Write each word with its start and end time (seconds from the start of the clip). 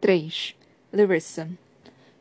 3. 0.00 0.54
Larissa. 0.92 1.50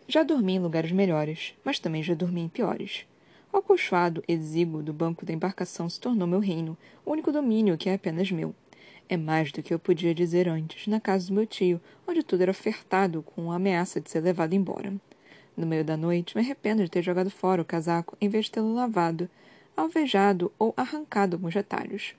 Já 0.07 0.23
dormi 0.23 0.55
em 0.55 0.59
lugares 0.59 0.91
melhores, 0.91 1.53
mas 1.63 1.77
também 1.77 2.01
já 2.01 2.15
dormi 2.15 2.41
em 2.41 2.49
piores. 2.49 3.05
O 3.53 3.57
acolchoado 3.57 4.23
exíguo 4.27 4.81
do 4.81 4.91
banco 4.91 5.23
da 5.23 5.31
embarcação 5.31 5.87
se 5.87 5.99
tornou 5.99 6.27
meu 6.27 6.39
reino, 6.39 6.75
o 7.05 7.11
único 7.11 7.31
domínio 7.31 7.77
que 7.77 7.87
é 7.87 7.93
apenas 7.93 8.31
meu. 8.31 8.55
É 9.07 9.15
mais 9.15 9.51
do 9.51 9.61
que 9.61 9.71
eu 9.71 9.77
podia 9.77 10.11
dizer 10.15 10.49
antes, 10.49 10.87
na 10.87 10.99
casa 10.99 11.27
do 11.27 11.33
meu 11.33 11.45
tio, 11.45 11.79
onde 12.07 12.23
tudo 12.23 12.41
era 12.41 12.49
ofertado 12.49 13.21
com 13.21 13.51
a 13.51 13.57
ameaça 13.57 14.01
de 14.01 14.09
ser 14.09 14.21
levado 14.21 14.53
embora. 14.53 14.91
No 15.55 15.67
meio 15.67 15.85
da 15.85 15.95
noite, 15.95 16.35
me 16.35 16.41
arrependo 16.41 16.83
de 16.83 16.89
ter 16.89 17.03
jogado 17.03 17.29
fora 17.29 17.61
o 17.61 17.65
casaco 17.65 18.17
em 18.19 18.27
vez 18.27 18.45
de 18.45 18.53
tê-lo 18.53 18.73
lavado, 18.73 19.29
alvejado 19.77 20.51
ou 20.57 20.73
arrancado 20.75 21.35
alguns 21.35 21.53
retalhos. 21.53 22.15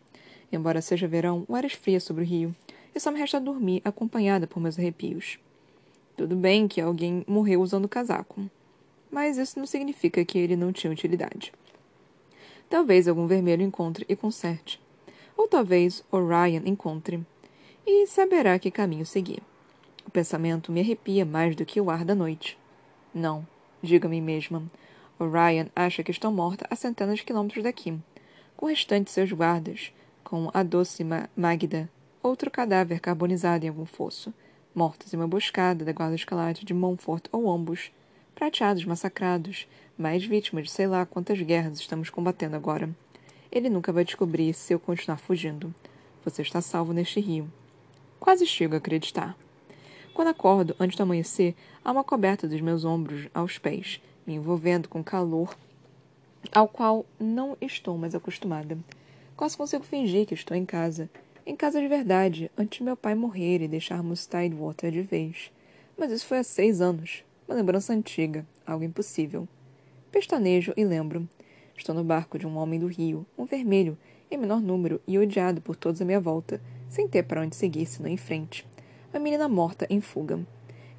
Embora 0.53 0.81
seja 0.81 1.09
verão, 1.09 1.45
o 1.49 1.57
ar 1.57 1.65
esfria 1.65 1.99
sobre 1.99 2.23
o 2.23 2.27
rio, 2.27 2.55
e 2.95 3.01
só 3.01 3.11
me 3.11 3.19
resta 3.19 3.41
dormir 3.41 3.83
acompanhada 3.85 4.47
por 4.47 4.61
meus 4.61 4.79
arrepios. 4.79 5.37
Tudo 6.19 6.35
bem 6.35 6.67
que 6.67 6.81
alguém 6.81 7.25
morreu 7.29 7.63
usando 7.63 7.85
o 7.85 7.89
casaco, 7.89 8.51
mas 9.09 9.39
isso 9.39 9.57
não 9.57 9.65
significa 9.65 10.25
que 10.25 10.37
ele 10.37 10.57
não 10.57 10.73
tinha 10.73 10.93
utilidade. 10.93 11.53
Talvez 12.69 13.07
algum 13.07 13.29
vermelho 13.29 13.63
encontre 13.63 14.05
e 14.09 14.17
conserte. 14.17 14.81
Ou 15.37 15.47
talvez 15.47 16.03
Orion 16.11 16.63
encontre 16.67 17.25
e 17.87 18.05
saberá 18.09 18.59
que 18.59 18.69
caminho 18.69 19.07
seguir. 19.07 19.41
O 20.05 20.11
pensamento 20.11 20.73
me 20.73 20.81
arrepia 20.81 21.25
mais 21.25 21.55
do 21.55 21.65
que 21.65 21.81
o 21.81 21.89
ar 21.89 22.05
da 22.05 22.17
noite. 22.17 22.59
Não, 23.15 23.47
digo 23.81 24.09
a 24.09 24.11
mim 24.11 24.21
mesma. 24.21 24.65
Orion 25.21 25.67
acha 25.73 26.03
que 26.03 26.11
estou 26.11 26.33
morta 26.33 26.67
a 26.69 26.75
centenas 26.75 27.21
de 27.21 27.25
quilômetros 27.25 27.63
daqui, 27.63 27.97
com 28.57 28.67
o 28.67 28.69
restante 28.69 29.05
de 29.05 29.13
seus 29.13 29.31
guardas, 29.31 29.93
com 30.25 30.51
a 30.53 30.65
doce 30.65 31.05
Magda, 31.37 31.89
outro 32.21 32.51
cadáver 32.51 32.99
carbonizado 32.99 33.65
em 33.65 33.69
algum 33.69 33.87
fosso, 33.87 34.35
mortos 34.79 35.13
em 35.13 35.17
uma 35.17 35.27
emboscada 35.27 35.85
da 35.85 35.93
guarda 35.93 36.15
escalate 36.15 36.65
de 36.65 36.73
Montfort 36.73 37.27
ou 37.33 37.51
ambos, 37.51 37.91
prateados 38.33 38.85
massacrados, 38.85 39.67
mais 39.99 40.25
vítimas 40.25 40.67
de 40.67 40.71
sei 40.71 40.87
lá 40.87 41.05
quantas 41.05 41.43
guerras 41.43 41.81
estamos 41.81 42.11
combatendo 42.11 42.55
agora. 42.55 42.89
Ele 43.51 43.69
nunca 43.69 43.93
vai 43.93 44.05
descobrir 44.05 44.55
se 44.55 44.73
eu 44.73 44.79
continuar 44.79 45.17
fugindo. 45.17 45.75
Você 46.25 46.43
está 46.43 46.61
salvo 46.61 46.93
neste 46.93 47.19
rio. 47.19 47.51
Quase 48.21 48.47
chego 48.47 48.77
a 48.77 48.79
acreditar. 48.79 49.37
Quando 50.15 50.29
acordo, 50.29 50.77
antes 50.79 50.97
do 50.97 51.03
amanhecer, 51.03 51.57
há 51.85 51.91
uma 51.91 52.05
coberta 52.05 52.47
dos 52.47 52.61
meus 52.61 52.85
ombros 52.85 53.27
aos 53.35 53.59
pés, 53.59 54.01
me 54.25 54.35
envolvendo 54.35 54.89
com 54.89 55.03
calor 55.03 55.57
ao 56.53 56.69
qual 56.69 57.05
não 57.19 57.57
estou 57.61 57.99
mais 57.99 58.15
acostumada. 58.15 58.79
Quase 59.37 59.57
consigo 59.57 59.83
fingir 59.83 60.25
que 60.25 60.35
estou 60.35 60.57
em 60.57 60.65
casa. 60.65 61.11
Em 61.49 61.57
casa 61.57 61.81
de 61.81 61.89
verdade, 61.89 62.51
antes 62.59 62.77
de 62.77 62.85
meu 62.85 62.95
pai 62.95 63.15
morrer 63.15 63.63
e 63.63 63.69
deixarmos 63.69 64.27
Tidewater 64.27 64.93
de 64.93 65.01
vez. 65.01 65.51
Mas 65.97 66.13
isso 66.13 66.27
foi 66.27 66.37
há 66.37 66.45
seis 66.45 66.83
anos. 66.83 67.25
Uma 67.49 67.57
lembrança 67.57 67.91
antiga, 67.95 68.47
algo 68.67 68.85
impossível. 68.85 69.49
Pestanejo 70.13 70.75
e 70.77 70.85
lembro. 70.85 71.27
Estou 71.75 71.95
no 71.95 72.05
barco 72.05 72.39
de 72.39 72.47
um 72.47 72.59
homem 72.59 72.79
do 72.79 72.87
rio, 72.87 73.25
um 73.39 73.47
vermelho, 73.47 73.97
em 74.31 74.37
menor 74.37 74.61
número 74.61 75.01
e 75.09 75.19
odiado 75.19 75.63
por 75.63 75.75
todos 75.75 76.03
à 76.03 76.05
minha 76.05 76.21
volta, 76.21 76.61
sem 76.87 77.09
ter 77.09 77.23
para 77.23 77.41
onde 77.41 77.57
seguir 77.57 77.87
senão 77.87 78.11
em 78.11 78.19
frente. 78.19 78.67
Uma 79.11 79.19
menina 79.19 79.49
morta 79.49 79.87
em 79.89 80.03
fuga. 80.03 80.39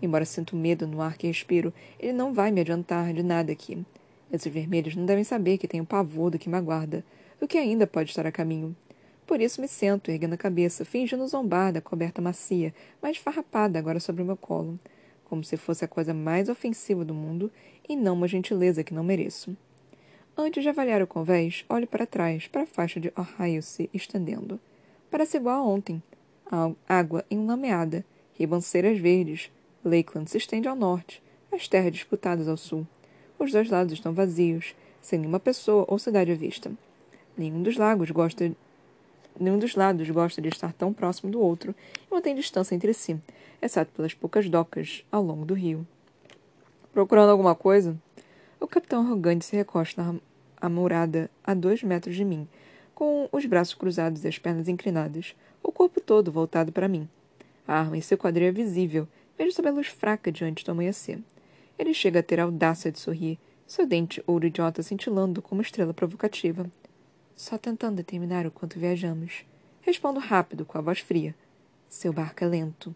Embora 0.02 0.26
sinto 0.26 0.56
medo 0.56 0.88
no 0.88 1.00
ar 1.00 1.16
que 1.16 1.28
respiro, 1.28 1.72
ele 2.00 2.14
não 2.14 2.34
vai 2.34 2.50
me 2.50 2.62
adiantar 2.62 3.14
de 3.14 3.22
nada 3.22 3.52
aqui. 3.52 3.86
Esses 4.34 4.52
vermelhos 4.52 4.96
não 4.96 5.06
devem 5.06 5.24
saber 5.24 5.60
que 5.60 5.68
tenho 5.68 5.86
pavor 5.86 6.32
do 6.32 6.40
que 6.40 6.50
me 6.50 6.58
aguarda, 6.58 7.06
o 7.40 7.48
que 7.48 7.60
ainda 7.60 7.86
pode 7.86 8.10
estar 8.10 8.26
a 8.26 8.32
caminho. 8.32 8.76
Por 9.30 9.42
isso 9.42 9.62
me 9.62 9.68
sento, 9.68 10.10
erguendo 10.10 10.34
a 10.34 10.38
cabeça, 10.38 10.84
fingindo 10.84 11.28
zombar 11.28 11.72
da 11.72 11.80
coberta 11.80 12.20
macia, 12.20 12.74
mas 13.00 13.16
farrapada 13.18 13.78
agora 13.78 14.00
sobre 14.00 14.24
o 14.24 14.26
meu 14.26 14.36
colo, 14.36 14.80
como 15.24 15.44
se 15.44 15.56
fosse 15.56 15.86
a 15.86 15.88
coisa 15.88 16.16
mais 16.16 16.50
ofensiva 16.50 17.06
do 17.06 17.14
mundo 17.14 17.52
e 17.88 17.96
não 17.96 18.16
uma 18.16 18.28
gentileza 18.28 18.84
que 18.84 18.92
não 18.92 19.04
mereço. 19.04 19.56
Antes 20.36 20.64
de 20.64 20.70
avaliar 20.70 21.00
o 21.04 21.06
convés, 21.06 21.64
olho 21.70 21.86
para 21.86 22.08
trás, 22.08 22.48
para 22.48 22.64
a 22.64 22.66
faixa 22.66 23.00
de 23.00 23.14
Ohio 23.16 23.62
se 23.62 23.88
estendendo. 23.94 24.60
Parece 25.12 25.38
igual 25.38 25.60
a 25.60 25.64
ontem. 25.64 26.02
A 26.52 26.72
água 26.88 27.24
enlameada, 27.30 28.04
ribanceiras 28.34 28.98
verdes. 28.98 29.52
Lakeland 29.86 30.28
se 30.28 30.40
estende 30.40 30.68
ao 30.68 30.76
norte, 30.76 31.22
as 31.52 31.68
terras 31.68 31.94
disputadas 31.94 32.48
ao 32.48 32.58
sul. 32.58 32.84
Os 33.38 33.52
dois 33.52 33.70
lados 33.70 33.94
estão 33.94 34.12
vazios, 34.12 34.74
sem 35.00 35.20
nenhuma 35.20 35.40
pessoa 35.40 35.86
ou 35.88 36.00
cidade 36.00 36.32
à 36.32 36.36
vista. 36.36 36.72
Nenhum 37.38 37.62
dos 37.62 37.78
lagos 37.78 38.10
gosta 38.10 38.52
Nenhum 39.40 39.58
dos 39.58 39.74
lados 39.76 40.10
gosta 40.10 40.42
de 40.42 40.50
estar 40.50 40.74
tão 40.74 40.92
próximo 40.92 41.32
do 41.32 41.40
outro 41.40 41.74
e 42.06 42.14
mantém 42.14 42.36
distância 42.36 42.76
entre 42.76 42.94
si, 42.94 43.18
exceto 43.62 43.94
pelas 43.94 44.14
poucas 44.14 44.50
docas 44.50 45.06
ao 45.10 45.24
longo 45.24 45.46
do 45.46 45.54
rio. 45.54 45.88
Procurando 46.92 47.30
alguma 47.30 47.56
coisa? 47.56 47.96
O 48.60 48.68
capitão 48.68 49.02
arrogante 49.02 49.46
se 49.46 49.56
recosta 49.56 50.04
na 50.04 50.20
amurada 50.60 51.32
a 51.42 51.54
dois 51.54 51.82
metros 51.82 52.16
de 52.16 52.26
mim, 52.26 52.48
com 52.94 53.30
os 53.32 53.46
braços 53.46 53.76
cruzados 53.76 54.26
e 54.26 54.28
as 54.28 54.38
pernas 54.38 54.68
inclinadas, 54.68 55.34
o 55.64 55.72
corpo 55.72 56.02
todo 56.02 56.34
voltado 56.34 56.74
para 56.74 56.90
mim. 56.90 57.08
A 57.66 57.80
arma 57.80 57.96
em 57.96 58.02
seu 58.02 58.18
quadril 58.18 58.50
é 58.50 58.52
visível, 58.52 59.08
vejo 59.38 59.56
sob 59.56 59.70
a 59.70 59.72
luz 59.72 59.88
fraca 59.88 60.30
diante 60.30 60.66
do 60.66 60.72
amanhecer. 60.72 61.20
Ele 61.78 61.94
chega 61.94 62.20
a 62.20 62.24
ter 62.24 62.42
a 62.42 62.44
audácia 62.44 62.92
de 62.92 63.00
sorrir, 63.00 63.40
seu 63.66 63.86
dente 63.86 64.22
ouro 64.28 64.48
idiota 64.48 64.84
cintilando 64.84 65.42
como 65.42 65.62
estrela 65.62 65.94
provocativa. 65.94 66.70
Só 67.40 67.58
tentando 67.58 67.96
determinar 67.96 68.46
o 68.46 68.52
quanto 68.52 68.78
viajamos. 68.78 69.46
Respondo 69.80 70.20
rápido, 70.20 70.66
com 70.66 70.78
a 70.78 70.82
voz 70.82 71.00
fria. 71.00 71.34
Seu 71.88 72.12
barco 72.12 72.44
é 72.44 72.48
lento. 72.48 72.94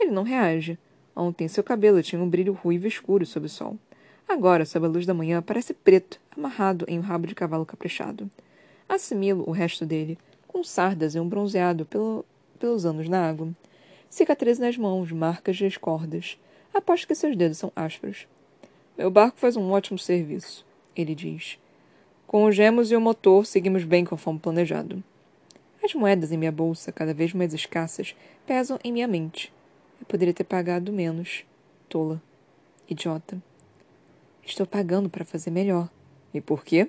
Ele 0.00 0.10
não 0.10 0.24
reage. 0.24 0.76
Ontem 1.14 1.46
seu 1.46 1.62
cabelo 1.62 2.02
tinha 2.02 2.20
um 2.20 2.28
brilho 2.28 2.54
ruivo 2.54 2.88
escuro 2.88 3.24
sob 3.24 3.46
o 3.46 3.48
sol. 3.48 3.78
Agora, 4.28 4.64
sob 4.64 4.84
a 4.84 4.88
luz 4.88 5.06
da 5.06 5.14
manhã, 5.14 5.40
parece 5.40 5.72
preto, 5.72 6.18
amarrado 6.36 6.84
em 6.88 6.98
um 6.98 7.02
rabo 7.02 7.24
de 7.24 7.36
cavalo 7.36 7.64
caprichado. 7.64 8.28
Assimilo 8.88 9.48
o 9.48 9.52
resto 9.52 9.86
dele, 9.86 10.18
com 10.48 10.64
sardas 10.64 11.14
e 11.14 11.20
um 11.20 11.28
bronzeado 11.28 11.86
pelo, 11.86 12.24
pelos 12.58 12.84
anos 12.84 13.08
na 13.08 13.28
água. 13.28 13.48
Cicatrizes 14.10 14.58
nas 14.58 14.76
mãos, 14.76 15.12
marcas 15.12 15.56
de 15.56 15.78
cordas. 15.78 16.36
Aposto 16.74 17.06
que 17.06 17.14
seus 17.14 17.36
dedos 17.36 17.58
são 17.58 17.70
ásperos. 17.76 18.26
Meu 18.98 19.08
barco 19.08 19.38
faz 19.38 19.56
um 19.56 19.70
ótimo 19.70 20.00
serviço, 20.00 20.66
ele 20.96 21.14
diz. 21.14 21.60
Com 22.32 22.46
os 22.46 22.56
gemos 22.56 22.90
e 22.90 22.96
o 22.96 23.00
motor, 23.00 23.44
seguimos 23.44 23.84
bem 23.84 24.06
conforme 24.06 24.40
planejado. 24.40 25.04
As 25.84 25.92
moedas 25.92 26.32
em 26.32 26.38
minha 26.38 26.50
bolsa, 26.50 26.90
cada 26.90 27.12
vez 27.12 27.34
mais 27.34 27.52
escassas, 27.52 28.16
pesam 28.46 28.78
em 28.82 28.90
minha 28.90 29.06
mente. 29.06 29.52
Eu 30.00 30.06
poderia 30.06 30.32
ter 30.32 30.44
pagado 30.44 30.90
menos. 30.90 31.44
Tola. 31.90 32.22
Idiota. 32.88 33.36
Estou 34.42 34.66
pagando 34.66 35.10
para 35.10 35.26
fazer 35.26 35.50
melhor. 35.50 35.90
E 36.32 36.40
por 36.40 36.64
quê? 36.64 36.88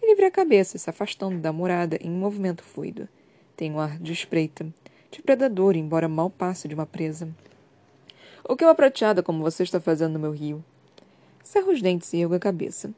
Ele 0.00 0.14
vira 0.14 0.28
a 0.28 0.30
cabeça, 0.30 0.78
se 0.78 0.88
afastando 0.88 1.36
da 1.38 1.52
morada 1.52 1.98
em 2.00 2.08
um 2.08 2.18
movimento 2.18 2.64
fluido. 2.64 3.06
Tem 3.54 3.70
um 3.70 3.78
ar 3.78 3.98
de 3.98 4.14
espreita, 4.14 4.72
de 5.10 5.20
predador, 5.20 5.76
embora 5.76 6.08
mal 6.08 6.30
passe 6.30 6.66
de 6.66 6.74
uma 6.74 6.86
presa. 6.86 7.28
O 8.42 8.56
que 8.56 8.64
uma 8.64 8.74
prateada 8.74 9.22
como 9.22 9.42
você 9.42 9.64
está 9.64 9.78
fazendo 9.78 10.14
no 10.14 10.18
meu 10.18 10.32
rio? 10.32 10.64
Cerro 11.44 11.72
os 11.72 11.82
dentes 11.82 12.10
e 12.14 12.22
ergo 12.22 12.36
a 12.36 12.40
cabeça. 12.40 12.90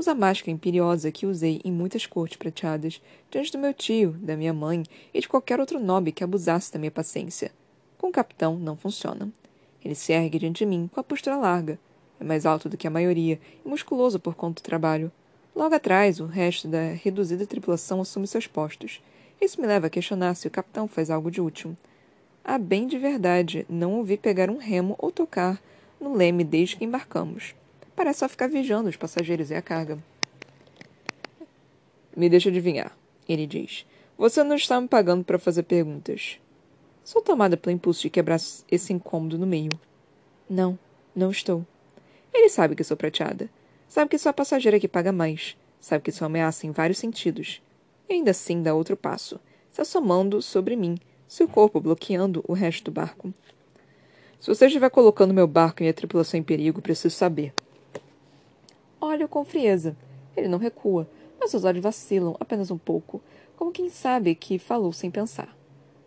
Usa 0.00 0.12
a 0.12 0.14
máscara 0.14 0.50
imperiosa 0.50 1.12
que 1.12 1.26
usei 1.26 1.60
em 1.62 1.70
muitas 1.70 2.06
cortes 2.06 2.38
prateadas, 2.38 3.02
diante 3.30 3.52
do 3.52 3.58
meu 3.58 3.74
tio, 3.74 4.12
da 4.12 4.34
minha 4.34 4.54
mãe 4.54 4.82
e 5.12 5.20
de 5.20 5.28
qualquer 5.28 5.60
outro 5.60 5.78
nobre 5.78 6.10
que 6.10 6.24
abusasse 6.24 6.72
da 6.72 6.78
minha 6.78 6.90
paciência. 6.90 7.52
Com 7.98 8.06
o 8.06 8.10
capitão 8.10 8.58
não 8.58 8.78
funciona. 8.78 9.30
Ele 9.84 9.94
se 9.94 10.14
ergue 10.14 10.38
diante 10.38 10.60
de 10.60 10.64
mim 10.64 10.88
com 10.90 11.00
a 11.00 11.04
postura 11.04 11.36
larga, 11.36 11.78
é 12.18 12.24
mais 12.24 12.46
alto 12.46 12.66
do 12.66 12.78
que 12.78 12.86
a 12.86 12.90
maioria 12.90 13.38
e 13.62 13.68
musculoso 13.68 14.18
por 14.18 14.34
conta 14.34 14.62
do 14.62 14.64
trabalho. 14.64 15.12
Logo 15.54 15.74
atrás, 15.74 16.18
o 16.18 16.24
resto 16.24 16.66
da 16.66 16.92
reduzida 16.92 17.46
tripulação 17.46 18.00
assume 18.00 18.26
seus 18.26 18.46
postos. 18.46 19.02
Isso 19.38 19.60
me 19.60 19.66
leva 19.66 19.88
a 19.88 19.90
questionar 19.90 20.34
se 20.34 20.46
o 20.48 20.50
capitão 20.50 20.88
faz 20.88 21.10
algo 21.10 21.30
de 21.30 21.42
útil. 21.42 21.76
A 22.42 22.56
bem 22.56 22.86
de 22.86 22.98
verdade, 22.98 23.66
não 23.68 23.98
ouvi 23.98 24.16
pegar 24.16 24.48
um 24.48 24.56
remo 24.56 24.94
ou 24.98 25.12
tocar 25.12 25.60
no 26.00 26.16
leme 26.16 26.42
desde 26.42 26.76
que 26.76 26.86
embarcamos. 26.86 27.54
Parece 28.00 28.20
só 28.20 28.30
ficar 28.30 28.46
vigiando 28.46 28.88
os 28.88 28.96
passageiros 28.96 29.50
e 29.50 29.54
a 29.54 29.60
carga. 29.60 29.98
Me 32.16 32.30
deixa 32.30 32.48
adivinhar, 32.48 32.96
ele 33.28 33.46
diz. 33.46 33.84
Você 34.16 34.42
não 34.42 34.56
está 34.56 34.80
me 34.80 34.88
pagando 34.88 35.22
para 35.22 35.38
fazer 35.38 35.64
perguntas. 35.64 36.40
Sou 37.04 37.20
tomada 37.20 37.58
pelo 37.58 37.76
impulso 37.76 38.00
de 38.00 38.08
quebrar 38.08 38.40
esse 38.70 38.90
incômodo 38.94 39.38
no 39.38 39.46
meio. 39.46 39.68
Não, 40.48 40.78
não 41.14 41.30
estou. 41.30 41.62
Ele 42.32 42.48
sabe 42.48 42.74
que 42.74 42.82
sou 42.82 42.96
prateada. 42.96 43.50
Sabe 43.86 44.08
que 44.08 44.16
sou 44.16 44.30
a 44.30 44.32
passageira 44.32 44.80
que 44.80 44.88
paga 44.88 45.12
mais. 45.12 45.54
Sabe 45.78 46.02
que 46.02 46.10
sou 46.10 46.24
ameaça 46.24 46.66
em 46.66 46.70
vários 46.70 46.96
sentidos. 46.96 47.60
E 48.08 48.14
ainda 48.14 48.30
assim 48.30 48.62
dá 48.62 48.72
outro 48.72 48.96
passo, 48.96 49.38
se 49.70 49.82
assomando 49.82 50.40
sobre 50.40 50.74
mim, 50.74 50.96
seu 51.28 51.46
corpo 51.46 51.78
bloqueando 51.78 52.42
o 52.48 52.54
resto 52.54 52.84
do 52.84 52.92
barco. 52.92 53.30
Se 54.40 54.48
você 54.48 54.68
estiver 54.68 54.88
colocando 54.88 55.34
meu 55.34 55.46
barco 55.46 55.82
e 55.82 55.82
minha 55.82 55.92
tripulação 55.92 56.40
em 56.40 56.42
perigo, 56.42 56.80
preciso 56.80 57.14
saber. 57.14 57.52
Olho 59.00 59.26
com 59.28 59.44
frieza. 59.44 59.96
Ele 60.36 60.46
não 60.46 60.58
recua, 60.58 61.08
mas 61.40 61.50
seus 61.50 61.64
olhos 61.64 61.82
vacilam 61.82 62.36
apenas 62.38 62.70
um 62.70 62.76
pouco, 62.76 63.22
como 63.56 63.72
quem 63.72 63.88
sabe 63.88 64.34
que 64.34 64.58
falou 64.58 64.92
sem 64.92 65.10
pensar. 65.10 65.56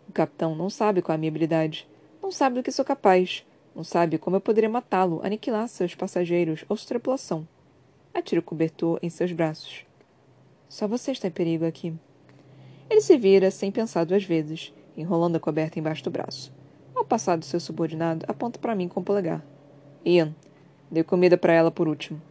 O 0.08 0.12
capitão 0.12 0.54
não 0.54 0.70
sabe 0.70 1.02
qual 1.02 1.14
é 1.14 1.16
a 1.16 1.18
minha 1.18 1.30
habilidade. 1.30 1.88
Não 2.22 2.30
sabe 2.30 2.56
do 2.56 2.62
que 2.62 2.70
sou 2.70 2.84
capaz. 2.84 3.44
Não 3.74 3.82
sabe 3.82 4.16
como 4.16 4.36
eu 4.36 4.40
poderia 4.40 4.70
matá-lo, 4.70 5.20
aniquilar 5.24 5.66
seus 5.66 5.94
passageiros 5.96 6.64
ou 6.68 6.76
sua 6.76 6.86
tripulação. 6.86 7.48
Atira 8.14 8.40
o 8.40 8.44
cobertor 8.44 9.00
em 9.02 9.10
seus 9.10 9.32
braços. 9.32 9.84
Só 10.68 10.86
você 10.86 11.10
está 11.10 11.26
em 11.26 11.32
perigo 11.32 11.64
aqui. 11.64 11.92
Ele 12.88 13.00
se 13.00 13.16
vira 13.16 13.50
sem 13.50 13.72
pensar 13.72 14.04
duas 14.04 14.22
vezes, 14.22 14.72
enrolando 14.96 15.34
a 15.34 15.40
coberta 15.40 15.80
embaixo 15.80 16.04
do 16.04 16.10
braço. 16.10 16.52
Ao 16.94 17.04
passar 17.04 17.36
do 17.36 17.44
seu 17.44 17.58
subordinado, 17.58 18.24
aponta 18.28 18.60
para 18.60 18.74
mim 18.76 18.86
com 18.86 19.00
o 19.00 19.04
polegar. 19.04 19.44
Ian, 20.04 20.32
dê 20.88 21.02
comida 21.02 21.36
para 21.36 21.52
ela 21.52 21.72
por 21.72 21.88
último. 21.88 22.22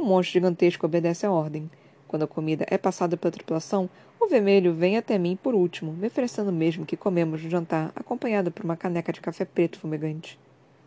O 0.00 0.02
monstro 0.02 0.32
gigantesco 0.32 0.86
obedece 0.86 1.26
à 1.26 1.30
ordem. 1.30 1.70
Quando 2.08 2.22
a 2.22 2.26
comida 2.26 2.64
é 2.70 2.78
passada 2.78 3.18
pela 3.18 3.30
tripulação, 3.30 3.86
o 4.18 4.26
vermelho 4.26 4.72
vem 4.72 4.96
até 4.96 5.18
mim 5.18 5.36
por 5.36 5.54
último, 5.54 5.92
me 5.92 6.06
oferecendo 6.06 6.50
mesmo 6.50 6.86
que 6.86 6.96
comemos 6.96 7.42
no 7.42 7.50
jantar, 7.50 7.92
acompanhado 7.94 8.50
por 8.50 8.64
uma 8.64 8.78
caneca 8.78 9.12
de 9.12 9.20
café 9.20 9.44
preto 9.44 9.78
fumegante. 9.78 10.40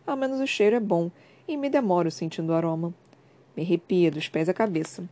Ao 0.04 0.16
menos 0.16 0.40
o 0.40 0.46
cheiro 0.48 0.74
é 0.74 0.80
bom, 0.80 1.12
e 1.46 1.56
me 1.56 1.70
demoro 1.70 2.10
sentindo 2.10 2.50
o 2.50 2.56
aroma. 2.56 2.92
Me 3.56 3.62
arrepia 3.62 4.10
dos 4.10 4.28
pés 4.28 4.48
à 4.48 4.52
cabeça. 4.52 5.08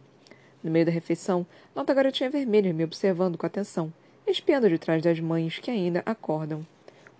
No 0.64 0.70
meio 0.72 0.84
da 0.84 0.90
refeição, 0.90 1.46
noto 1.72 1.92
a 1.92 1.94
garotinha 1.94 2.28
vermelha 2.28 2.72
me 2.72 2.82
observando 2.82 3.38
com 3.38 3.46
atenção, 3.46 3.92
espiando 4.26 4.68
de 4.68 4.78
trás 4.78 5.00
das 5.00 5.20
mães 5.20 5.60
que 5.60 5.70
ainda 5.70 6.02
acordam. 6.04 6.66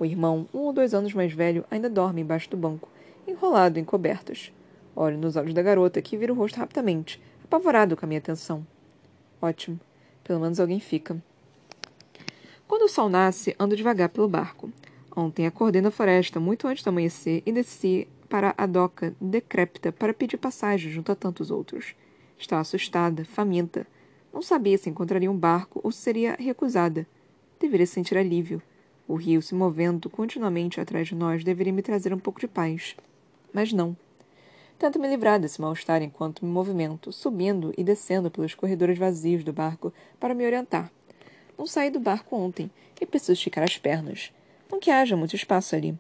O 0.01 0.05
irmão, 0.05 0.49
um 0.53 0.59
ou 0.59 0.73
dois 0.73 0.95
anos 0.95 1.15
mais 1.15 1.33
velho, 1.33 1.65
ainda 1.71 1.89
dorme 1.89 2.23
embaixo 2.23 2.51
do 2.51 2.57
banco, 2.57 2.89
enrolado 3.25 3.79
em 3.79 3.85
cobertas. 3.85 4.51
Olho 4.95 5.19
nos 5.19 5.37
olhos 5.37 5.55
da 5.55 5.63
garota, 5.63 6.03
que 6.03 6.17
vira 6.17 6.33
o 6.33 6.37
rosto 6.37 6.59
rapidamente, 6.59 7.21
apavorado 7.45 7.97
com 7.97 8.05
a 8.05 8.09
minha 8.09 8.19
atenção. 8.19 8.67
Ótimo. 9.41 9.81
Pelo 10.23 10.41
menos 10.41 10.61
alguém 10.61 10.79
fica. 10.79 11.23
Quando 12.69 12.83
o 12.83 12.89
sol 12.89 13.09
nasce, 13.09 13.55
ando 13.59 13.77
devagar 13.77 14.09
pelo 14.09 14.29
barco. 14.29 14.71
Ontem 15.15 15.47
acordei 15.47 15.83
na 15.83 15.91
floresta 15.91 16.41
muito 16.41 16.67
antes 16.67 16.83
do 16.83 16.89
amanhecer 16.89 17.43
e 17.45 17.53
desci 17.53 18.09
para 18.29 18.55
a 18.57 18.65
doca 18.65 19.15
decrépita 19.21 19.93
para 19.93 20.15
pedir 20.15 20.39
passagem 20.39 20.91
junto 20.91 21.13
a 21.13 21.15
tantos 21.15 21.51
outros. 21.51 21.95
Estava 22.39 22.63
assustada, 22.63 23.25
faminta. 23.25 23.87
Não 24.33 24.41
sabia 24.41 24.79
se 24.79 24.89
encontraria 24.89 25.31
um 25.31 25.37
barco 25.37 25.81
ou 25.83 25.93
se 25.93 25.99
seria 25.99 26.35
recusada. 26.39 27.07
Deveria 27.61 27.87
sentir 27.87 28.17
alívio. 28.17 28.63
O 29.07 29.17
rio 29.17 29.43
se 29.43 29.55
movendo 29.55 30.09
continuamente 30.09 30.81
atrás 30.81 31.09
de 31.09 31.15
nós 31.15 31.45
deveria 31.45 31.73
me 31.73 31.83
trazer 31.83 32.15
um 32.15 32.19
pouco 32.19 32.41
de 32.41 32.49
paz. 32.49 32.97
Mas 33.53 33.71
não. 33.71 33.95
Tento 34.83 34.99
me 34.99 35.07
livrar 35.07 35.39
desse 35.39 35.61
mal-estar 35.61 36.03
enquanto 36.03 36.45
me 36.45 36.51
movimento, 36.51 37.13
subindo 37.13 37.73
e 37.79 37.85
descendo 37.85 38.33
pelos 38.33 38.53
corredores 38.53 38.99
vazios 38.99 39.45
do 39.45 39.53
barco 39.53 39.95
para 40.19 40.35
me 40.35 40.45
orientar. 40.45 40.91
Não 41.57 41.69
saí 41.69 41.89
do 41.89 42.01
barco 42.01 42.35
ontem 42.35 42.69
e 43.01 43.07
preciso 43.07 43.35
esticar 43.35 43.63
as 43.63 43.79
pernas. 43.79 44.33
Não 44.69 44.81
que 44.81 44.91
haja 44.91 45.17
muito 45.17 45.37
espaço 45.37 45.77
ali. 45.77 45.97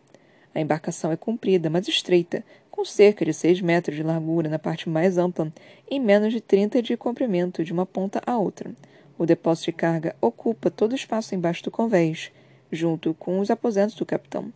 A 0.52 0.60
embarcação 0.60 1.12
é 1.12 1.16
comprida, 1.16 1.70
mas 1.70 1.86
estreita, 1.86 2.44
com 2.72 2.84
cerca 2.84 3.24
de 3.24 3.32
seis 3.32 3.60
metros 3.60 3.94
de 3.94 4.02
largura 4.02 4.48
na 4.48 4.58
parte 4.58 4.88
mais 4.88 5.16
ampla 5.16 5.52
e 5.88 6.00
menos 6.00 6.32
de 6.32 6.40
trinta 6.40 6.82
de 6.82 6.96
comprimento 6.96 7.62
de 7.62 7.72
uma 7.72 7.86
ponta 7.86 8.20
à 8.26 8.36
outra. 8.36 8.74
O 9.16 9.24
depósito 9.24 9.66
de 9.66 9.76
carga 9.76 10.16
ocupa 10.20 10.72
todo 10.72 10.90
o 10.90 10.96
espaço 10.96 11.36
embaixo 11.36 11.62
do 11.62 11.70
convés, 11.70 12.32
junto 12.72 13.14
com 13.14 13.38
os 13.38 13.48
aposentos 13.48 13.94
do 13.94 14.04
capitão. 14.04 14.52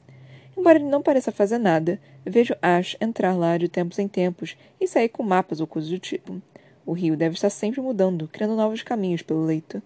Embora 0.56 0.78
ele 0.78 0.88
não 0.88 1.02
pareça 1.02 1.30
fazer 1.30 1.58
nada, 1.58 2.00
vejo 2.24 2.54
Ash 2.62 2.96
entrar 3.00 3.34
lá 3.34 3.58
de 3.58 3.68
tempos 3.68 3.98
em 3.98 4.08
tempos 4.08 4.56
e 4.80 4.88
sair 4.88 5.08
com 5.08 5.22
mapas 5.22 5.60
ou 5.60 5.66
coisas 5.66 5.90
do 5.90 5.98
tipo. 5.98 6.40
O 6.84 6.92
rio 6.92 7.16
deve 7.16 7.34
estar 7.34 7.50
sempre 7.50 7.80
mudando, 7.80 8.28
criando 8.28 8.56
novos 8.56 8.82
caminhos 8.82 9.22
pelo 9.22 9.44
leito 9.44 9.82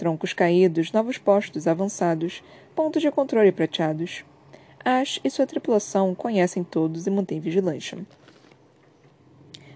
troncos 0.00 0.32
caídos, 0.32 0.92
novos 0.92 1.18
postos 1.18 1.66
avançados, 1.66 2.42
pontos 2.74 3.02
de 3.02 3.10
controle 3.10 3.52
prateados. 3.52 4.24
Ash 4.82 5.20
e 5.22 5.28
sua 5.28 5.46
tripulação 5.46 6.14
conhecem 6.14 6.64
todos 6.64 7.06
e 7.06 7.10
mantêm 7.10 7.38
vigilância. 7.38 7.98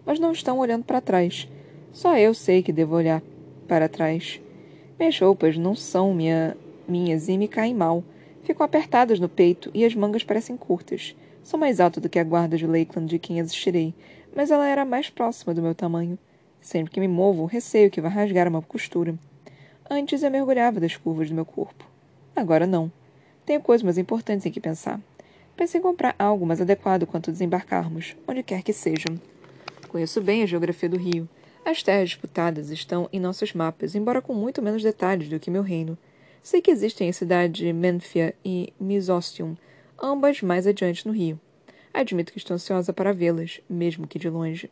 Mas 0.07 0.19
não 0.19 0.33
estão 0.33 0.59
olhando 0.59 0.83
para 0.83 1.03
trás. 1.03 1.47
Só 1.93 2.17
eu 2.17 2.33
sei 2.33 2.63
que 2.63 2.73
devo 2.73 2.97
olhar 2.97 3.23
para 3.69 3.87
trás. 3.87 4.41
Minhas 4.99 5.21
roupas 5.21 5.59
não 5.59 5.75
são 5.75 6.15
minha, 6.15 6.57
minhas 6.89 7.29
e 7.29 7.37
me 7.37 7.47
caem 7.47 7.75
mal. 7.75 8.03
Ficam 8.45 8.65
apertadas 8.65 9.19
no 9.19 9.29
peito 9.29 9.71
e 9.73 9.85
as 9.85 9.95
mangas 9.95 10.23
parecem 10.23 10.55
curtas. 10.57 11.17
Sou 11.43 11.59
mais 11.59 11.81
alta 11.81 11.99
do 11.99 12.11
que 12.11 12.19
a 12.19 12.25
guarda 12.25 12.59
de 12.59 12.67
Lakeland 12.67 13.09
de 13.09 13.19
quem 13.19 13.41
assistirei, 13.41 13.95
mas 14.37 14.51
ela 14.51 14.69
era 14.69 14.85
mais 14.85 15.09
próxima 15.09 15.55
do 15.55 15.63
meu 15.63 15.75
tamanho. 15.75 16.19
Sempre 16.61 16.93
que 16.93 17.01
me 17.01 17.09
movo, 17.09 17.47
receio 17.47 17.91
que 17.91 18.03
vá 18.03 18.09
rasgar 18.09 18.47
uma 18.47 18.61
costura. 18.61 19.15
Antes 19.91 20.23
eu 20.23 20.31
mergulhava 20.31 20.79
das 20.79 20.95
curvas 20.95 21.29
do 21.31 21.35
meu 21.35 21.47
corpo. 21.47 21.87
Agora 22.37 22.67
não. 22.67 22.93
Tenho 23.47 23.63
coisas 23.63 23.83
mais 23.83 23.97
importantes 23.97 24.45
em 24.45 24.51
que 24.51 24.61
pensar. 24.61 25.01
Pensei 25.57 25.79
em 25.79 25.83
comprar 25.83 26.15
algo 26.19 26.45
mais 26.45 26.61
adequado 26.61 27.07
quanto 27.07 27.33
desembarcarmos, 27.33 28.15
onde 28.29 28.43
quer 28.43 28.63
que 28.63 28.73
seja. 28.73 29.07
Conheço 29.89 30.21
bem 30.21 30.43
a 30.43 30.47
geografia 30.47 30.89
do 30.89 30.99
rio. 30.99 31.29
As 31.65 31.83
terras 31.83 32.11
disputadas 32.11 32.71
estão 32.71 33.09
em 33.11 33.21
nossos 33.21 33.55
mapas, 33.55 33.95
embora 33.95 34.21
com 34.21 34.35
muito 34.35 34.61
menos 34.61 34.83
detalhes 34.83 35.31
do 35.31 35.41
que 35.41 35.51
meu 35.51 35.63
reino. 35.63 35.97
Sei 36.45 36.61
que 36.61 36.71
existem 36.71 37.09
as 37.09 37.17
cidades 37.17 37.65
de 37.65 37.73
Menfia 37.73 38.35
e 38.45 38.71
Misostium, 38.79 39.57
ambas 39.99 40.43
mais 40.43 40.67
adiante 40.67 41.09
no 41.09 41.15
rio. 41.15 41.41
Admito 41.95 42.31
que 42.31 42.39
estou 42.39 42.55
ansiosa 42.55 42.93
para 42.93 43.15
vê-las, 43.15 43.63
mesmo 43.67 44.07
que 44.07 44.19
de 44.19 44.29
longe. 44.29 44.71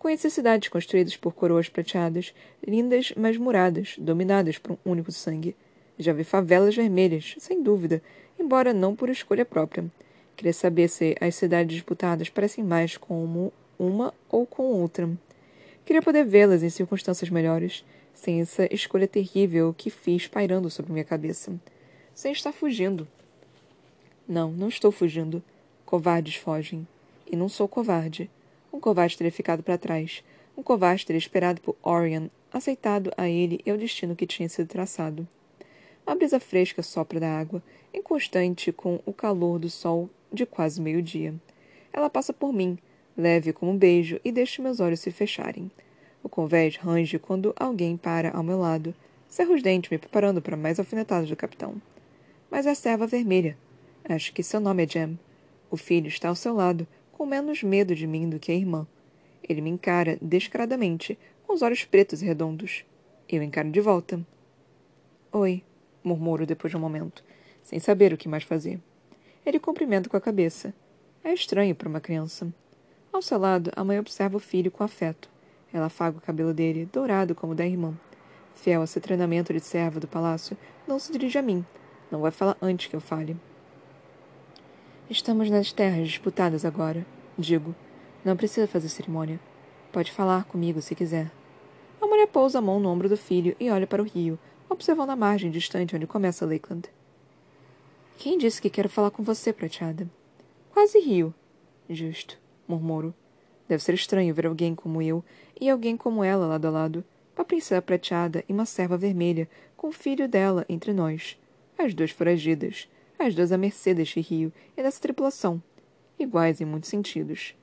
Conheci 0.00 0.28
cidades 0.28 0.68
construídas 0.68 1.16
por 1.16 1.32
coroas 1.32 1.68
prateadas, 1.68 2.34
lindas 2.66 3.12
mas 3.16 3.36
muradas, 3.36 3.94
dominadas 4.00 4.58
por 4.58 4.72
um 4.72 4.90
único 4.90 5.12
sangue. 5.12 5.54
Já 5.96 6.12
vi 6.12 6.24
favelas 6.24 6.74
vermelhas, 6.74 7.36
sem 7.38 7.62
dúvida, 7.62 8.02
embora 8.36 8.74
não 8.74 8.96
por 8.96 9.08
escolha 9.08 9.44
própria. 9.44 9.84
Queria 10.36 10.52
saber 10.52 10.88
se 10.88 11.14
as 11.20 11.36
cidades 11.36 11.76
disputadas 11.76 12.30
parecem 12.30 12.64
mais 12.64 12.96
como 12.96 13.52
uma 13.78 14.12
ou 14.28 14.44
com 14.44 14.64
outra. 14.64 15.08
Queria 15.84 16.02
poder 16.02 16.24
vê-las 16.24 16.64
em 16.64 16.68
circunstâncias 16.68 17.30
melhores, 17.30 17.84
sem 18.14 18.40
essa 18.40 18.72
escolha 18.72 19.08
terrível 19.08 19.74
que 19.76 19.90
fiz 19.90 20.26
pairando 20.26 20.70
sobre 20.70 20.92
minha 20.92 21.04
cabeça. 21.04 21.52
Sem 22.14 22.32
estar 22.32 22.52
fugindo. 22.52 23.08
Não, 24.28 24.50
não 24.52 24.68
estou 24.68 24.92
fugindo. 24.92 25.42
Covardes 25.84 26.36
fogem. 26.36 26.86
E 27.30 27.36
não 27.36 27.48
sou 27.48 27.66
covarde. 27.66 28.30
Um 28.72 28.80
covarde 28.80 29.16
teria 29.16 29.32
ficado 29.32 29.62
para 29.62 29.78
trás. 29.78 30.22
Um 30.56 30.62
covarde 30.62 31.06
teria 31.06 31.18
esperado 31.18 31.60
por 31.60 31.76
Orion, 31.82 32.28
aceitado 32.52 33.10
a 33.16 33.28
ele 33.28 33.60
e 33.64 33.70
ao 33.70 33.76
destino 33.76 34.14
que 34.14 34.26
tinha 34.26 34.48
sido 34.48 34.68
traçado. 34.68 35.26
A 36.06 36.14
brisa 36.14 36.40
fresca 36.40 36.82
sopra 36.82 37.20
da 37.20 37.38
água, 37.38 37.62
inconstante 37.94 38.72
com 38.72 39.00
o 39.06 39.12
calor 39.12 39.58
do 39.58 39.70
sol 39.70 40.10
de 40.32 40.44
quase 40.44 40.80
meio-dia. 40.80 41.34
Ela 41.92 42.10
passa 42.10 42.32
por 42.32 42.52
mim, 42.52 42.78
leve 43.16 43.52
como 43.52 43.72
um 43.72 43.76
beijo, 43.76 44.20
e 44.24 44.32
deixa 44.32 44.62
meus 44.62 44.80
olhos 44.80 45.00
se 45.00 45.10
fecharem. 45.10 45.70
O 46.22 46.28
convés 46.28 46.76
range 46.76 47.18
quando 47.18 47.52
alguém 47.56 47.96
para 47.96 48.30
ao 48.30 48.42
meu 48.42 48.58
lado. 48.58 48.94
Cerro 49.28 49.54
os 49.54 49.62
dentes, 49.62 49.90
me 49.90 49.98
preparando 49.98 50.40
para 50.40 50.56
mais 50.56 50.78
alfinetadas 50.78 51.28
do 51.28 51.36
capitão. 51.36 51.80
Mas 52.50 52.66
é 52.66 52.70
a 52.70 52.74
serva 52.74 53.06
vermelha. 53.06 53.56
Acho 54.04 54.32
que 54.32 54.42
seu 54.42 54.60
nome 54.60 54.84
é 54.84 54.86
Jem. 54.86 55.18
O 55.70 55.76
filho 55.76 56.08
está 56.08 56.28
ao 56.28 56.34
seu 56.34 56.54
lado, 56.54 56.86
com 57.12 57.24
menos 57.24 57.62
medo 57.62 57.94
de 57.94 58.06
mim 58.06 58.28
do 58.28 58.38
que 58.38 58.52
a 58.52 58.54
irmã. 58.54 58.86
Ele 59.48 59.60
me 59.60 59.70
encara 59.70 60.18
descaradamente, 60.20 61.18
com 61.46 61.54
os 61.54 61.62
olhos 61.62 61.84
pretos 61.84 62.22
e 62.22 62.26
redondos. 62.26 62.84
Eu 63.28 63.42
encaro 63.42 63.70
de 63.70 63.80
volta. 63.80 64.20
Oi, 65.32 65.62
murmuro 66.04 66.44
depois 66.44 66.70
de 66.70 66.76
um 66.76 66.80
momento, 66.80 67.24
sem 67.62 67.80
saber 67.80 68.12
o 68.12 68.18
que 68.18 68.28
mais 68.28 68.44
fazer. 68.44 68.78
Ele 69.44 69.58
cumprimenta 69.58 70.08
com 70.08 70.16
a 70.16 70.20
cabeça. 70.20 70.74
É 71.24 71.32
estranho 71.32 71.74
para 71.74 71.88
uma 71.88 72.00
criança. 72.00 72.52
Ao 73.12 73.22
seu 73.22 73.38
lado, 73.38 73.72
a 73.74 73.82
mãe 73.82 73.98
observa 73.98 74.36
o 74.36 74.40
filho 74.40 74.70
com 74.70 74.84
afeto. 74.84 75.31
Ela 75.72 75.86
afaga 75.86 76.18
o 76.18 76.20
cabelo 76.20 76.52
dele, 76.52 76.88
dourado 76.92 77.34
como 77.34 77.52
o 77.52 77.56
da 77.56 77.66
irmã. 77.66 77.94
Fiel 78.54 78.82
a 78.82 78.86
seu 78.86 79.00
treinamento 79.00 79.52
de 79.52 79.60
serva 79.60 79.98
do 79.98 80.06
palácio, 80.06 80.56
não 80.86 80.98
se 80.98 81.10
dirige 81.10 81.38
a 81.38 81.42
mim. 81.42 81.64
Não 82.10 82.20
vai 82.20 82.30
falar 82.30 82.56
antes 82.60 82.88
que 82.88 82.94
eu 82.94 83.00
fale. 83.00 83.36
Estamos 85.08 85.50
nas 85.50 85.72
terras 85.72 86.08
disputadas 86.08 86.64
agora, 86.64 87.06
digo. 87.38 87.74
Não 88.24 88.36
precisa 88.36 88.66
fazer 88.66 88.88
cerimônia. 88.88 89.40
Pode 89.90 90.12
falar 90.12 90.44
comigo 90.44 90.80
se 90.80 90.94
quiser. 90.94 91.30
A 92.00 92.06
mulher 92.06 92.26
pousa 92.26 92.58
a 92.58 92.62
mão 92.62 92.78
no 92.78 92.88
ombro 92.88 93.08
do 93.08 93.16
filho 93.16 93.56
e 93.58 93.70
olha 93.70 93.86
para 93.86 94.02
o 94.02 94.06
rio, 94.06 94.38
observando 94.68 95.10
a 95.10 95.16
margem 95.16 95.50
distante 95.50 95.94
onde 95.96 96.06
começa 96.06 96.46
Lakeland. 96.46 96.88
Quem 98.18 98.38
disse 98.38 98.60
que 98.60 98.70
quero 98.70 98.88
falar 98.88 99.10
com 99.10 99.22
você, 99.22 99.52
prateada? 99.52 100.08
Quase 100.72 100.98
rio. 101.00 101.34
Justo, 101.90 102.38
murmuro. 102.68 103.14
Deve 103.72 103.82
ser 103.82 103.94
estranho 103.94 104.34
ver 104.34 104.44
alguém 104.44 104.74
como 104.74 105.00
eu 105.00 105.24
e 105.58 105.70
alguém 105.70 105.96
como 105.96 106.22
ela 106.22 106.46
lado 106.46 106.66
a 106.66 106.70
lado. 106.70 107.02
Uma 107.34 107.42
princesa 107.42 107.80
prateada 107.80 108.44
e 108.46 108.52
uma 108.52 108.66
serva 108.66 108.98
vermelha, 108.98 109.48
com 109.78 109.88
o 109.88 109.92
filho 109.92 110.28
dela 110.28 110.66
entre 110.68 110.92
nós. 110.92 111.38
As 111.78 111.94
duas 111.94 112.10
foragidas 112.10 112.86
as 113.18 113.34
duas 113.34 113.50
à 113.50 113.56
mercê 113.56 113.94
deste 113.94 114.20
rio 114.20 114.52
e 114.76 114.82
dessa 114.82 115.00
tripulação, 115.00 115.62
iguais 116.18 116.60
em 116.60 116.66
muitos 116.66 116.90
sentidos. 116.90 117.54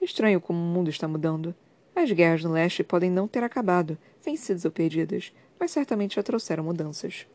Estranho 0.00 0.40
como 0.40 0.56
o 0.56 0.62
mundo 0.62 0.88
está 0.88 1.08
mudando. 1.08 1.52
As 1.96 2.12
guerras 2.12 2.44
no 2.44 2.52
leste 2.52 2.84
podem 2.84 3.10
não 3.10 3.26
ter 3.26 3.42
acabado, 3.42 3.98
vencidas 4.24 4.64
ou 4.64 4.70
perdidas, 4.70 5.32
mas 5.58 5.72
certamente 5.72 6.14
já 6.14 6.22
trouxeram 6.22 6.62
mudanças. 6.62 7.26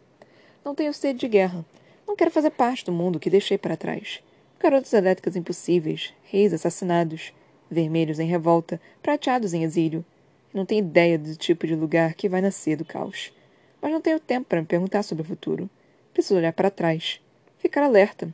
Não 0.64 0.74
tenho 0.74 0.94
sede 0.94 1.20
de 1.20 1.28
guerra. 1.28 1.66
Não 2.08 2.16
quero 2.16 2.32
fazer 2.32 2.52
parte 2.52 2.86
do 2.86 2.94
mundo 2.94 3.20
que 3.20 3.30
deixei 3.30 3.58
para 3.58 3.76
trás. 3.76 4.24
garotas 4.58 4.94
elétricas 4.94 5.36
impossíveis, 5.36 6.14
reis 6.24 6.54
assassinados, 6.54 7.34
vermelhos 7.72 8.20
em 8.20 8.28
revolta, 8.28 8.80
prateados 9.02 9.54
em 9.54 9.64
exílio. 9.64 10.06
não 10.54 10.66
tenho 10.66 10.80
ideia 10.80 11.18
do 11.18 11.36
tipo 11.36 11.66
de 11.66 11.76
lugar 11.76 12.14
que 12.14 12.30
vai 12.30 12.42
nascer 12.42 12.76
do 12.76 12.86
caos. 12.86 13.34
Mas 13.82 13.92
não 13.92 14.02
tenho 14.02 14.20
tempo 14.20 14.48
para 14.48 14.62
me 14.62 14.68
perguntar 14.68 15.04
sobre 15.04 15.24
o 15.24 15.26
futuro. 15.26 15.70
Preciso 16.14 16.36
olhar 16.36 16.54
para 16.54 16.70
trás. 16.70 17.22
Ficar 17.58 17.84
alerta. 17.84 18.34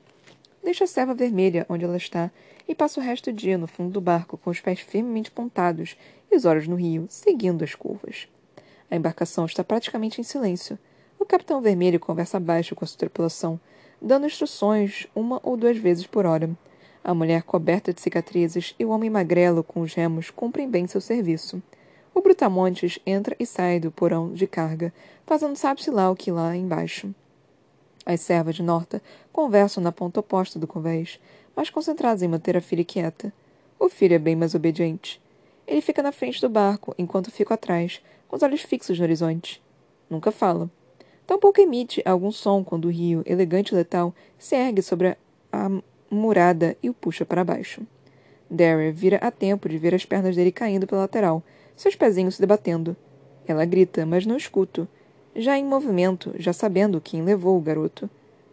Deixo 0.64 0.84
a 0.84 0.88
serva 0.88 1.14
vermelha 1.14 1.66
onde 1.70 1.86
ela 1.86 1.96
está 1.96 2.32
e 2.68 2.76
passo 2.76 3.00
o 3.00 3.04
resto 3.04 3.32
do 3.32 3.36
dia 3.38 3.58
no 3.58 3.68
fundo 3.68 3.92
do 3.92 4.02
barco 4.02 4.38
com 4.38 4.50
os 4.50 4.60
pés 4.60 4.80
firmemente 4.80 5.32
pontados 5.32 5.96
e 6.30 6.36
os 6.36 6.44
olhos 6.44 6.68
no 6.68 6.76
rio, 6.76 7.06
seguindo 7.08 7.64
as 7.64 7.74
curvas. 7.74 8.28
A 8.90 8.96
embarcação 8.96 9.46
está 9.46 9.64
praticamente 9.64 10.20
em 10.20 10.24
silêncio. 10.24 10.78
O 11.20 11.26
capitão 11.26 11.62
vermelho 11.62 12.00
conversa 12.00 12.40
baixo 12.40 12.76
com 12.76 12.84
a 12.84 12.88
sua 12.88 12.98
tripulação, 12.98 13.60
dando 14.02 14.26
instruções 14.26 15.08
uma 15.16 15.40
ou 15.44 15.58
duas 15.58 15.78
vezes 15.78 16.06
por 16.06 16.26
hora. 16.26 16.50
A 17.04 17.14
mulher 17.14 17.44
coberta 17.44 17.94
de 17.94 18.02
cicatrizes 18.02 18.76
e 18.78 18.86
o 18.86 18.90
homem 18.90 19.10
magrelo 19.10 19.64
com 19.64 19.82
os 19.82 19.94
remos 19.94 20.30
cumprem 20.30 20.70
bem 20.70 20.88
seu 20.88 21.00
serviço. 21.00 21.62
O 22.14 22.22
Brutamontes 22.22 23.00
entra 23.06 23.36
e 23.40 23.46
sai 23.46 23.80
do 23.80 23.92
porão 23.92 24.34
de 24.34 24.48
carga, 24.48 24.94
fazendo 25.26 25.56
sabe-se 25.56 25.92
lá 25.92 26.10
o 26.10 26.16
que 26.16 26.32
lá 26.32 26.56
embaixo. 26.56 27.14
As 28.06 28.22
servas 28.22 28.56
de 28.56 28.64
Norta 28.64 29.02
conversam 29.32 29.84
na 29.84 29.92
ponta 29.92 30.20
oposta 30.20 30.58
do 30.58 30.66
convés, 30.66 31.20
mas 31.56 31.70
concentradas 31.70 32.22
em 32.22 32.28
manter 32.28 32.56
a 32.56 32.62
filha 32.62 32.84
quieta. 32.84 33.34
O 33.80 33.90
filho 33.90 34.16
é 34.16 34.20
bem 34.20 34.36
mais 34.36 34.56
obediente. 34.56 35.22
Ele 35.68 35.82
fica 35.82 36.02
na 36.02 36.12
frente 36.12 36.40
do 36.40 36.48
barco, 36.48 36.96
enquanto 36.98 37.30
fico 37.30 37.54
atrás, 37.54 38.02
com 38.28 38.36
os 38.36 38.44
olhos 38.44 38.62
fixos 38.62 38.98
no 38.98 39.04
horizonte. 39.04 39.62
Nunca 40.10 40.32
fala. 40.32 40.70
Tampouco 41.26 41.60
emite 41.60 42.02
algum 42.06 42.32
som 42.32 42.64
quando 42.64 42.86
o 42.86 42.92
rio, 42.92 43.22
elegante 43.26 43.74
e 43.74 43.76
letal, 43.76 44.16
se 44.38 44.56
ergue 44.56 44.82
sobre 44.82 45.18
a 45.52 45.70
murada 46.10 46.78
e 46.82 46.90
o 46.90 46.94
puxa 46.94 47.26
para 47.26 47.44
baixo. 47.44 47.82
Darry 48.50 48.92
vira 48.92 49.18
a 49.18 49.30
tempo 49.30 49.68
de 49.68 49.78
ver 49.78 49.94
as 49.94 50.06
pernas 50.06 50.36
dele 50.36 50.52
caindo 50.52 50.88
pela 50.88 51.02
lateral, 51.02 51.44
seus 51.76 51.96
pezinhos 51.96 52.36
se 52.36 52.42
debatendo. 52.42 52.96
Ela 53.48 53.66
grita, 53.66 54.06
mas 54.06 54.26
não 54.26 54.38
escuto. 54.38 54.88
Já 55.36 55.58
em 55.58 55.66
movimento, 55.66 56.34
já 56.38 56.52
sabendo 56.52 57.00
quem 57.00 57.22
levou 57.22 57.58
o 57.58 57.62
garoto. 57.62 58.10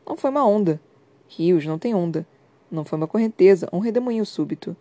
Não 0.06 0.16
foi 0.16 0.30
uma 0.30 0.46
onda. 0.46 0.80
Rios 1.28 1.64
não 1.64 1.78
têm 1.78 1.94
onda. 1.94 2.26
Não 2.70 2.84
foi 2.84 2.96
uma 2.96 3.08
correnteza 3.08 3.68
um 3.72 3.78
redemoinho 3.78 4.26
súbito. 4.26 4.76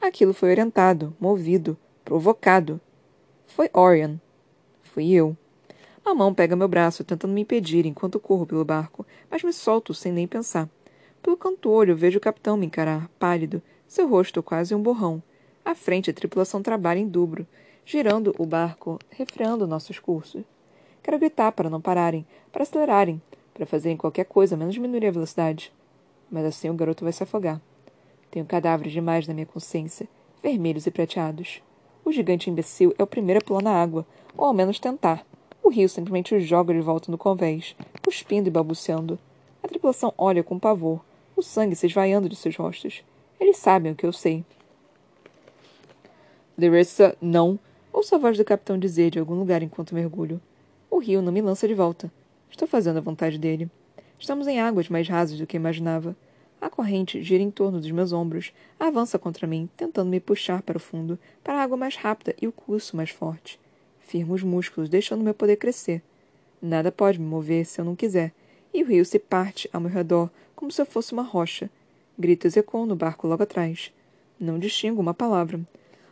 Aquilo 0.00 0.34
foi 0.34 0.50
orientado, 0.50 1.16
movido, 1.18 1.76
provocado. 2.04 2.80
Foi 3.46 3.70
Orion. 3.72 4.16
Fui 4.82 5.10
eu. 5.12 5.36
A 6.04 6.14
mão 6.14 6.32
pega 6.32 6.54
meu 6.54 6.68
braço, 6.68 7.02
tentando 7.02 7.32
me 7.32 7.40
impedir 7.40 7.86
enquanto 7.86 8.20
corro 8.20 8.46
pelo 8.46 8.64
barco, 8.64 9.04
mas 9.30 9.42
me 9.42 9.52
solto 9.52 9.92
sem 9.92 10.12
nem 10.12 10.26
pensar. 10.26 10.68
Pelo 11.26 11.36
canto-olho, 11.36 11.96
vejo 11.96 12.18
o 12.18 12.20
capitão 12.20 12.56
me 12.56 12.66
encarar, 12.66 13.10
pálido, 13.18 13.60
seu 13.88 14.08
rosto 14.08 14.44
quase 14.44 14.76
um 14.76 14.80
borrão. 14.80 15.20
À 15.64 15.74
frente, 15.74 16.08
a 16.08 16.14
tripulação 16.14 16.62
trabalha 16.62 17.00
em 17.00 17.08
dobro, 17.08 17.44
girando 17.84 18.32
o 18.38 18.46
barco, 18.46 18.96
refreando 19.10 19.66
nossos 19.66 19.98
cursos. 19.98 20.44
Quero 21.02 21.18
gritar 21.18 21.50
para 21.50 21.68
não 21.68 21.80
pararem, 21.80 22.24
para 22.52 22.62
acelerarem, 22.62 23.20
para 23.52 23.66
fazerem 23.66 23.96
qualquer 23.96 24.26
coisa 24.26 24.56
menos 24.56 24.74
diminuir 24.74 25.04
a 25.04 25.10
velocidade. 25.10 25.72
Mas 26.30 26.44
assim 26.44 26.70
o 26.70 26.74
garoto 26.74 27.02
vai 27.02 27.12
se 27.12 27.24
afogar. 27.24 27.60
Tenho 28.30 28.46
cadáveres 28.46 28.92
demais 28.92 29.26
na 29.26 29.34
minha 29.34 29.46
consciência, 29.46 30.08
vermelhos 30.40 30.86
e 30.86 30.92
prateados. 30.92 31.60
O 32.04 32.12
gigante 32.12 32.48
imbecil 32.48 32.94
é 32.96 33.02
o 33.02 33.06
primeiro 33.06 33.40
a 33.40 33.44
pular 33.44 33.64
na 33.64 33.72
água, 33.72 34.06
ou 34.36 34.44
ao 34.44 34.54
menos 34.54 34.78
tentar. 34.78 35.26
O 35.60 35.70
rio 35.70 35.88
simplesmente 35.88 36.36
o 36.36 36.38
joga 36.38 36.72
de 36.72 36.80
volta 36.80 37.10
no 37.10 37.18
convés, 37.18 37.74
cuspindo 38.00 38.46
e 38.46 38.52
balbuciando. 38.52 39.18
A 39.60 39.66
tripulação 39.66 40.14
olha 40.16 40.44
com 40.44 40.60
pavor, 40.60 41.00
o 41.36 41.42
sangue 41.42 41.76
se 41.76 41.86
esvaiando 41.86 42.28
de 42.28 42.34
seus 42.34 42.56
rostos. 42.56 43.04
Eles 43.38 43.58
sabem 43.58 43.92
o 43.92 43.94
que 43.94 44.06
eu 44.06 44.12
sei. 44.12 44.44
Larissa, 46.58 47.16
não, 47.20 47.58
Ouço 47.96 48.14
a 48.14 48.18
voz 48.18 48.36
do 48.36 48.44
capitão 48.44 48.78
dizer 48.78 49.10
de 49.10 49.18
algum 49.18 49.34
lugar 49.34 49.62
enquanto 49.62 49.94
mergulho. 49.94 50.38
O 50.90 50.98
rio 50.98 51.22
não 51.22 51.32
me 51.32 51.40
lança 51.40 51.66
de 51.66 51.72
volta. 51.72 52.12
Estou 52.50 52.68
fazendo 52.68 52.98
a 52.98 53.00
vontade 53.00 53.38
dele. 53.38 53.70
Estamos 54.20 54.46
em 54.46 54.60
águas 54.60 54.90
mais 54.90 55.08
rasas 55.08 55.38
do 55.38 55.46
que 55.46 55.56
imaginava. 55.56 56.14
A 56.60 56.68
corrente 56.68 57.22
gira 57.22 57.42
em 57.42 57.50
torno 57.50 57.80
dos 57.80 57.90
meus 57.90 58.12
ombros, 58.12 58.52
avança 58.78 59.18
contra 59.18 59.46
mim, 59.46 59.66
tentando 59.78 60.10
me 60.10 60.20
puxar 60.20 60.60
para 60.60 60.76
o 60.76 60.80
fundo, 60.80 61.18
para 61.42 61.54
a 61.54 61.62
água 61.62 61.74
mais 61.74 61.96
rápida 61.96 62.36
e 62.38 62.46
o 62.46 62.52
curso 62.52 62.94
mais 62.94 63.08
forte. 63.08 63.58
Firmo 64.00 64.34
os 64.34 64.42
músculos, 64.42 64.90
deixando 64.90 65.24
meu 65.24 65.32
poder 65.32 65.56
crescer. 65.56 66.02
Nada 66.60 66.92
pode 66.92 67.18
me 67.18 67.24
mover 67.24 67.64
se 67.64 67.80
eu 67.80 67.84
não 67.86 67.96
quiser, 67.96 68.30
e 68.76 68.82
o 68.82 68.86
rio 68.86 69.06
se 69.06 69.18
parte 69.18 69.70
ao 69.72 69.80
meu 69.80 69.90
redor 69.90 70.28
como 70.54 70.70
se 70.70 70.82
eu 70.82 70.84
fosse 70.84 71.14
uma 71.14 71.22
rocha. 71.22 71.70
Gritos 72.18 72.58
ecoam 72.58 72.84
no 72.84 72.94
barco 72.94 73.26
logo 73.26 73.42
atrás. 73.42 73.90
Não 74.38 74.58
distingo 74.58 75.00
uma 75.00 75.14
palavra. 75.14 75.58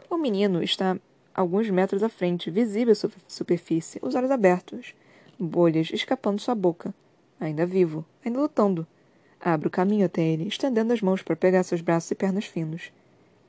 O 0.08 0.16
menino 0.16 0.62
está 0.62 0.98
alguns 1.34 1.68
metros 1.68 2.02
à 2.02 2.08
frente, 2.08 2.50
visível 2.50 2.94
à 2.94 3.08
superfície, 3.28 3.98
os 4.00 4.14
olhos 4.14 4.30
abertos, 4.30 4.94
bolhas 5.38 5.90
escapando 5.92 6.40
sua 6.40 6.54
boca. 6.54 6.94
Ainda 7.38 7.66
vivo, 7.66 8.02
ainda 8.24 8.40
lutando. 8.40 8.86
Abro 9.38 9.68
o 9.68 9.70
caminho 9.70 10.06
até 10.06 10.22
ele, 10.22 10.48
estendendo 10.48 10.94
as 10.94 11.02
mãos 11.02 11.20
para 11.20 11.36
pegar 11.36 11.64
seus 11.64 11.82
braços 11.82 12.10
e 12.12 12.14
pernas 12.14 12.46
finos. 12.46 12.90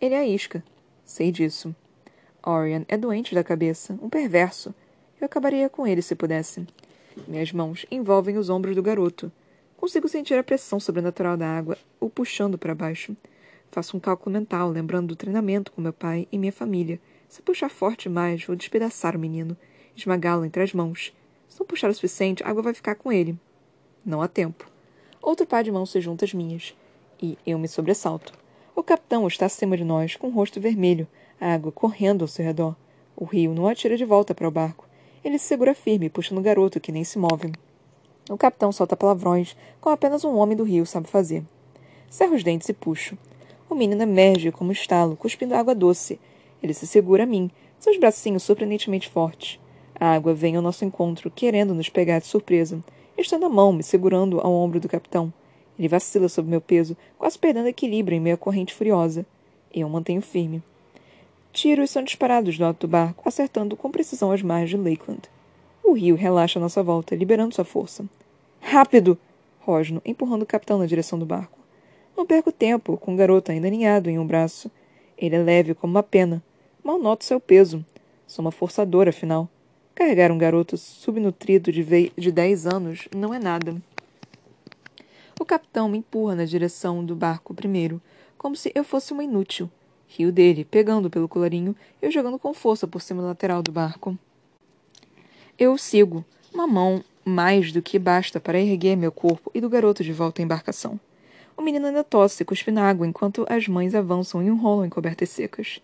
Ele 0.01 0.13
é 0.13 0.19
a 0.19 0.27
isca. 0.27 0.61
Sei 1.05 1.31
disso. 1.31 1.73
Orion 2.45 2.83
é 2.89 2.97
doente 2.97 3.33
da 3.33 3.45
cabeça, 3.45 3.97
um 4.01 4.09
perverso. 4.09 4.75
Eu 5.21 5.25
acabaria 5.25 5.69
com 5.69 5.87
ele 5.87 6.01
se 6.01 6.15
pudesse. 6.15 6.67
Minhas 7.27 7.51
mãos 7.51 7.85
envolvem 7.89 8.37
os 8.37 8.49
ombros 8.49 8.75
do 8.75 8.83
garoto. 8.83 9.31
Consigo 9.77 10.07
sentir 10.07 10.35
a 10.35 10.43
pressão 10.43 10.79
sobrenatural 10.79 11.37
da 11.37 11.47
água, 11.47 11.77
o 11.99 12.09
puxando 12.09 12.57
para 12.57 12.75
baixo. 12.75 13.15
Faço 13.71 13.97
um 13.97 13.99
cálculo 13.99 14.33
mental, 14.33 14.69
lembrando 14.69 15.07
do 15.07 15.15
treinamento 15.15 15.71
com 15.71 15.81
meu 15.81 15.93
pai 15.93 16.27
e 16.31 16.37
minha 16.37 16.51
família, 16.51 16.99
se 17.27 17.41
puxar 17.41 17.69
forte 17.69 18.03
demais, 18.03 18.45
vou 18.45 18.55
despedaçar 18.55 19.15
o 19.15 19.19
menino, 19.19 19.57
esmagá-lo 19.95 20.45
entre 20.45 20.63
as 20.63 20.73
mãos. 20.73 21.13
Se 21.49 21.59
não 21.59 21.67
puxar 21.67 21.89
o 21.89 21.93
suficiente, 21.93 22.43
a 22.43 22.49
água 22.49 22.63
vai 22.63 22.73
ficar 22.73 22.95
com 22.95 23.11
ele. 23.11 23.37
Não 24.05 24.21
há 24.21 24.27
tempo. 24.27 24.69
Outro 25.21 25.45
par 25.45 25.63
de 25.63 25.71
mãos 25.71 25.91
se 25.91 25.99
junta 25.99 26.23
às 26.23 26.33
minhas. 26.33 26.73
E 27.21 27.37
eu 27.45 27.57
me 27.57 27.67
sobressalto. 27.67 28.33
O 28.75 28.83
capitão 28.83 29.27
está 29.27 29.47
acima 29.47 29.75
de 29.75 29.83
nós, 29.83 30.15
com 30.15 30.27
o 30.27 30.31
rosto 30.31 30.61
vermelho, 30.61 31.07
a 31.39 31.53
água 31.53 31.71
correndo 31.71 32.21
ao 32.21 32.27
seu 32.27 32.45
redor. 32.45 32.75
O 33.15 33.25
rio 33.25 33.53
não 33.53 33.67
atira 33.67 33.97
de 33.97 34.05
volta 34.05 34.33
para 34.33 34.47
o 34.47 34.51
barco. 34.51 34.84
Ele 35.25 35.39
se 35.39 35.47
segura 35.47 35.73
firme, 35.73 36.07
puxando 36.07 36.37
o 36.37 36.41
garoto, 36.41 36.79
que 36.79 36.91
nem 36.91 37.03
se 37.03 37.17
move. 37.17 37.51
O 38.29 38.37
capitão 38.37 38.71
solta 38.71 38.95
palavrões, 38.95 39.57
como 39.81 39.95
apenas 39.95 40.23
um 40.23 40.35
homem 40.35 40.55
do 40.55 40.63
rio 40.63 40.85
sabe 40.85 41.07
fazer. 41.07 41.43
Cerro 42.07 42.35
os 42.35 42.43
dentes 42.43 42.69
e 42.69 42.73
puxo. 42.73 43.17
O 43.67 43.73
menino 43.73 44.03
emerge 44.03 44.51
como 44.51 44.69
um 44.69 44.71
estalo, 44.71 45.17
cuspindo 45.17 45.55
água 45.55 45.73
doce, 45.73 46.19
ele 46.61 46.75
se 46.75 46.85
segura 46.85 47.23
a 47.23 47.25
mim, 47.25 47.49
seus 47.79 47.97
bracinhos 47.97 48.43
surpreendentemente 48.43 49.09
fortes. 49.09 49.59
A 49.99 50.13
água 50.13 50.31
vem 50.35 50.57
ao 50.57 50.61
nosso 50.61 50.85
encontro, 50.85 51.31
querendo 51.31 51.73
nos 51.73 51.89
pegar 51.89 52.19
de 52.19 52.27
surpresa. 52.27 52.79
Estendo 53.17 53.47
a 53.47 53.49
mão, 53.49 53.73
me 53.73 53.81
segurando 53.81 54.39
ao 54.39 54.53
ombro 54.53 54.79
do 54.79 54.87
capitão. 54.87 55.33
Ele 55.79 55.87
vacila 55.87 56.29
sob 56.29 56.47
meu 56.47 56.61
peso, 56.61 56.95
quase 57.17 57.39
perdendo 57.39 57.67
equilíbrio 57.67 58.15
em 58.15 58.19
meio 58.19 58.35
à 58.35 58.37
corrente 58.37 58.75
furiosa. 58.75 59.25
Eu 59.73 59.89
mantenho 59.89 60.21
firme. 60.21 60.61
Tiros 61.55 61.89
são 61.89 62.03
disparados 62.03 62.57
do 62.57 62.65
alto 62.65 62.85
do 62.85 62.91
barco, 62.91 63.29
acertando 63.29 63.77
com 63.77 63.89
precisão 63.89 64.29
as 64.29 64.41
margens 64.41 64.71
de 64.71 64.89
Lakeland. 64.89 65.21
O 65.81 65.93
rio 65.93 66.13
relaxa 66.13 66.59
à 66.59 66.61
nossa 66.61 66.83
volta, 66.83 67.15
liberando 67.15 67.55
sua 67.55 67.63
força. 67.63 68.03
Rápido! 68.59 69.17
Rosno, 69.61 70.01
empurrando 70.03 70.41
o 70.41 70.45
capitão 70.45 70.77
na 70.77 70.85
direção 70.85 71.17
do 71.17 71.25
barco. 71.25 71.57
Não 72.15 72.25
perco 72.25 72.51
tempo, 72.51 72.97
com 72.97 73.13
o 73.13 73.15
garoto 73.15 73.53
ainda 73.53 73.67
aninhado 73.67 74.09
em 74.09 74.19
um 74.19 74.27
braço. 74.27 74.69
Ele 75.17 75.37
é 75.37 75.39
leve 75.41 75.73
como 75.73 75.91
uma 75.91 76.03
pena, 76.03 76.43
Mal 76.83 76.99
noto 76.99 77.23
seu 77.23 77.39
peso. 77.39 77.85
Sou 78.27 78.43
uma 78.43 78.51
forçadora, 78.51 79.11
afinal. 79.11 79.49
Carregar 79.95 80.33
um 80.33 80.37
garoto 80.37 80.75
subnutrido 80.75 81.71
de, 81.71 82.11
de 82.17 82.31
dez 82.33 82.67
anos 82.67 83.07
não 83.15 83.33
é 83.33 83.39
nada. 83.39 83.81
O 85.39 85.45
capitão 85.45 85.87
me 85.87 85.99
empurra 85.99 86.35
na 86.35 86.43
direção 86.43 87.03
do 87.03 87.15
barco 87.15 87.53
primeiro, 87.53 88.01
como 88.37 88.57
se 88.57 88.73
eu 88.75 88.83
fosse 88.83 89.13
uma 89.13 89.23
inútil. 89.23 89.71
Rio 90.07 90.31
dele, 90.31 90.65
pegando 90.65 91.09
pelo 91.09 91.27
colarinho 91.27 91.75
e 92.01 92.09
jogando 92.11 92.39
com 92.39 92.53
força 92.53 92.87
por 92.87 93.01
cima 93.01 93.21
da 93.21 93.29
lateral 93.29 93.61
do 93.61 93.71
barco. 93.71 94.17
Eu 95.57 95.73
o 95.73 95.77
sigo, 95.77 96.23
uma 96.53 96.67
mão 96.67 97.03
mais 97.23 97.71
do 97.71 97.81
que 97.81 97.97
basta 97.97 98.39
para 98.39 98.59
erguer 98.59 98.95
meu 98.95 99.11
corpo 99.11 99.49
e 99.53 99.59
do 99.59 99.69
garoto 99.69 100.03
de 100.03 100.13
volta 100.13 100.41
à 100.41 100.43
embarcação. 100.43 100.99
O 101.57 101.61
menino 101.61 101.87
ainda 101.87 102.03
tosse, 102.03 102.43
cuspe 102.43 102.69
na 102.69 102.87
água 102.87 103.07
enquanto 103.07 103.45
as 103.49 103.67
mães 103.67 103.95
avançam 103.95 104.43
e 104.43 104.47
enrolam 104.47 104.85
em 104.85 104.89
cobertas 104.89 105.29
secas. 105.29 105.81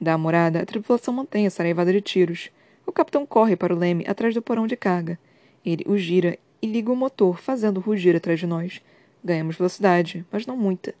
Da 0.00 0.18
morada, 0.18 0.60
a 0.60 0.66
tripulação 0.66 1.14
mantém 1.14 1.46
a 1.46 1.50
saraivada 1.50 1.92
de 1.92 2.00
tiros. 2.02 2.50
O 2.86 2.92
capitão 2.92 3.24
corre 3.24 3.56
para 3.56 3.74
o 3.74 3.78
leme 3.78 4.04
atrás 4.06 4.34
do 4.34 4.42
porão 4.42 4.66
de 4.66 4.76
carga. 4.76 5.18
Ele 5.64 5.84
o 5.88 5.96
gira 5.96 6.38
e 6.60 6.66
liga 6.66 6.92
o 6.92 6.96
motor, 6.96 7.40
fazendo 7.40 7.80
rugir 7.80 8.14
atrás 8.14 8.38
de 8.38 8.46
nós. 8.46 8.82
Ganhamos 9.24 9.56
velocidade, 9.56 10.24
mas 10.30 10.46
não 10.46 10.56
muita. 10.56 10.94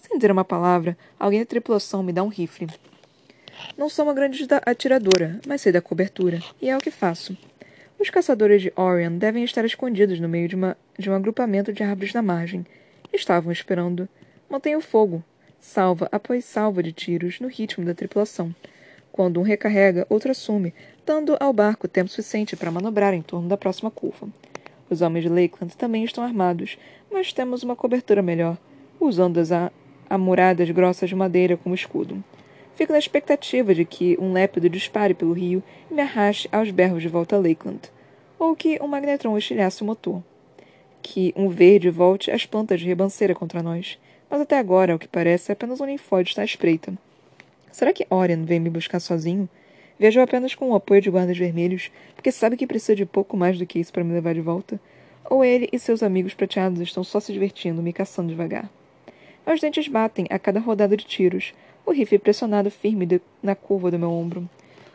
Sem 0.00 0.18
dizer 0.18 0.30
uma 0.30 0.44
palavra, 0.44 0.96
alguém 1.18 1.40
da 1.40 1.46
tripulação 1.46 2.02
me 2.02 2.12
dá 2.12 2.22
um 2.22 2.28
rifle. 2.28 2.68
Não 3.76 3.88
sou 3.88 4.04
uma 4.04 4.14
grande 4.14 4.46
atiradora, 4.66 5.40
mas 5.46 5.60
sei 5.60 5.70
da 5.72 5.80
cobertura, 5.82 6.40
e 6.60 6.68
é 6.68 6.76
o 6.76 6.80
que 6.80 6.90
faço. 6.90 7.36
Os 7.98 8.08
caçadores 8.08 8.62
de 8.62 8.72
Orion 8.76 9.18
devem 9.18 9.44
estar 9.44 9.64
escondidos 9.64 10.18
no 10.18 10.28
meio 10.28 10.48
de, 10.48 10.56
uma, 10.56 10.76
de 10.98 11.10
um 11.10 11.14
agrupamento 11.14 11.70
de 11.70 11.82
árvores 11.82 12.14
na 12.14 12.22
margem. 12.22 12.64
Estavam 13.12 13.52
esperando. 13.52 14.08
Mantém 14.48 14.74
o 14.74 14.80
fogo, 14.80 15.22
salva 15.60 16.08
após 16.10 16.44
salva 16.46 16.82
de 16.82 16.92
tiros 16.92 17.40
no 17.40 17.48
ritmo 17.48 17.84
da 17.84 17.94
tripulação. 17.94 18.54
Quando 19.12 19.38
um 19.38 19.42
recarrega, 19.42 20.06
outro 20.08 20.30
assume, 20.30 20.72
dando 21.04 21.36
ao 21.38 21.52
barco 21.52 21.86
tempo 21.86 22.08
suficiente 22.08 22.56
para 22.56 22.70
manobrar 22.70 23.12
em 23.12 23.20
torno 23.20 23.48
da 23.48 23.56
próxima 23.56 23.90
curva. 23.90 24.28
Os 24.88 25.02
homens 25.02 25.24
de 25.24 25.28
Lakeland 25.28 25.76
também 25.76 26.02
estão 26.02 26.24
armados, 26.24 26.78
mas 27.12 27.32
temos 27.32 27.62
uma 27.62 27.76
cobertura 27.76 28.22
melhor, 28.22 28.56
usando 28.98 29.38
as 29.38 29.52
amuradas 30.10 30.68
grossas 30.70 31.08
de 31.08 31.14
madeira 31.14 31.56
como 31.56 31.74
escudo. 31.74 32.22
Fico 32.74 32.92
na 32.92 32.98
expectativa 32.98 33.74
de 33.74 33.84
que 33.84 34.16
um 34.20 34.32
lépido 34.32 34.68
dispare 34.68 35.14
pelo 35.14 35.32
rio 35.32 35.62
e 35.88 35.94
me 35.94 36.02
arraste 36.02 36.48
aos 36.50 36.70
berros 36.70 37.02
de 37.02 37.08
volta 37.08 37.36
a 37.36 37.38
Lakeland, 37.38 37.90
ou 38.38 38.56
que 38.56 38.78
um 38.82 38.88
magnetron 38.88 39.38
estilhasse 39.38 39.82
o 39.82 39.84
motor. 39.84 40.22
Que 41.00 41.32
um 41.36 41.48
verde 41.48 41.90
volte 41.90 42.30
as 42.30 42.44
plantas 42.44 42.80
de 42.80 42.86
rebanceira 42.86 43.34
contra 43.34 43.62
nós, 43.62 43.98
mas 44.28 44.40
até 44.40 44.58
agora, 44.58 44.96
o 44.96 44.98
que 44.98 45.06
parece, 45.06 45.52
apenas 45.52 45.80
um 45.80 45.86
linfóide 45.86 46.30
está 46.30 46.42
à 46.42 46.44
espreita. 46.44 46.92
Será 47.70 47.92
que 47.92 48.06
Orion 48.10 48.44
vem 48.44 48.58
me 48.58 48.70
buscar 48.70 48.98
sozinho? 48.98 49.48
Viajou 49.98 50.22
apenas 50.22 50.54
com 50.54 50.70
o 50.70 50.74
apoio 50.74 51.02
de 51.02 51.10
guardas 51.10 51.36
vermelhos, 51.36 51.90
porque 52.16 52.32
sabe 52.32 52.56
que 52.56 52.66
precisa 52.66 52.96
de 52.96 53.04
pouco 53.04 53.36
mais 53.36 53.58
do 53.58 53.66
que 53.66 53.78
isso 53.78 53.92
para 53.92 54.02
me 54.02 54.12
levar 54.12 54.34
de 54.34 54.40
volta? 54.40 54.80
Ou 55.28 55.44
ele 55.44 55.68
e 55.70 55.78
seus 55.78 56.02
amigos 56.02 56.32
prateados 56.32 56.80
estão 56.80 57.04
só 57.04 57.20
se 57.20 57.32
divertindo, 57.32 57.82
me 57.82 57.92
caçando 57.92 58.30
devagar? 58.30 58.70
Meus 59.46 59.60
dentes 59.60 59.88
batem 59.88 60.26
a 60.30 60.38
cada 60.38 60.60
rodada 60.60 60.96
de 60.96 61.04
tiros, 61.04 61.54
o 61.84 61.90
rifle 61.90 62.18
pressionado 62.18 62.70
firme 62.70 63.06
de, 63.06 63.20
na 63.42 63.54
curva 63.54 63.90
do 63.90 63.98
meu 63.98 64.10
ombro. 64.10 64.48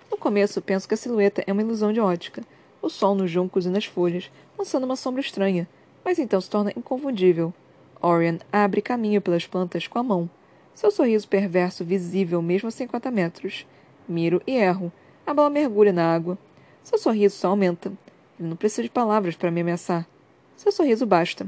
No 0.10 0.18
começo, 0.18 0.62
penso 0.62 0.88
que 0.88 0.94
a 0.94 0.98
silhueta 0.98 1.44
é 1.46 1.52
uma 1.52 1.62
ilusão 1.62 1.92
de 1.92 2.00
ótica, 2.00 2.44
o 2.82 2.90
sol 2.90 3.16
nos 3.16 3.32
juncos 3.32 3.66
e 3.66 3.70
nas 3.70 3.86
folhas, 3.86 4.32
lançando 4.58 4.84
uma 4.84 4.96
sombra 4.96 5.22
estranha, 5.22 5.68
mas 6.04 6.20
então 6.20 6.40
se 6.40 6.50
torna 6.50 6.72
inconfundível. 6.76 7.54
Orion 8.02 8.38
abre 8.52 8.82
caminho 8.82 9.22
pelas 9.22 9.48
plantas 9.48 9.88
com 9.88 9.98
a 9.98 10.04
mão, 10.04 10.30
seu 10.76 10.92
sorriso 10.92 11.26
perverso 11.30 11.86
visível 11.86 12.42
mesmo 12.42 12.68
a 12.68 12.72
50 12.72 13.10
metros. 13.10 13.66
Miro 14.08 14.42
e 14.46 14.58
erro. 14.58 14.92
A 15.26 15.34
bola 15.34 15.50
mergulha 15.50 15.94
na 15.94 16.14
água. 16.14 16.38
Seu 16.84 16.98
sorriso 17.00 17.38
só 17.38 17.48
aumenta. 17.48 17.94
Ele 18.38 18.50
não 18.50 18.58
precisa 18.58 18.84
de 18.84 18.90
palavras 18.90 19.38
para 19.38 19.50
me 19.50 19.62
ameaçar. 19.62 20.06
Seu 20.58 20.74
sorriso 20.74 21.06
basta. 21.06 21.48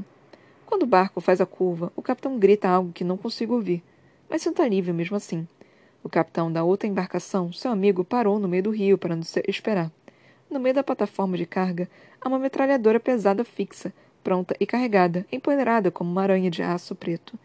Quando 0.68 0.82
o 0.82 0.86
barco 0.86 1.18
faz 1.18 1.40
a 1.40 1.46
curva, 1.46 1.90
o 1.96 2.02
capitão 2.02 2.38
grita 2.38 2.68
algo 2.68 2.92
que 2.92 3.02
não 3.02 3.16
consigo 3.16 3.54
ouvir, 3.54 3.82
mas 4.28 4.42
sinto 4.42 4.60
alívio 4.60 4.92
mesmo 4.92 5.16
assim. 5.16 5.48
O 6.04 6.10
capitão 6.10 6.52
da 6.52 6.62
outra 6.62 6.86
embarcação, 6.86 7.50
seu 7.54 7.70
amigo, 7.70 8.04
parou 8.04 8.38
no 8.38 8.46
meio 8.46 8.64
do 8.64 8.70
rio 8.70 8.98
para 8.98 9.16
nos 9.16 9.34
esperar. 9.48 9.90
No 10.50 10.60
meio 10.60 10.74
da 10.74 10.82
plataforma 10.84 11.38
de 11.38 11.46
carga, 11.46 11.88
há 12.20 12.28
uma 12.28 12.38
metralhadora 12.38 13.00
pesada 13.00 13.46
fixa, 13.46 13.94
pronta 14.22 14.54
e 14.60 14.66
carregada, 14.66 15.24
empoeirada 15.32 15.90
como 15.90 16.10
uma 16.10 16.20
aranha 16.20 16.50
de 16.50 16.62
aço 16.62 16.94
preto. 16.94 17.38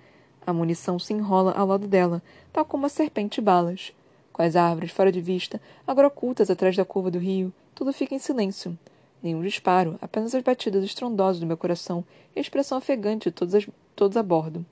A 0.46 0.52
munição 0.52 1.00
se 1.00 1.14
enrola 1.14 1.54
ao 1.54 1.66
lado 1.66 1.88
dela, 1.88 2.22
tal 2.52 2.66
como 2.66 2.84
uma 2.84 2.90
serpente 2.90 3.40
balas. 3.40 3.94
Com 4.34 4.42
as 4.42 4.58
árvores 4.58 4.92
fora 4.92 5.14
de 5.14 5.22
vista, 5.22 5.62
agora 5.88 6.10
ocultas 6.10 6.50
atrás 6.50 6.76
da 6.76 6.84
curva 6.84 7.10
do 7.10 7.20
rio, 7.20 7.54
tudo 7.74 7.94
fica 7.94 8.14
em 8.14 8.20
silêncio. 8.20 8.78
Nenhum 9.24 9.42
disparo, 9.42 9.98
apenas 10.02 10.36
as 10.36 10.44
batidas 10.44 10.84
estrondosas 10.84 11.40
do 11.40 11.48
meu 11.48 11.56
coração 11.56 12.04
e 12.36 12.40
a 12.40 12.42
expressão 12.42 12.78
ofegante 12.78 13.30
de 13.30 13.32
todos, 13.32 13.56
as, 13.56 13.66
todos 13.96 14.18
a 14.18 14.22
bordo. 14.22 14.66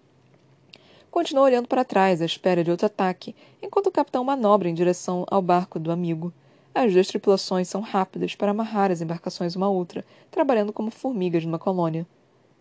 Continuo 1.09 1.43
olhando 1.43 1.69
para 1.69 1.85
trás, 1.85 2.21
à 2.21 2.25
espera 2.25 2.61
de 2.61 2.69
outro 2.69 2.85
ataque, 2.85 3.33
enquanto 3.61 3.87
o 3.87 3.91
capitão 3.91 4.25
manobra 4.25 4.67
em 4.67 4.73
direção 4.73 5.25
ao 5.31 5.41
barco 5.41 5.79
do 5.79 5.91
amigo. 5.91 6.33
As 6.75 6.91
duas 6.91 7.07
tripulações 7.07 7.69
são 7.69 7.79
rápidas 7.79 8.35
para 8.35 8.51
amarrar 8.51 8.91
as 8.91 9.01
embarcações 9.01 9.55
uma 9.55 9.67
à 9.67 9.69
outra, 9.69 10.05
trabalhando 10.29 10.73
como 10.73 10.91
formigas 10.91 11.45
numa 11.45 11.59
colônia. 11.59 12.05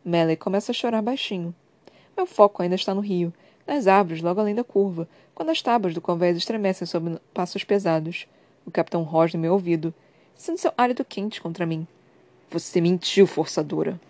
Melly 0.04 0.36
começa 0.36 0.70
a 0.70 0.74
chorar 0.74 1.02
baixinho. 1.02 1.54
Meu 2.16 2.26
foco 2.26 2.62
ainda 2.62 2.74
está 2.74 2.94
no 2.94 3.00
rio, 3.00 3.32
nas 3.66 3.86
árvores 3.86 4.22
logo 4.22 4.40
além 4.40 4.54
da 4.54 4.64
curva, 4.64 5.08
quando 5.34 5.50
as 5.50 5.62
tábuas 5.62 5.94
do 5.94 6.00
convés 6.00 6.36
estremecem 6.36 6.86
sob 6.86 7.18
passos 7.34 7.64
pesados. 7.64 8.26
O 8.66 8.70
capitão 8.70 9.02
rosna 9.02 9.40
meu 9.40 9.52
ouvido. 9.52 9.92
Sinto 10.40 10.58
seu 10.58 10.72
hálito 10.74 11.04
quente 11.04 11.38
contra 11.38 11.66
mim. 11.66 11.86
Você 12.50 12.80
mentiu, 12.80 13.26
forçadora. 13.26 14.00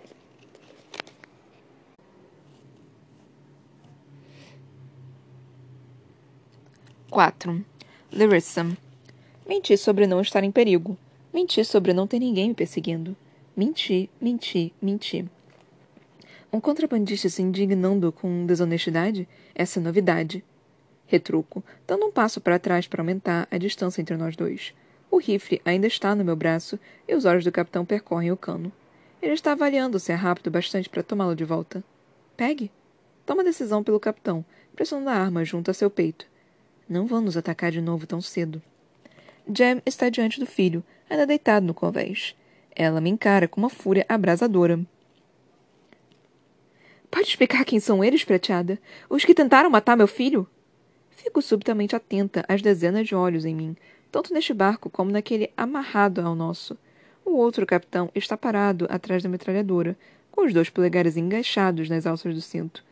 Quatro. 7.11 7.65
Larissa. 8.13 8.65
Menti 9.45 9.77
sobre 9.77 10.07
não 10.07 10.21
estar 10.21 10.45
em 10.45 10.53
perigo. 10.53 10.97
Menti 11.35 11.65
sobre 11.65 11.93
não 11.93 12.07
ter 12.07 12.21
ninguém 12.21 12.51
me 12.51 12.55
perseguindo. 12.55 13.17
Menti, 13.57 14.09
menti, 14.21 14.73
menti. 14.81 15.29
Um 16.53 16.61
contrabandista 16.61 17.29
se 17.29 17.43
indignando 17.43 18.13
com 18.13 18.47
desonestidade? 18.47 19.29
Essa 19.53 19.81
é 19.81 19.83
novidade. 19.83 20.45
Retruco, 21.09 21.65
dando 21.89 22.07
um 22.07 22.13
passo 22.13 22.41
para 22.41 22.57
trás 22.57 22.87
para 22.87 23.03
aumentar 23.03 23.49
a 23.51 23.59
distância 23.59 24.01
entre 24.01 24.17
nós 24.17 24.37
dois. 24.37 24.73
O 25.11 25.19
rifle 25.19 25.61
ainda 25.65 25.87
está 25.87 26.15
no 26.15 26.25
meu 26.25 26.37
braço 26.37 26.79
e 27.09 27.15
os 27.15 27.25
olhos 27.25 27.45
do 27.45 27.51
capitão 27.51 27.85
percorrem 27.85 28.31
o 28.31 28.37
cano. 28.37 28.73
Ele 29.21 29.35
está 29.35 29.53
avaliando 29.53 29.99
se 29.99 30.13
é 30.13 30.15
rápido 30.15 30.51
bastante 30.51 30.89
para 30.89 31.03
tomá-lo 31.03 31.35
de 31.35 31.45
volta. 31.45 31.83
Pegue. 32.37 32.71
Toma 33.27 33.45
decisão 33.45 33.83
pelo 33.83 34.01
capitão, 34.01 34.45
pressionando 34.75 35.11
a 35.11 35.15
arma 35.15 35.45
junto 35.45 35.71
a 35.71 35.75
seu 35.75 35.91
peito. 35.91 36.27
Não 36.89 37.07
vamos 37.07 37.37
atacar 37.37 37.71
de 37.71 37.81
novo 37.81 38.07
tão 38.07 38.21
cedo. 38.21 38.63
Jem 39.53 39.83
está 39.85 40.09
diante 40.09 40.41
do 40.41 40.47
filho, 40.47 40.83
ainda 41.09 41.27
deitado 41.27 41.67
no 41.67 41.75
convés. 41.75 42.35
Ela 42.75 43.01
me 43.01 43.11
encara 43.11 43.47
com 43.47 43.61
uma 43.61 43.69
fúria 43.69 44.07
abrasadora. 44.09 44.81
Pode 47.11 47.29
explicar 47.29 47.65
quem 47.65 47.81
são 47.81 48.03
eles, 48.03 48.25
prateada? 48.25 48.79
Os 49.09 49.25
que 49.25 49.35
tentaram 49.35 49.69
matar 49.69 49.97
meu 49.97 50.07
filho? 50.07 50.49
Fico 51.11 51.43
subitamente 51.43 51.95
atenta 51.95 52.45
às 52.49 52.63
dezenas 52.63 53.07
de 53.07 53.15
olhos 53.15 53.45
em 53.45 53.55
mim, 53.55 53.77
tanto 54.11 54.35
neste 54.35 54.53
barco 54.53 54.91
como 54.91 55.11
naquele 55.11 55.53
amarrado 55.57 56.21
ao 56.21 56.35
nosso. 56.35 56.77
O 57.25 57.33
outro 57.37 57.67
capitão 57.67 58.11
está 58.15 58.37
parado 58.37 58.87
atrás 58.91 59.23
da 59.23 59.29
metralhadora, 59.29 59.97
com 60.31 60.45
os 60.45 60.53
dois 60.53 60.71
polegares 60.71 61.17
engaixados 61.17 61.89
nas 61.89 62.07
alças 62.07 62.35
do 62.35 62.41
cinto. 62.41 62.85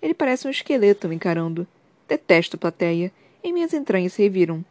Ele 0.00 0.14
parece 0.14 0.46
um 0.46 0.50
esqueleto 0.50 1.08
me 1.08 1.14
encarando. 1.14 1.66
Detesto 2.08 2.58
plateia. 2.58 3.12
Em 3.42 3.52
minhas 3.52 3.72
entranhas 3.72 4.12
se 4.12 4.22
reviram. 4.22 4.64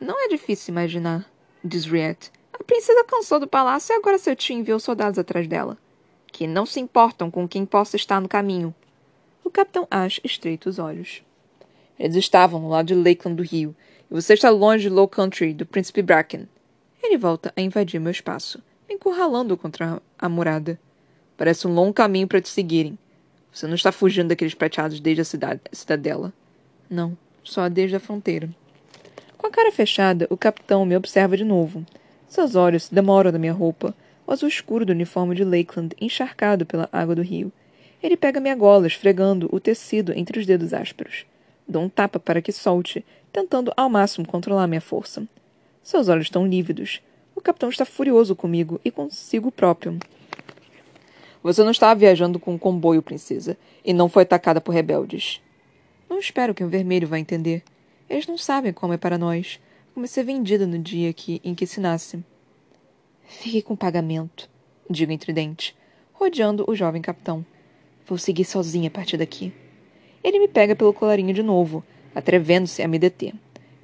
Não 0.00 0.24
é 0.24 0.28
difícil 0.28 0.72
imaginar, 0.72 1.30
diz 1.62 1.84
Riet. 1.84 2.30
A 2.52 2.64
princesa 2.64 3.04
cansou 3.04 3.38
do 3.38 3.46
palácio 3.46 3.92
e 3.92 3.96
agora 3.96 4.18
seu 4.18 4.34
tio 4.34 4.56
enviou 4.56 4.80
soldados 4.80 5.18
atrás 5.18 5.46
dela. 5.46 5.78
Que 6.26 6.46
não 6.46 6.66
se 6.66 6.80
importam 6.80 7.30
com 7.30 7.46
quem 7.46 7.64
possa 7.64 7.96
estar 7.96 8.20
no 8.20 8.28
caminho. 8.28 8.74
O 9.44 9.50
capitão 9.50 9.86
Ash 9.90 10.20
estreita 10.24 10.68
os 10.68 10.78
olhos. 10.78 11.22
Eles 11.98 12.16
estavam 12.16 12.60
no 12.60 12.68
lado 12.68 12.86
de 12.86 12.94
Lakeland 12.94 13.36
do 13.36 13.42
rio, 13.42 13.74
e 14.10 14.14
você 14.14 14.34
está 14.34 14.50
longe 14.50 14.84
de 14.84 14.88
Low 14.88 15.08
Country, 15.08 15.54
do 15.54 15.66
Príncipe 15.66 16.02
Bracken. 16.02 16.48
Ele 17.02 17.16
volta 17.16 17.52
a 17.56 17.60
invadir 17.60 18.00
meu 18.00 18.10
espaço, 18.10 18.62
encurralando 18.88 19.56
contra 19.56 20.00
a 20.18 20.28
murada. 20.28 20.78
Parece 21.36 21.66
um 21.66 21.74
longo 21.74 21.92
caminho 21.92 22.28
para 22.28 22.40
te 22.40 22.48
seguirem. 22.48 22.98
Você 23.52 23.66
não 23.66 23.74
está 23.74 23.90
fugindo 23.90 24.28
daqueles 24.28 24.54
prateados 24.54 25.00
desde 25.00 25.22
a 25.22 25.24
cidade, 25.24 25.60
a 25.70 25.74
cidadela. 25.74 26.32
Não, 26.88 27.16
só 27.42 27.68
desde 27.68 27.96
a 27.96 28.00
fronteira. 28.00 28.48
Com 29.36 29.46
a 29.46 29.50
cara 29.50 29.72
fechada, 29.72 30.26
o 30.30 30.36
capitão 30.36 30.86
me 30.86 30.96
observa 30.96 31.36
de 31.36 31.44
novo. 31.44 31.84
Seus 32.28 32.54
olhos 32.54 32.84
se 32.84 32.94
demoram 32.94 33.32
na 33.32 33.38
minha 33.38 33.52
roupa, 33.52 33.94
o 34.26 34.32
azul 34.32 34.48
escuro 34.48 34.86
do 34.86 34.92
uniforme 34.92 35.34
de 35.34 35.44
Lakeland 35.44 35.94
encharcado 36.00 36.64
pela 36.64 36.88
água 36.92 37.14
do 37.14 37.22
rio. 37.22 37.52
Ele 38.02 38.16
pega 38.16 38.40
minha 38.40 38.54
gola, 38.54 38.86
esfregando 38.86 39.48
o 39.52 39.60
tecido 39.60 40.12
entre 40.16 40.38
os 40.38 40.46
dedos 40.46 40.72
ásperos. 40.72 41.26
Dou 41.66 41.82
um 41.82 41.88
tapa 41.88 42.18
para 42.18 42.42
que 42.42 42.52
solte, 42.52 43.04
tentando 43.32 43.72
ao 43.76 43.88
máximo 43.88 44.26
controlar 44.26 44.66
minha 44.66 44.80
força. 44.80 45.26
Seus 45.82 46.08
olhos 46.08 46.26
estão 46.26 46.46
lívidos. 46.46 47.00
O 47.34 47.40
capitão 47.40 47.68
está 47.68 47.84
furioso 47.84 48.36
comigo 48.36 48.80
e 48.84 48.90
consigo 48.90 49.50
próprio. 49.50 49.98
Você 51.42 51.62
não 51.64 51.70
estava 51.70 51.98
viajando 51.98 52.38
com 52.38 52.54
um 52.54 52.58
comboio, 52.58 53.02
princesa, 53.02 53.56
e 53.84 53.92
não 53.92 54.08
foi 54.08 54.22
atacada 54.22 54.60
por 54.60 54.72
rebeldes. 54.72 55.40
Não 56.08 56.18
espero 56.18 56.54
que 56.54 56.62
o 56.62 56.68
vermelho 56.68 57.08
vá 57.08 57.18
entender. 57.18 57.64
Eles 58.08 58.26
não 58.26 58.38
sabem 58.38 58.72
como 58.72 58.92
é 58.92 58.96
para 58.96 59.18
nós. 59.18 59.58
Como 59.94 60.06
ser 60.06 60.24
vendida 60.24 60.66
no 60.66 60.78
dia 60.78 61.12
que, 61.12 61.40
em 61.44 61.54
que 61.54 61.66
se 61.66 61.80
nasce. 61.80 62.24
Fique 63.24 63.62
com 63.62 63.74
o 63.74 63.76
pagamento, 63.76 64.48
digo 64.88 65.12
entre 65.12 65.32
dentes, 65.32 65.74
rodeando 66.12 66.64
o 66.68 66.74
jovem 66.74 67.02
capitão. 67.02 67.44
Vou 68.06 68.18
seguir 68.18 68.44
sozinha 68.44 68.88
a 68.88 68.90
partir 68.90 69.16
daqui. 69.16 69.52
Ele 70.22 70.38
me 70.38 70.48
pega 70.48 70.76
pelo 70.76 70.92
colarinho 70.92 71.34
de 71.34 71.42
novo, 71.42 71.84
atrevendo-se 72.14 72.82
a 72.82 72.88
me 72.88 72.98
deter. 72.98 73.34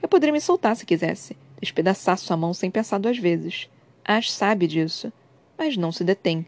Eu 0.01 0.09
poderia 0.09 0.33
me 0.33 0.41
soltar 0.41 0.77
se 0.77 0.87
quisesse, 0.87 1.37
despedaçar 1.61 2.17
sua 2.17 2.37
mão 2.37 2.55
sem 2.55 2.71
pensar 2.71 2.99
duas 2.99 3.19
vezes. 3.19 3.69
Ash 4.05 4.31
sabe 4.31 4.67
disso, 4.67 5.13
mas 5.57 5.77
não 5.77 5.91
se 5.91 6.05
detém. 6.05 6.47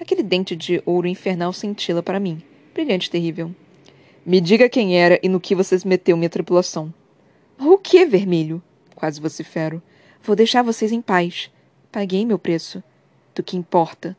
Aquele 0.00 0.22
dente 0.22 0.54
de 0.54 0.82
ouro 0.86 1.08
infernal 1.08 1.52
cintila 1.52 2.02
para 2.02 2.20
mim, 2.20 2.42
brilhante 2.72 3.10
terrível. 3.10 3.54
Me 4.24 4.40
diga 4.40 4.68
quem 4.68 4.98
era 4.98 5.18
e 5.22 5.28
no 5.28 5.40
que 5.40 5.54
você 5.54 5.76
meteu 5.84 6.16
minha 6.16 6.30
tripulação. 6.30 6.94
O 7.58 7.76
que, 7.76 8.06
vermelho? 8.06 8.62
Quase 8.94 9.20
vocifero. 9.20 9.82
Vou 10.22 10.34
deixar 10.34 10.62
vocês 10.62 10.92
em 10.92 11.02
paz. 11.02 11.50
Paguei 11.92 12.24
meu 12.24 12.38
preço. 12.38 12.82
Do 13.34 13.42
que 13.42 13.56
importa. 13.56 14.16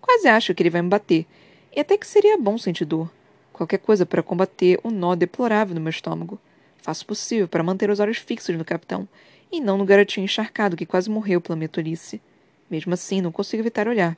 Quase 0.00 0.26
acho 0.26 0.54
que 0.54 0.62
ele 0.62 0.70
vai 0.70 0.82
me 0.82 0.88
bater. 0.88 1.26
E 1.74 1.80
até 1.80 1.96
que 1.96 2.06
seria 2.06 2.38
bom 2.38 2.58
sentir 2.58 2.86
dor 2.86 3.10
Qualquer 3.56 3.78
coisa 3.78 4.04
para 4.04 4.22
combater 4.22 4.78
o 4.82 4.90
nó 4.90 5.14
deplorável 5.14 5.74
no 5.74 5.80
meu 5.80 5.88
estômago. 5.88 6.38
Faço 6.76 7.04
o 7.04 7.06
possível 7.06 7.48
para 7.48 7.62
manter 7.62 7.88
os 7.88 7.98
olhos 7.98 8.18
fixos 8.18 8.54
no 8.54 8.66
capitão, 8.66 9.08
e 9.50 9.62
não 9.62 9.78
no 9.78 9.86
garotinho 9.86 10.26
encharcado 10.26 10.76
que 10.76 10.84
quase 10.84 11.08
morreu 11.08 11.40
pela 11.40 11.56
minha 11.56 11.66
tolice. 11.66 12.20
Mesmo 12.70 12.92
assim, 12.92 13.22
não 13.22 13.32
consigo 13.32 13.62
evitar 13.62 13.88
olhar. 13.88 14.14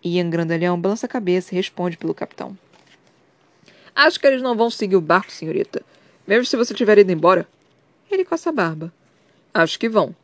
Ian 0.00 0.30
Grandalhão 0.30 0.80
balança 0.80 1.06
a 1.06 1.08
cabeça 1.08 1.52
e 1.52 1.56
responde 1.56 1.96
pelo 1.96 2.14
capitão. 2.14 2.56
Acho 3.96 4.20
que 4.20 4.28
eles 4.28 4.40
não 4.40 4.56
vão 4.56 4.70
seguir 4.70 4.94
o 4.94 5.00
barco, 5.00 5.32
senhorita. 5.32 5.82
Mesmo 6.24 6.44
se 6.44 6.56
você 6.56 6.72
tiver 6.72 6.98
ido 6.98 7.10
embora. 7.10 7.48
Ele 8.08 8.24
coça 8.24 8.50
a 8.50 8.52
barba. 8.52 8.92
Acho 9.52 9.76
que 9.76 9.88
vão. 9.88 10.14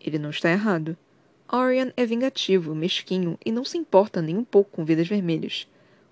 Ele 0.00 0.18
não 0.18 0.30
está 0.30 0.50
errado. 0.50 0.96
Orion 1.52 1.90
é 1.94 2.06
vingativo, 2.06 2.74
mesquinho 2.74 3.36
e 3.44 3.52
não 3.52 3.66
se 3.66 3.76
importa 3.76 4.22
nem 4.22 4.38
um 4.38 4.44
pouco 4.44 4.70
com 4.70 4.82
vidas 4.82 5.06
vermelhas. 5.06 5.68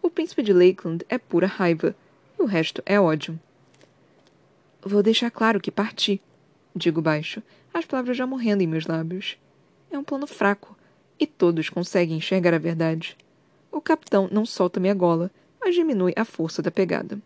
O 0.09 0.11
príncipe 0.11 0.43
de 0.43 0.55
Lakeland 0.55 1.05
é 1.07 1.19
pura 1.19 1.47
raiva, 1.47 1.95
e 2.39 2.43
o 2.43 2.47
resto 2.47 2.83
é 2.87 2.99
ódio. 2.99 3.39
Vou 4.81 5.03
deixar 5.03 5.31
claro 5.31 5.61
que 5.61 5.71
parti, 5.71 6.19
digo 6.75 7.03
baixo, 7.03 7.43
as 7.75 7.85
palavras 7.85 8.17
já 8.17 8.27
morrendo 8.27 8.63
em 8.63 8.67
meus 8.67 8.87
lábios. 8.87 9.37
É 9.91 9.99
um 9.99 10.03
plano 10.03 10.27
fraco, 10.27 10.75
e 11.21 11.27
todos 11.27 11.69
conseguem 11.69 12.17
enxergar 12.17 12.55
a 12.55 12.59
verdade. 12.59 13.19
O 13.71 13.83
capitão 13.83 14.31
não 14.33 14.47
solta 14.47 14.81
minha 14.81 14.95
gola, 14.95 15.31
mas 15.61 15.75
diminui 15.75 16.15
a 16.17 16.25
força 16.25 16.63
da 16.63 16.71
pegada. 16.71 17.21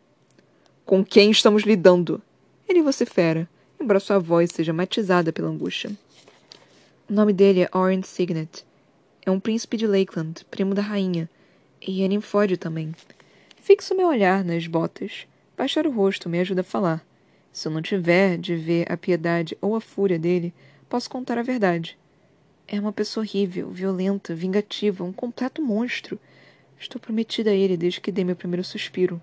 Com 0.85 1.05
quem 1.05 1.31
estamos 1.31 1.63
lidando? 1.63 2.21
Ele 2.69 2.83
vocifera, 2.83 3.49
embora 3.81 4.01
sua 4.01 4.19
voz 4.19 4.51
seja 4.53 4.73
matizada 4.73 5.33
pela 5.33 5.49
angústia. 5.49 5.93
O 7.09 7.13
nome 7.13 7.33
dele 7.33 7.61
é 7.61 7.71
Oren 7.73 8.03
Signet. 8.03 8.67
É 9.25 9.31
um 9.31 9.39
príncipe 9.39 9.77
de 9.77 9.87
Lakeland, 9.87 10.45
primo 10.51 10.75
da 10.75 10.83
rainha, 10.83 11.31
e 11.87 12.07
ninfóide 12.09 12.57
também. 12.57 12.95
Fixo 13.57 13.95
meu 13.95 14.09
olhar 14.09 14.45
nas 14.45 14.67
botas. 14.67 15.27
Baixar 15.57 15.87
o 15.87 15.91
rosto 15.91 16.29
me 16.29 16.41
ajuda 16.41 16.61
a 16.63 16.65
falar. 16.65 17.05
Se 17.53 17.69
eu 17.69 17.73
não 17.73 17.83
tiver 17.83 18.39
de 18.39 18.57
ver 18.57 18.91
a 18.91 18.97
piedade 18.97 19.57
ou 19.61 19.77
a 19.77 19.81
fúria 19.81 20.19
dele, 20.19 20.55
posso 20.89 21.11
contar 21.11 21.39
a 21.39 21.43
verdade. 21.43 21.99
É 22.67 22.81
uma 22.81 22.93
pessoa 22.93 23.25
horrível, 23.25 23.71
violenta, 23.71 24.35
vingativa, 24.35 25.05
um 25.05 25.13
completo 25.13 25.61
monstro. 25.61 26.19
Estou 26.79 27.01
prometida 27.01 27.51
a 27.51 27.55
ele 27.55 27.77
desde 27.77 28.01
que 28.01 28.11
dei 28.11 28.25
meu 28.25 28.37
primeiro 28.37 28.65
suspiro. 28.65 29.21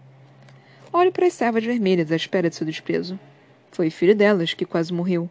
Olho 0.93 1.11
para 1.11 1.25
as 1.25 1.33
servas 1.33 1.63
vermelhas 1.63 2.11
à 2.11 2.15
espera 2.15 2.49
de 2.49 2.55
seu 2.55 2.65
desprezo. 2.65 3.19
Foi 3.71 3.89
filho 3.89 4.15
delas 4.15 4.53
que 4.53 4.65
quase 4.65 4.93
morreu. 4.93 5.29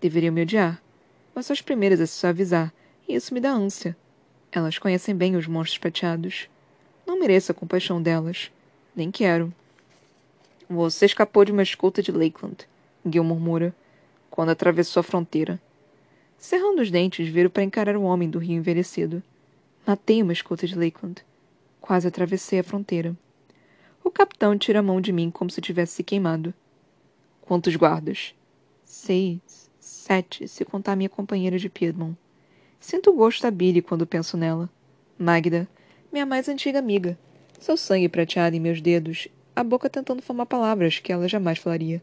Deveriam 0.00 0.32
me 0.32 0.42
odiar. 0.42 0.80
Mas 1.34 1.46
são 1.46 1.54
as 1.54 1.60
primeiras 1.60 2.00
a 2.00 2.06
se 2.06 2.14
suavizar, 2.14 2.72
e 3.06 3.14
isso 3.14 3.32
me 3.32 3.40
dá 3.40 3.50
ânsia. 3.50 3.96
Elas 4.50 4.78
conhecem 4.78 5.14
bem 5.14 5.36
os 5.36 5.46
monstros 5.46 5.78
prateados. 5.78 6.48
Não 7.18 7.26
mereço 7.26 7.50
a 7.50 7.54
compaixão 7.54 8.00
delas. 8.00 8.48
Nem 8.94 9.10
quero. 9.10 9.52
Você 10.70 11.04
escapou 11.04 11.44
de 11.44 11.50
uma 11.50 11.64
escolta 11.64 12.00
de 12.00 12.12
Lakeland, 12.12 12.58
Gil 13.04 13.24
murmura, 13.24 13.74
quando 14.30 14.50
atravessou 14.50 15.00
a 15.00 15.02
fronteira. 15.02 15.60
Cerrando 16.38 16.80
os 16.80 16.92
dentes, 16.92 17.28
viro 17.28 17.50
para 17.50 17.64
encarar 17.64 17.96
o 17.96 18.04
homem 18.04 18.30
do 18.30 18.38
rio 18.38 18.54
envelhecido. 18.54 19.20
Matei 19.84 20.22
uma 20.22 20.32
escolta 20.32 20.64
de 20.64 20.78
Lakeland. 20.78 21.24
Quase 21.80 22.06
atravessei 22.06 22.60
a 22.60 22.62
fronteira. 22.62 23.16
O 24.04 24.12
capitão 24.12 24.56
tira 24.56 24.78
a 24.78 24.82
mão 24.82 25.00
de 25.00 25.10
mim 25.10 25.28
como 25.28 25.50
se 25.50 25.60
tivesse 25.60 25.94
se 25.94 26.04
queimado. 26.04 26.54
Quantos 27.40 27.74
guardas? 27.74 28.32
Seis, 28.84 29.68
sete, 29.80 30.46
se 30.46 30.64
contar 30.64 30.94
minha 30.94 31.08
companheira 31.08 31.58
de 31.58 31.68
Piedmont. 31.68 32.16
Sinto 32.78 33.10
o 33.10 33.14
gosto 33.14 33.42
da 33.42 33.50
Billy 33.50 33.82
quando 33.82 34.06
penso 34.06 34.36
nela. 34.36 34.70
Magda, 35.18 35.68
minha 36.12 36.24
mais 36.24 36.48
antiga 36.48 36.78
amiga. 36.78 37.18
Seu 37.58 37.76
sangue 37.76 38.08
prateado 38.08 38.56
em 38.56 38.60
meus 38.60 38.80
dedos, 38.80 39.28
a 39.54 39.62
boca 39.62 39.90
tentando 39.90 40.22
formar 40.22 40.46
palavras 40.46 40.98
que 40.98 41.12
ela 41.12 41.28
jamais 41.28 41.58
falaria. 41.58 42.02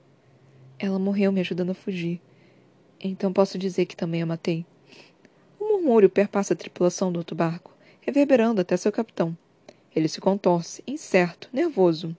Ela 0.77 0.99
morreu 0.99 1.31
me 1.31 1.39
ajudando 1.39 1.71
a 1.71 1.75
fugir. 1.75 2.21
Então 2.99 3.33
posso 3.33 3.57
dizer 3.57 3.85
que 3.85 3.95
também 3.95 4.21
a 4.21 4.25
matei. 4.25 4.65
Um 5.59 5.73
murmúrio 5.73 6.09
perpassa 6.09 6.53
a 6.53 6.57
tripulação 6.57 7.11
do 7.11 7.17
outro 7.17 7.35
barco, 7.35 7.75
reverberando 8.01 8.61
até 8.61 8.77
seu 8.77 8.91
capitão. 8.91 9.35
Ele 9.95 10.07
se 10.07 10.19
contorce, 10.19 10.83
incerto, 10.85 11.49
nervoso. 11.51 12.15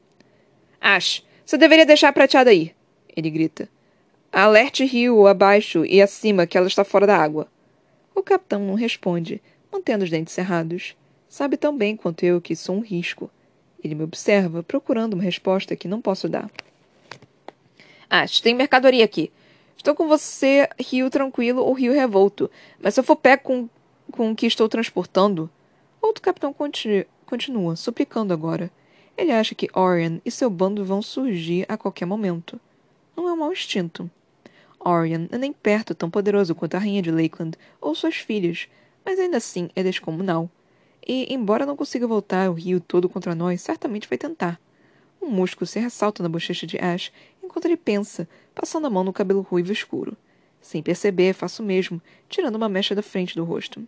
Ash, 0.81 1.23
você 1.45 1.57
deveria 1.57 1.87
deixar 1.87 2.09
a 2.09 2.13
prateada 2.13 2.51
aí, 2.51 2.75
ele 3.15 3.31
grita. 3.31 3.69
Alerte 4.33 4.85
rio 4.85 5.27
abaixo 5.27 5.85
e 5.85 6.03
acima 6.03 6.47
que 6.47 6.59
ela 6.59 6.67
está 6.67 6.85
fora 6.85 7.07
da 7.07 7.17
água. 7.17 7.49
O 8.15 8.23
capitão 8.23 8.61
não 8.61 8.75
responde, 8.75 9.43
mantendo 9.71 10.05
os 10.05 10.11
dentes 10.11 10.33
cerrados. 10.33 10.97
Sabe 11.29 11.57
tão 11.57 11.77
bem 11.77 11.97
quanto 11.97 12.25
eu 12.25 12.41
que 12.41 12.55
sou 12.55 12.77
um 12.77 12.81
risco. 12.81 13.31
Ele 13.83 13.95
me 13.95 14.05
observa, 14.05 14.63
procurando 14.63 15.15
uma 15.15 15.23
resposta 15.23 15.77
que 15.77 15.89
não 15.89 16.01
posso 16.01 16.29
dar. 16.29 16.51
Ash, 18.09 18.41
tem 18.41 18.55
mercadoria 18.55 19.05
aqui. 19.05 19.31
Estou 19.77 19.95
com 19.95 20.09
você, 20.09 20.69
rio 20.79 21.11
tranquilo 21.11 21.63
ou 21.63 21.73
rio 21.73 21.93
revolto. 21.93 22.51
Mas 22.81 22.95
se 22.95 23.01
eu 23.01 23.05
for 23.05 23.17
pé 23.17 23.37
com, 23.37 23.69
com 24.11 24.31
o 24.31 24.37
que 24.37 24.47
estou 24.47 24.69
transportando. 24.69 25.51
Outro 26.01 26.23
capitão 26.23 26.53
continu, 26.53 27.05
continua, 27.27 27.77
suplicando 27.77 28.33
agora. 28.33 28.71
Ele 29.17 29.33
acha 29.33 29.55
que 29.55 29.69
Orion 29.75 30.19
e 30.25 30.31
seu 30.31 30.49
bando 30.49 30.85
vão 30.85 31.03
surgir 31.03 31.65
a 31.69 31.77
qualquer 31.77 32.07
momento. 32.07 32.61
Não 33.17 33.29
é 33.29 33.33
um 33.33 33.37
mau 33.37 33.53
instinto. 33.53 34.11
Orion 34.79 35.27
é 35.33 35.39
nem 35.39 35.53
perto 35.53 35.95
tão 35.95 36.11
poderoso 36.11 36.55
quanto 36.55 36.75
a 36.75 36.79
rainha 36.79 37.03
de 37.03 37.11
Lakeland 37.11 37.57
ou 37.81 37.95
suas 37.95 38.17
filhas, 38.17 38.69
mas 39.05 39.19
ainda 39.19 39.39
assim 39.39 39.69
é 39.75 39.83
descomunal. 39.83 40.51
E, 41.07 41.33
embora 41.33 41.65
não 41.65 41.77
consiga 41.77 42.07
voltar 42.07 42.51
o 42.51 42.55
rio 42.55 42.81
todo 42.81 43.09
contra 43.09 43.35
nós, 43.35 43.63
certamente 43.63 44.09
vai 44.09 44.19
tentar. 44.19 44.61
Um 45.23 45.29
músculo 45.29 45.67
se 45.67 45.79
ressalta 45.79 46.23
na 46.23 46.29
bochecha 46.29 46.67
de 46.67 46.77
Ash 46.79 47.13
enquanto 47.43 47.67
ele 47.67 47.77
pensa, 47.77 48.29
passando 48.55 48.87
a 48.87 48.91
mão 48.91 49.05
no 49.05 49.13
cabelo 49.13 49.41
ruivo 49.41 49.73
escuro. 49.73 50.17
Sem 50.61 50.83
perceber, 50.83 51.33
faço 51.33 51.63
o 51.63 51.67
mesmo, 51.67 52.03
tirando 52.29 52.57
uma 52.57 52.69
mecha 52.69 52.95
da 52.95 53.03
frente 53.03 53.37
do 53.37 53.45
rosto. 53.45 53.87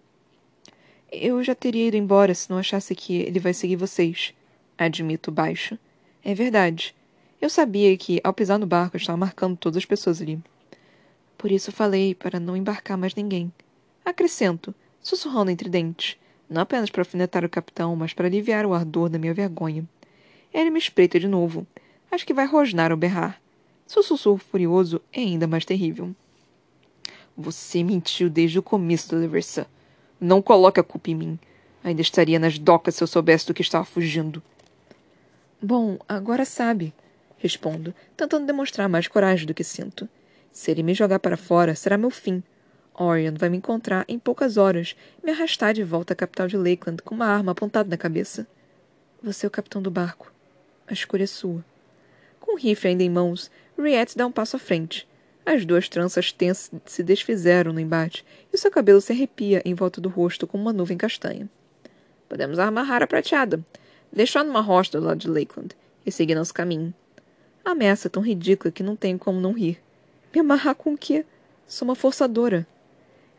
Eu 1.11 1.43
já 1.43 1.55
teria 1.55 1.89
ido 1.89 1.97
embora 1.97 2.35
se 2.35 2.49
não 2.51 2.59
achasse 2.59 2.95
que 2.95 3.17
ele 3.17 3.41
vai 3.41 3.53
seguir 3.53 3.77
vocês. 3.77 4.33
Admito 4.77 5.33
baixo. 5.33 5.77
É 6.23 6.35
verdade. 6.35 6.95
Eu 7.41 7.51
sabia 7.51 7.97
que, 7.97 8.21
ao 8.23 8.33
pisar 8.33 8.59
no 8.59 8.67
barco, 8.67 8.97
estava 8.97 9.17
marcando 9.17 9.57
todas 9.57 9.79
as 9.79 9.85
pessoas 9.85 10.21
ali. 10.21 10.39
Por 11.37 11.51
isso 11.51 11.73
falei 11.73 12.15
para 12.15 12.39
não 12.39 12.57
embarcar 12.57 12.97
mais 12.97 13.15
ninguém. 13.15 13.53
Acrescento, 14.05 14.75
sussurrando 15.01 15.51
entre 15.51 15.69
dentes, 15.69 16.17
não 16.49 16.63
apenas 16.63 16.91
para 16.91 17.03
alfinetar 17.03 17.45
o 17.45 17.49
capitão, 17.49 17.95
mas 17.95 18.13
para 18.13 18.27
aliviar 18.27 18.65
o 18.65 18.75
ardor 18.75 19.09
da 19.09 19.19
minha 19.19 19.35
vergonha. 19.35 19.85
Ele 20.53 20.71
me 20.71 20.79
espreita 20.79 21.21
de 21.21 21.29
novo. 21.29 21.67
Acho 22.11 22.27
que 22.27 22.33
vai 22.33 22.47
rosnar 22.47 22.91
ou 22.91 22.97
berrar. 22.97 23.41
Seu 23.87 24.03
sussurro 24.03 24.39
furioso 24.39 25.01
é 25.13 25.21
ainda 25.21 25.47
mais 25.47 25.65
terrível. 25.65 26.15
Você 27.37 27.83
mentiu 27.85 28.29
desde 28.29 28.59
o 28.59 28.63
começo, 28.63 29.15
Leversa. 29.15 29.67
Não 30.21 30.43
coloque 30.43 30.81
a 30.81 30.83
culpa 30.83 31.11
em 31.11 31.15
mim. 31.15 31.39
Ainda 31.85 32.01
estaria 32.03 32.39
nas 32.39 32.59
docas 32.59 32.97
se 32.97 33.03
eu 33.03 33.07
soubesse 33.07 33.47
do 33.47 33.55
que 33.55 33.63
estava 33.63 33.85
fugindo. 33.85 34.43
Bom, 35.61 35.99
agora 36.09 36.45
sabe, 36.45 36.93
respondo, 37.39 37.95
tentando 38.17 38.47
demonstrar 38.47 38.89
mais 38.89 39.07
coragem 39.07 39.47
do 39.47 39.55
que 39.55 39.65
sinto. 39.65 40.09
Se 40.51 40.71
ele 40.71 40.83
me 40.83 40.95
jogar 40.95 41.19
para 41.19 41.37
fora, 41.37 41.75
será 41.75 41.97
meu 41.97 42.11
fim. 42.11 42.43
Orion 42.99 43.35
vai 43.35 43.49
me 43.49 43.57
encontrar 43.57 44.05
em 44.09 44.19
poucas 44.19 44.57
horas 44.57 44.97
e 45.23 45.27
me 45.27 45.33
arrastar 45.33 45.73
de 45.73 45.85
volta 45.85 46.13
à 46.13 46.17
capital 46.17 46.49
de 46.49 46.57
Lakeland 46.57 47.03
com 47.03 47.15
uma 47.15 47.27
arma 47.27 47.53
apontada 47.53 47.89
na 47.89 47.97
cabeça. 47.97 48.47
Você 49.23 49.47
é 49.47 49.49
o 49.49 49.51
capitão 49.51 49.81
do 49.81 49.91
barco. 49.91 50.33
A 50.87 50.93
escolha 50.93 51.25
é 51.25 51.27
sua. 51.27 51.65
Com 52.41 52.55
o 52.55 52.57
rifle 52.57 52.91
ainda 52.91 53.03
em 53.03 53.11
mãos, 53.11 53.51
Riette 53.79 54.17
dá 54.17 54.27
um 54.27 54.33
passo 54.33 54.57
à 54.57 54.59
frente. 54.59 55.07
As 55.47 55.65
duas 55.65 55.89
tranças 55.89 56.33
tensas 56.33 56.71
se 56.85 57.03
desfizeram 57.03 57.73
no 57.73 57.81
embate 57.81 58.25
e 58.53 58.59
seu 58.59 58.71
cabelo 58.71 59.01
se 59.01 59.13
arrepia 59.13 59.63
em 59.65 59.75
volta 59.75 60.01
do 60.01 60.09
rosto 60.09 60.47
como 60.47 60.65
uma 60.65 60.73
nuvem 60.73 60.99
castanha. 60.99 61.49
Podemos 62.29 62.59
amarrar 62.59 63.03
a 63.03 63.07
prateada, 63.07 63.65
deixar 64.13 64.45
numa 64.45 64.61
rocha 64.61 64.99
do 64.99 65.05
lado 65.05 65.19
de 65.19 65.29
Lakeland 65.29 65.75
e 66.05 66.11
seguir 66.11 66.35
nosso 66.35 66.53
caminho. 66.53 66.93
A 67.65 67.71
ameaça 67.71 68.09
é 68.09 68.11
tão 68.11 68.23
ridícula 68.23 68.73
que 68.73 68.83
não 68.83 68.97
tenho 68.97 69.19
como 69.19 69.41
não 69.41 69.53
rir. 69.53 69.79
Me 70.35 70.41
amarrar 70.41 70.75
com 70.75 70.95
o 70.95 70.99
quê? 70.99 71.25
Sou 71.67 71.87
uma 71.87 71.95
forçadora. 71.95 72.67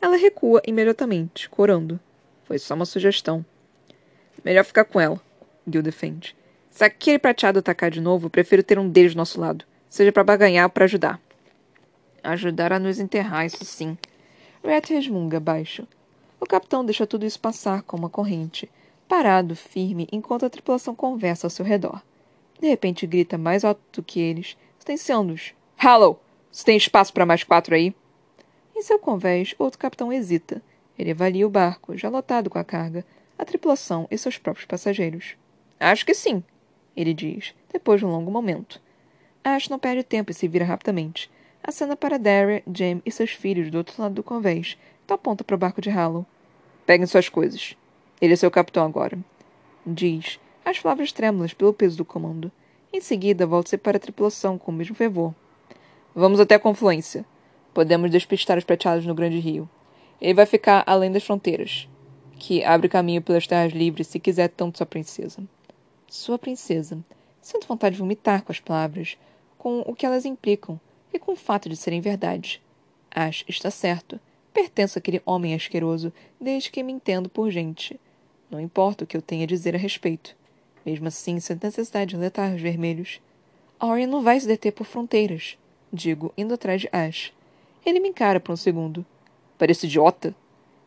Ela 0.01 0.15
recua 0.15 0.61
imediatamente, 0.65 1.49
corando. 1.49 1.99
Foi 2.45 2.57
só 2.57 2.73
uma 2.73 2.85
sugestão. 2.85 3.45
Melhor 4.43 4.63
ficar 4.63 4.85
com 4.85 4.99
ela, 4.99 5.21
Gil 5.67 5.81
defende. 5.81 6.35
Se 6.69 6.83
aquele 6.83 7.19
prateado 7.19 7.59
atacar 7.59 7.91
de 7.91 7.99
novo, 7.99 8.29
prefiro 8.29 8.63
ter 8.63 8.79
um 8.79 8.89
deles 8.89 9.13
do 9.13 9.17
nosso 9.17 9.39
lado 9.39 9.65
seja 9.89 10.11
para 10.11 10.23
baganhar 10.23 10.65
ou 10.65 10.69
para 10.69 10.85
ajudar. 10.85 11.19
Ajudar 12.23 12.71
a 12.71 12.79
nos 12.79 12.99
enterrar, 12.99 13.45
isso 13.45 13.65
sim. 13.65 13.97
Rat 14.63 14.89
resmunga 14.89 15.39
baixo. 15.39 15.87
O 16.39 16.45
capitão 16.45 16.85
deixa 16.85 17.07
tudo 17.07 17.25
isso 17.25 17.39
passar 17.39 17.81
como 17.81 18.03
uma 18.03 18.09
corrente, 18.09 18.69
parado, 19.07 19.55
firme, 19.55 20.07
enquanto 20.11 20.45
a 20.45 20.49
tripulação 20.49 20.93
conversa 20.93 21.47
ao 21.47 21.51
seu 21.51 21.65
redor. 21.65 22.01
De 22.61 22.67
repente 22.67 23.07
grita 23.07 23.37
mais 23.37 23.65
alto 23.65 23.81
do 23.93 24.03
que 24.03 24.19
eles, 24.19 24.57
sentenciando-os. 24.77 25.53
Hallow! 25.75 26.21
Você 26.51 26.65
tem 26.65 26.77
espaço 26.77 27.13
para 27.13 27.25
mais 27.25 27.43
quatro 27.43 27.75
aí? 27.75 27.95
Em 28.79 28.81
seu 28.81 28.97
convés, 28.97 29.53
outro 29.59 29.77
capitão 29.77 30.13
hesita. 30.13 30.61
Ele 30.97 31.11
avalia 31.11 31.45
o 31.45 31.49
barco, 31.49 31.97
já 31.97 32.07
lotado 32.07 32.49
com 32.49 32.57
a 32.57 32.63
carga, 32.63 33.05
a 33.37 33.43
tripulação 33.43 34.07
e 34.09 34.17
seus 34.17 34.37
próprios 34.37 34.65
passageiros. 34.65 35.35
Acho 35.77 36.05
que 36.05 36.13
sim, 36.13 36.41
ele 36.95 37.13
diz, 37.13 37.53
depois 37.73 37.99
de 37.99 38.05
um 38.05 38.09
longo 38.09 38.31
momento. 38.31 38.81
Ash 39.43 39.67
não 39.67 39.77
perde 39.77 40.01
tempo 40.01 40.31
e 40.31 40.33
se 40.33 40.47
vira 40.47 40.63
rapidamente. 40.63 41.29
Acena 41.61 41.97
para 41.97 42.17
Daria, 42.17 42.63
Jem 42.73 43.01
e 43.05 43.11
seus 43.11 43.31
filhos 43.31 43.69
do 43.69 43.79
outro 43.79 44.01
lado 44.01 44.15
do 44.15 44.23
convés. 44.23 44.77
Então 45.03 45.15
aponta 45.15 45.43
para 45.43 45.55
o 45.55 45.59
barco 45.59 45.81
de 45.81 45.89
Hallow. 45.89 46.25
Peguem 46.85 47.05
suas 47.05 47.27
coisas. 47.27 47.75
Ele 48.21 48.31
é 48.31 48.37
seu 48.37 48.49
capitão 48.49 48.85
agora. 48.85 49.19
Diz, 49.85 50.39
as 50.63 50.79
palavras 50.79 51.11
trêmulas 51.11 51.53
pelo 51.53 51.73
peso 51.73 51.97
do 51.97 52.05
comando. 52.05 52.49
Em 52.93 53.01
seguida, 53.01 53.45
volta-se 53.45 53.77
para 53.77 53.97
a 53.97 53.99
tripulação 53.99 54.57
com 54.57 54.71
o 54.71 54.73
mesmo 54.73 54.95
fervor. 54.95 55.35
Vamos 56.15 56.39
até 56.39 56.55
a 56.55 56.59
confluência. 56.59 57.25
Podemos 57.73 58.11
despistar 58.11 58.57
os 58.57 58.63
prateados 58.63 59.05
no 59.05 59.15
grande 59.15 59.39
rio. 59.39 59.69
Ele 60.21 60.33
vai 60.33 60.45
ficar 60.45 60.83
além 60.85 61.11
das 61.11 61.23
fronteiras, 61.23 61.87
que 62.37 62.63
abre 62.63 62.89
caminho 62.89 63.21
pelas 63.21 63.47
terras 63.47 63.73
livres 63.73 64.07
se 64.07 64.19
quiser 64.19 64.49
tanto 64.49 64.77
sua 64.77 64.85
princesa. 64.85 65.43
Sua 66.07 66.37
princesa. 66.37 66.97
Sinto 67.41 67.67
vontade 67.67 67.95
de 67.95 68.01
vomitar 68.01 68.43
com 68.43 68.51
as 68.51 68.59
palavras, 68.59 69.17
com 69.57 69.81
o 69.85 69.95
que 69.95 70.05
elas 70.05 70.25
implicam 70.25 70.79
e 71.13 71.19
com 71.19 71.33
o 71.33 71.37
fato 71.37 71.69
de 71.69 71.75
serem 71.75 72.01
verdade. 72.01 72.61
Ash 73.11 73.43
está 73.47 73.71
certo. 73.71 74.19
Pertenço 74.53 74.97
àquele 74.97 75.21
homem 75.25 75.53
asqueroso 75.53 76.11
desde 76.39 76.71
que 76.71 76.83
me 76.83 76.91
entendo 76.91 77.29
por 77.29 77.49
gente. 77.49 77.99
Não 78.49 78.59
importa 78.59 79.03
o 79.03 79.07
que 79.07 79.15
eu 79.15 79.21
tenha 79.21 79.43
a 79.43 79.47
dizer 79.47 79.75
a 79.75 79.77
respeito. 79.77 80.35
Mesmo 80.85 81.07
assim, 81.07 81.39
sinto 81.39 81.63
necessidade 81.63 82.11
de 82.11 82.17
letar 82.17 82.53
os 82.53 82.61
vermelhos. 82.61 83.21
Orion 83.79 84.07
não 84.07 84.21
vai 84.21 84.39
se 84.39 84.47
deter 84.47 84.73
por 84.73 84.85
fronteiras, 84.85 85.57
digo, 85.93 86.33
indo 86.37 86.53
atrás 86.53 86.81
de 86.81 86.89
Ash. 86.91 87.31
Ele 87.89 87.99
me 87.99 88.09
encara 88.09 88.39
por 88.39 88.53
um 88.53 88.55
segundo. 88.55 89.03
Parece 89.57 89.87
idiota. 89.87 90.35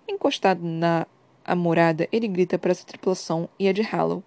Encostado 0.06 0.62
na 0.62 1.04
amorada, 1.44 2.08
ele 2.12 2.28
grita 2.28 2.56
para 2.56 2.70
essa 2.70 2.86
tripulação 2.86 3.48
e 3.58 3.66
a 3.66 3.72
de 3.72 3.82
Hallow. 3.82 4.22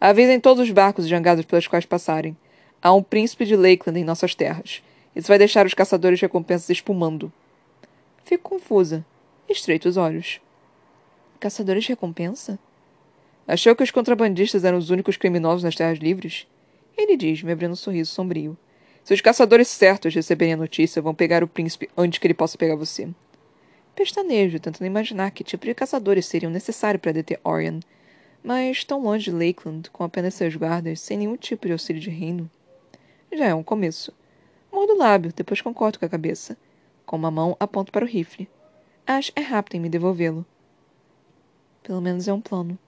Avisem 0.00 0.40
todos 0.40 0.62
os 0.62 0.70
barcos 0.70 1.06
jangadas 1.06 1.44
pelas 1.44 1.66
quais 1.66 1.84
passarem. 1.84 2.34
Há 2.80 2.94
um 2.94 3.02
príncipe 3.02 3.44
de 3.44 3.54
Lakeland 3.54 4.00
em 4.00 4.04
nossas 4.04 4.34
terras. 4.34 4.82
Isso 5.14 5.28
vai 5.28 5.36
deixar 5.36 5.66
os 5.66 5.74
caçadores 5.74 6.18
de 6.18 6.24
recompensas 6.24 6.70
espumando. 6.70 7.30
Fico 8.24 8.48
confusa. 8.48 9.04
Estreito 9.46 9.86
os 9.86 9.98
olhos. 9.98 10.40
Caçadores 11.38 11.84
de 11.84 11.90
recompensa? 11.90 12.58
Achou 13.46 13.76
que 13.76 13.82
os 13.82 13.90
contrabandistas 13.90 14.64
eram 14.64 14.78
os 14.78 14.88
únicos 14.88 15.18
criminosos 15.18 15.62
nas 15.62 15.76
terras 15.76 15.98
livres? 15.98 16.46
Ele 16.96 17.18
diz, 17.18 17.42
me 17.42 17.52
abrindo 17.52 17.72
um 17.72 17.76
sorriso 17.76 18.10
sombrio. 18.10 18.56
Se 19.04 19.12
os 19.12 19.20
caçadores 19.20 19.68
certos 19.68 20.14
receberem 20.14 20.54
a 20.54 20.56
notícia, 20.56 21.02
vão 21.02 21.14
pegar 21.14 21.44
o 21.44 21.48
príncipe 21.48 21.90
antes 21.94 22.18
que 22.18 22.26
ele 22.26 22.32
possa 22.32 22.56
pegar 22.56 22.74
você. 22.74 23.06
Pestanejo, 23.94 24.58
tentando 24.58 24.86
imaginar 24.86 25.30
que 25.30 25.44
tipo 25.44 25.66
de 25.66 25.74
caçadores 25.74 26.24
seriam 26.24 26.50
necessários 26.50 27.02
para 27.02 27.12
deter 27.12 27.38
Orion, 27.44 27.80
mas 28.42 28.82
tão 28.82 29.02
longe 29.02 29.30
de 29.30 29.36
Lakeland, 29.36 29.90
com 29.90 30.04
apenas 30.04 30.32
seus 30.32 30.56
guardas, 30.56 31.00
sem 31.00 31.18
nenhum 31.18 31.36
tipo 31.36 31.66
de 31.66 31.72
auxílio 31.72 32.00
de 32.00 32.08
reino. 32.08 32.50
Já 33.30 33.44
é 33.44 33.54
um 33.54 33.62
começo. 33.62 34.10
Mordo 34.72 34.94
o 34.94 34.98
lábio, 34.98 35.34
depois 35.36 35.60
concordo 35.60 35.98
com 35.98 36.06
a 36.06 36.08
cabeça. 36.08 36.56
Com 37.04 37.16
uma 37.16 37.30
mão, 37.30 37.54
aponto 37.60 37.92
para 37.92 38.06
o 38.06 38.08
rifle. 38.08 38.48
Ash 39.06 39.30
é 39.36 39.40
rápido 39.42 39.74
em 39.74 39.80
me 39.80 39.90
devolvê-lo. 39.90 40.46
Pelo 41.82 42.00
menos 42.00 42.26
é 42.26 42.32
um 42.32 42.40
plano. 42.40 42.78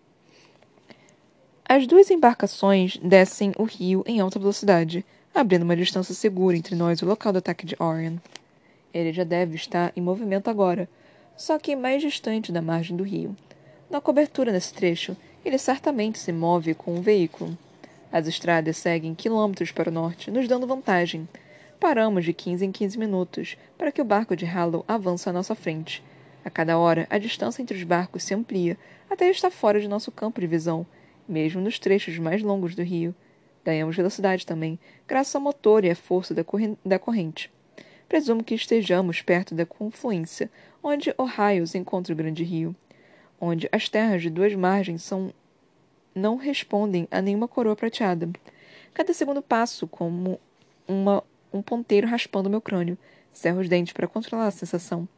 As 1.68 1.86
duas 1.86 2.10
embarcações 2.10 2.96
descem 3.02 3.52
o 3.58 3.64
rio 3.64 4.02
em 4.06 4.20
alta 4.20 4.38
velocidade, 4.38 5.04
abrindo 5.36 5.64
uma 5.64 5.76
distância 5.76 6.14
segura 6.14 6.56
entre 6.56 6.74
nós 6.74 6.98
e 6.98 7.04
o 7.04 7.08
local 7.08 7.30
do 7.30 7.38
ataque 7.38 7.66
de 7.66 7.76
Orion. 7.78 8.16
Ele 8.92 9.12
já 9.12 9.22
deve 9.22 9.54
estar 9.54 9.92
em 9.94 10.00
movimento 10.00 10.48
agora, 10.48 10.88
só 11.36 11.58
que 11.58 11.76
mais 11.76 12.00
distante 12.00 12.50
da 12.50 12.62
margem 12.62 12.96
do 12.96 13.04
rio. 13.04 13.36
Na 13.90 14.00
cobertura 14.00 14.50
nesse 14.50 14.72
trecho, 14.72 15.14
ele 15.44 15.58
certamente 15.58 16.18
se 16.18 16.32
move 16.32 16.72
com 16.74 16.94
um 16.94 17.02
veículo. 17.02 17.56
As 18.10 18.26
estradas 18.26 18.78
seguem 18.78 19.14
quilômetros 19.14 19.70
para 19.70 19.90
o 19.90 19.92
norte, 19.92 20.30
nos 20.30 20.48
dando 20.48 20.66
vantagem. 20.66 21.28
Paramos 21.78 22.24
de 22.24 22.32
15 22.32 22.64
em 22.64 22.72
15 22.72 22.98
minutos 22.98 23.58
para 23.76 23.92
que 23.92 24.00
o 24.00 24.04
barco 24.04 24.34
de 24.34 24.46
Hallow 24.46 24.86
avance 24.88 25.28
à 25.28 25.32
nossa 25.32 25.54
frente. 25.54 26.02
A 26.42 26.48
cada 26.48 26.78
hora, 26.78 27.06
a 27.10 27.18
distância 27.18 27.60
entre 27.60 27.76
os 27.76 27.82
barcos 27.82 28.22
se 28.22 28.32
amplia 28.32 28.78
até 29.10 29.28
estar 29.28 29.50
fora 29.50 29.78
de 29.78 29.86
nosso 29.86 30.10
campo 30.10 30.40
de 30.40 30.46
visão, 30.46 30.86
mesmo 31.28 31.60
nos 31.60 31.78
trechos 31.78 32.18
mais 32.18 32.42
longos 32.42 32.74
do 32.74 32.82
rio. 32.82 33.14
Ganhamos 33.66 33.96
velocidade 33.96 34.46
também, 34.46 34.78
graças 35.08 35.34
ao 35.34 35.40
motor 35.40 35.84
e 35.84 35.90
à 35.90 35.96
força 35.96 36.32
da 36.32 36.98
corrente. 37.00 37.50
Presumo 38.08 38.44
que 38.44 38.54
estejamos 38.54 39.22
perto 39.22 39.56
da 39.56 39.66
confluência, 39.66 40.48
onde 40.80 41.12
Ohio 41.18 41.66
se 41.66 41.76
encontra 41.76 42.14
o 42.14 42.16
grande 42.16 42.44
rio, 42.44 42.76
onde 43.40 43.68
as 43.72 43.88
terras 43.88 44.22
de 44.22 44.30
duas 44.30 44.54
margens 44.54 45.02
são 45.02 45.34
não 46.14 46.36
respondem 46.36 47.08
a 47.10 47.20
nenhuma 47.20 47.48
coroa 47.48 47.74
prateada. 47.74 48.30
Cada 48.94 49.12
segundo 49.12 49.42
passo, 49.42 49.88
como 49.88 50.38
uma, 50.86 51.24
um 51.52 51.60
ponteiro 51.60 52.06
raspando 52.06 52.48
meu 52.48 52.60
crânio. 52.60 52.96
Cerro 53.32 53.60
os 53.60 53.68
dentes 53.68 53.92
para 53.92 54.06
controlar 54.06 54.46
a 54.46 54.52
sensação. 54.52 55.08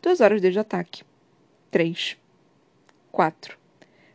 Duas 0.00 0.22
horas 0.22 0.40
desde 0.40 0.58
o 0.58 0.62
ataque. 0.62 1.04
Três. 1.70 2.16
Quatro. 3.12 3.58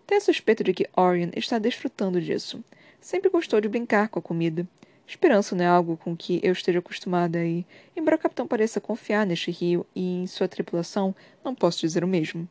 Tenho 0.07 0.19
suspeita 0.19 0.63
de 0.63 0.73
que 0.73 0.89
Orion 0.97 1.29
está 1.35 1.59
desfrutando 1.59 2.19
disso. 2.19 2.63
Sempre 3.03 3.29
gostou 3.29 3.59
de 3.59 3.67
brincar 3.67 4.07
com 4.07 4.17
a 4.17 4.21
comida. 4.21 4.65
Esperança 5.05 5.53
não 5.53 5.65
é 5.65 5.67
algo 5.67 5.97
com 5.97 6.15
que 6.15 6.39
eu 6.41 6.53
esteja 6.53 6.79
acostumada 6.79 7.43
e, 7.43 7.65
embora 7.97 8.15
o 8.15 8.19
capitão 8.19 8.47
pareça 8.47 8.79
confiar 8.79 9.25
neste 9.25 9.51
rio 9.51 9.85
e 9.93 10.21
em 10.21 10.25
sua 10.25 10.47
tripulação, 10.47 11.13
não 11.43 11.53
posso 11.53 11.81
dizer 11.81 12.01
o 12.05 12.07
mesmo. 12.07 12.47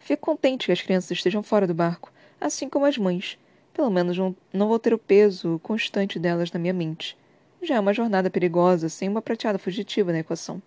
Fico 0.00 0.22
contente 0.22 0.66
que 0.66 0.72
as 0.72 0.82
crianças 0.82 1.12
estejam 1.12 1.44
fora 1.44 1.64
do 1.64 1.72
barco, 1.72 2.12
assim 2.40 2.68
como 2.68 2.86
as 2.86 2.98
mães. 2.98 3.38
Pelo 3.72 3.88
menos 3.88 4.18
não, 4.18 4.66
vou 4.66 4.80
ter 4.80 4.92
o 4.92 4.98
peso 4.98 5.60
constante 5.62 6.18
delas 6.18 6.50
na 6.50 6.58
minha 6.58 6.74
mente. 6.74 7.16
Já 7.62 7.76
é 7.76 7.80
uma 7.80 7.94
jornada 7.94 8.28
perigosa, 8.28 8.88
sem 8.88 9.08
uma 9.08 9.22
prateada 9.22 9.60
fugitiva 9.60 10.10
na 10.10 10.18
equação. 10.18 10.60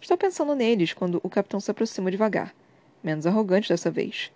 Estou 0.00 0.16
pensando 0.16 0.54
neles 0.54 0.94
quando 0.94 1.20
o 1.22 1.28
capitão 1.28 1.60
se 1.60 1.70
aproxima 1.70 2.10
devagar, 2.10 2.54
menos 3.04 3.26
arrogante 3.26 3.68
dessa 3.68 3.90
vez. 3.90 4.32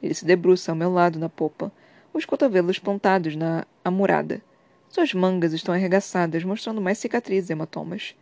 Ele 0.00 0.14
se 0.14 0.24
debruça 0.24 0.70
ao 0.70 0.76
meu 0.76 0.92
lado 0.92 1.18
na 1.18 1.28
popa, 1.28 1.72
os 2.18 2.24
cotovelos 2.24 2.78
pontados 2.78 3.36
na 3.36 3.64
amurada. 3.84 4.42
Suas 4.88 5.14
mangas 5.14 5.52
estão 5.52 5.74
arregaçadas, 5.74 6.42
mostrando 6.42 6.80
mais 6.80 6.98
cicatrizes 6.98 7.48
e 7.48 7.52
hematomas. 7.52 8.14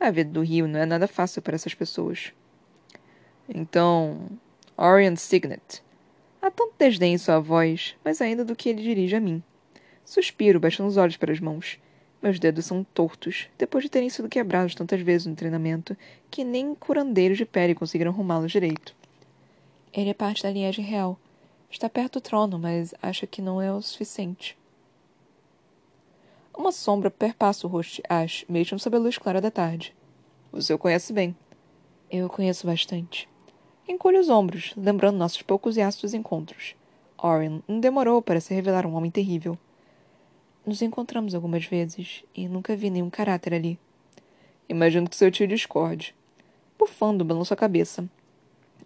A 0.00 0.10
vida 0.10 0.30
do 0.30 0.42
rio 0.42 0.66
não 0.66 0.80
é 0.80 0.84
nada 0.84 1.06
fácil 1.06 1.40
para 1.40 1.54
essas 1.54 1.72
pessoas. 1.72 2.32
Então, 3.48 4.28
Orion 4.76 5.14
Signet. 5.16 5.82
Há 6.42 6.50
tanto 6.50 6.74
desdém 6.78 7.14
em 7.14 7.18
sua 7.18 7.38
voz, 7.38 7.94
mas 8.04 8.20
ainda 8.20 8.44
do 8.44 8.56
que 8.56 8.68
ele 8.68 8.82
dirige 8.82 9.14
a 9.14 9.20
mim. 9.20 9.42
Suspiro, 10.04 10.58
baixando 10.60 10.88
os 10.88 10.96
olhos 10.96 11.16
para 11.16 11.32
as 11.32 11.40
mãos. 11.40 11.78
Meus 12.20 12.38
dedos 12.38 12.64
são 12.64 12.82
tortos, 12.82 13.48
depois 13.56 13.84
de 13.84 13.90
terem 13.90 14.10
sido 14.10 14.28
quebrados 14.28 14.74
tantas 14.74 15.00
vezes 15.00 15.26
no 15.26 15.36
treinamento, 15.36 15.96
que 16.30 16.42
nem 16.42 16.74
curandeiros 16.74 17.38
de 17.38 17.44
pele 17.44 17.74
conseguiram 17.74 18.10
arrumá-los 18.10 18.50
direito. 18.50 18.94
Ele 19.92 20.10
é 20.10 20.14
parte 20.14 20.42
da 20.42 20.50
linhagem 20.50 20.84
real. 20.84 21.18
Está 21.74 21.90
perto 21.90 22.20
do 22.20 22.20
trono, 22.20 22.56
mas 22.56 22.94
acha 23.02 23.26
que 23.26 23.42
não 23.42 23.60
é 23.60 23.72
o 23.72 23.82
suficiente. 23.82 24.56
Uma 26.56 26.70
sombra 26.70 27.10
perpassa 27.10 27.66
o 27.66 27.70
rosto 27.70 27.96
de 27.96 28.02
Ash, 28.08 28.44
mesmo 28.48 28.78
sob 28.78 28.96
a 28.96 29.00
luz 29.00 29.18
clara 29.18 29.40
da 29.40 29.50
tarde. 29.50 29.92
Você 30.52 30.72
o 30.72 30.78
conhece 30.78 31.12
bem. 31.12 31.36
Eu 32.08 32.28
conheço 32.28 32.64
bastante. 32.64 33.28
Encolho 33.88 34.20
os 34.20 34.28
ombros, 34.28 34.72
lembrando 34.76 35.18
nossos 35.18 35.42
poucos 35.42 35.76
e 35.76 35.82
ácidos 35.82 36.14
encontros. 36.14 36.76
Orion 37.20 37.58
não 37.66 37.80
demorou 37.80 38.22
para 38.22 38.40
se 38.40 38.54
revelar 38.54 38.86
um 38.86 38.94
homem 38.94 39.10
terrível. 39.10 39.58
Nos 40.64 40.80
encontramos 40.80 41.34
algumas 41.34 41.66
vezes 41.66 42.22
e 42.36 42.46
nunca 42.46 42.76
vi 42.76 42.88
nenhum 42.88 43.10
caráter 43.10 43.52
ali. 43.52 43.80
Imagino 44.68 45.10
que 45.10 45.16
seu 45.16 45.28
tio 45.28 45.48
discorde. 45.48 46.14
Bufando, 46.78 47.24
balanço 47.24 47.52
a 47.52 47.56
cabeça. 47.56 48.08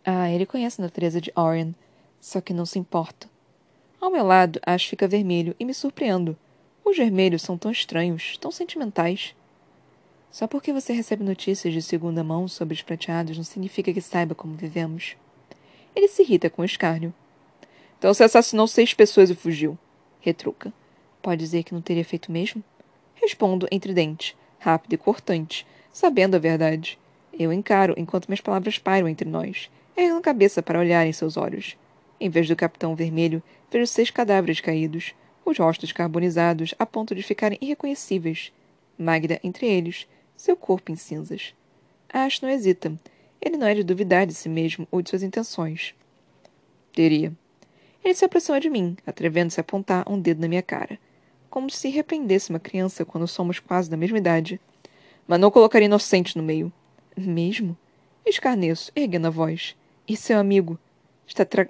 Ah, 0.02 0.30
ele 0.30 0.46
conhece 0.46 0.80
a 0.80 0.84
natureza 0.84 1.20
de 1.20 1.30
Orion, 1.36 1.74
só 2.20 2.40
que 2.40 2.54
não 2.54 2.66
se 2.66 2.78
importa. 2.78 3.28
Ao 4.00 4.10
meu 4.10 4.24
lado, 4.24 4.60
Ash 4.64 4.84
fica 4.84 5.08
vermelho 5.08 5.54
e 5.58 5.64
me 5.64 5.74
surpreendo. 5.74 6.36
Os 6.84 6.96
vermelhos 6.96 7.42
são 7.42 7.58
tão 7.58 7.70
estranhos, 7.70 8.38
tão 8.38 8.50
sentimentais. 8.50 9.34
Só 10.30 10.46
porque 10.46 10.72
você 10.72 10.92
recebe 10.92 11.24
notícias 11.24 11.74
de 11.74 11.82
segunda 11.82 12.22
mão 12.22 12.46
sobre 12.46 12.74
os 12.74 12.82
prateados 12.82 13.36
não 13.36 13.44
significa 13.44 13.92
que 13.92 14.00
saiba 14.00 14.34
como 14.34 14.54
vivemos. 14.54 15.16
Ele 15.94 16.08
se 16.08 16.22
irrita 16.22 16.48
com 16.48 16.62
o 16.62 16.64
escárnio. 16.64 17.12
Então 17.98 18.14
você 18.14 18.24
assassinou 18.24 18.66
seis 18.66 18.94
pessoas 18.94 19.30
e 19.30 19.34
fugiu. 19.34 19.76
Retruca. 20.20 20.72
Pode 21.20 21.40
dizer 21.40 21.64
que 21.64 21.74
não 21.74 21.80
teria 21.80 22.04
feito 22.04 22.30
mesmo? 22.30 22.62
Respondo 23.14 23.66
entre 23.72 23.92
dentes, 23.92 24.36
rápido 24.60 24.92
e 24.92 24.96
cortante, 24.96 25.66
sabendo 25.92 26.36
a 26.36 26.38
verdade. 26.38 26.98
Eu 27.32 27.52
encaro 27.52 27.94
enquanto 27.96 28.28
minhas 28.28 28.40
palavras 28.40 28.78
pairam 28.78 29.08
entre 29.08 29.28
nós, 29.28 29.68
erguendo 29.96 30.18
a 30.18 30.22
cabeça 30.22 30.62
para 30.62 30.78
olhar 30.78 31.06
em 31.06 31.12
seus 31.12 31.36
olhos. 31.36 31.76
Em 32.20 32.28
vez 32.28 32.48
do 32.48 32.56
capitão 32.56 32.94
vermelho, 32.94 33.42
vejo 33.70 33.86
seis 33.86 34.10
cadáveres 34.10 34.60
caídos, 34.60 35.14
os 35.44 35.58
rostos 35.58 35.92
carbonizados 35.92 36.74
a 36.78 36.84
ponto 36.84 37.14
de 37.14 37.22
ficarem 37.22 37.58
irreconhecíveis. 37.60 38.52
Magda 38.98 39.38
entre 39.42 39.66
eles, 39.66 40.06
seu 40.36 40.56
corpo 40.56 40.90
em 40.90 40.96
cinzas. 40.96 41.54
Ash 42.12 42.40
não 42.40 42.48
hesita. 42.48 42.92
Ele 43.40 43.56
não 43.56 43.66
é 43.66 43.74
de 43.74 43.84
duvidar 43.84 44.26
de 44.26 44.34
si 44.34 44.48
mesmo 44.48 44.86
ou 44.90 45.00
de 45.00 45.10
suas 45.10 45.22
intenções. 45.22 45.94
Teria. 46.92 47.32
Ele 48.04 48.14
se 48.14 48.24
aproxima 48.24 48.58
de 48.60 48.68
mim, 48.68 48.96
atrevendo-se 49.06 49.60
a 49.60 49.62
apontar 49.62 50.04
um 50.10 50.20
dedo 50.20 50.40
na 50.40 50.48
minha 50.48 50.62
cara. 50.62 50.98
como 51.50 51.70
se 51.70 51.88
repreendesse 51.88 52.50
uma 52.50 52.60
criança 52.60 53.04
quando 53.04 53.26
somos 53.26 53.58
quase 53.58 53.88
da 53.90 53.96
mesma 53.96 54.18
idade. 54.18 54.60
Mas 55.26 55.40
não 55.40 55.50
colocaria 55.50 55.86
inocente 55.86 56.36
no 56.36 56.42
meio. 56.42 56.72
Mesmo? 57.16 57.76
Escarneço, 58.24 58.92
erguendo 58.94 59.26
a 59.26 59.30
voz. 59.30 59.74
E 60.06 60.16
seu 60.16 60.38
amigo? 60.38 60.78
Está 61.26 61.44
tra 61.44 61.68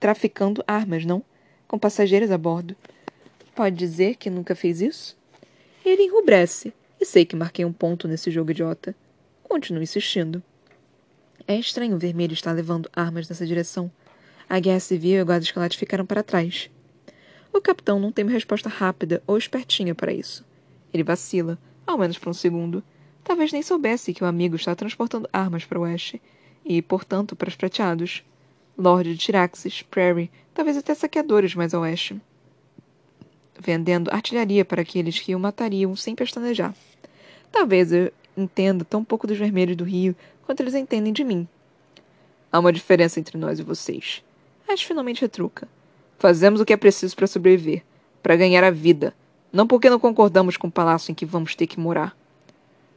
traficando 0.00 0.64
armas, 0.66 1.04
não? 1.04 1.22
Com 1.68 1.78
passageiros 1.78 2.30
a 2.30 2.38
bordo. 2.38 2.74
Pode 3.54 3.76
dizer 3.76 4.16
que 4.16 4.30
nunca 4.30 4.56
fez 4.56 4.80
isso? 4.80 5.16
Ele 5.84 6.04
enrubrece, 6.04 6.72
e 6.98 7.04
sei 7.04 7.24
que 7.24 7.36
marquei 7.36 7.64
um 7.64 7.72
ponto 7.72 8.08
nesse 8.08 8.30
jogo 8.30 8.50
idiota. 8.50 8.94
Continuo 9.42 9.82
insistindo. 9.82 10.42
É 11.46 11.54
estranho 11.56 11.96
o 11.96 11.98
vermelho 11.98 12.32
estar 12.32 12.52
levando 12.52 12.90
armas 12.94 13.28
nessa 13.28 13.46
direção. 13.46 13.90
A 14.48 14.58
guerra 14.58 14.80
civil 14.80 15.12
e 15.12 15.18
a 15.20 15.24
guarda 15.24 15.44
escalate 15.44 15.78
ficaram 15.78 16.06
para 16.06 16.22
trás. 16.22 16.70
O 17.52 17.60
capitão 17.60 17.98
não 17.98 18.12
tem 18.12 18.24
uma 18.24 18.32
resposta 18.32 18.68
rápida 18.68 19.22
ou 19.26 19.36
espertinha 19.36 19.94
para 19.94 20.12
isso. 20.12 20.44
Ele 20.92 21.02
vacila, 21.02 21.58
ao 21.86 21.98
menos 21.98 22.18
por 22.18 22.30
um 22.30 22.34
segundo. 22.34 22.82
Talvez 23.22 23.52
nem 23.52 23.62
soubesse 23.62 24.14
que 24.14 24.24
o 24.24 24.26
amigo 24.26 24.56
está 24.56 24.74
transportando 24.74 25.28
armas 25.32 25.64
para 25.64 25.78
o 25.78 25.82
oeste, 25.82 26.20
e, 26.64 26.80
portanto, 26.80 27.34
para 27.34 27.48
os 27.48 27.56
prateados. 27.56 28.24
Lorde 28.80 29.12
de 29.12 29.18
Tiraxis, 29.18 29.82
Prairie, 29.82 30.30
talvez 30.54 30.74
até 30.74 30.94
saqueadores 30.94 31.54
mais 31.54 31.74
a 31.74 31.80
oeste. 31.80 32.18
Vendendo 33.58 34.10
artilharia 34.10 34.64
para 34.64 34.80
aqueles 34.80 35.18
que 35.18 35.34
o 35.34 35.38
matariam 35.38 35.94
sem 35.94 36.14
pestanejar. 36.14 36.74
Talvez 37.52 37.92
eu 37.92 38.10
entenda 38.34 38.82
tão 38.82 39.04
pouco 39.04 39.26
dos 39.26 39.36
vermelhos 39.36 39.76
do 39.76 39.84
rio 39.84 40.16
quanto 40.46 40.60
eles 40.60 40.74
entendem 40.74 41.12
de 41.12 41.22
mim. 41.22 41.46
Há 42.50 42.58
uma 42.58 42.72
diferença 42.72 43.20
entre 43.20 43.36
nós 43.36 43.58
e 43.58 43.62
vocês. 43.62 44.24
Ash 44.66 44.82
finalmente 44.82 45.20
retruca. 45.20 45.68
Fazemos 46.18 46.58
o 46.58 46.64
que 46.64 46.72
é 46.72 46.76
preciso 46.76 47.14
para 47.14 47.26
sobreviver, 47.26 47.82
para 48.22 48.36
ganhar 48.36 48.64
a 48.64 48.70
vida, 48.70 49.14
não 49.52 49.66
porque 49.66 49.90
não 49.90 50.00
concordamos 50.00 50.56
com 50.56 50.68
o 50.68 50.72
palácio 50.72 51.12
em 51.12 51.14
que 51.14 51.26
vamos 51.26 51.54
ter 51.54 51.66
que 51.66 51.78
morar. 51.78 52.16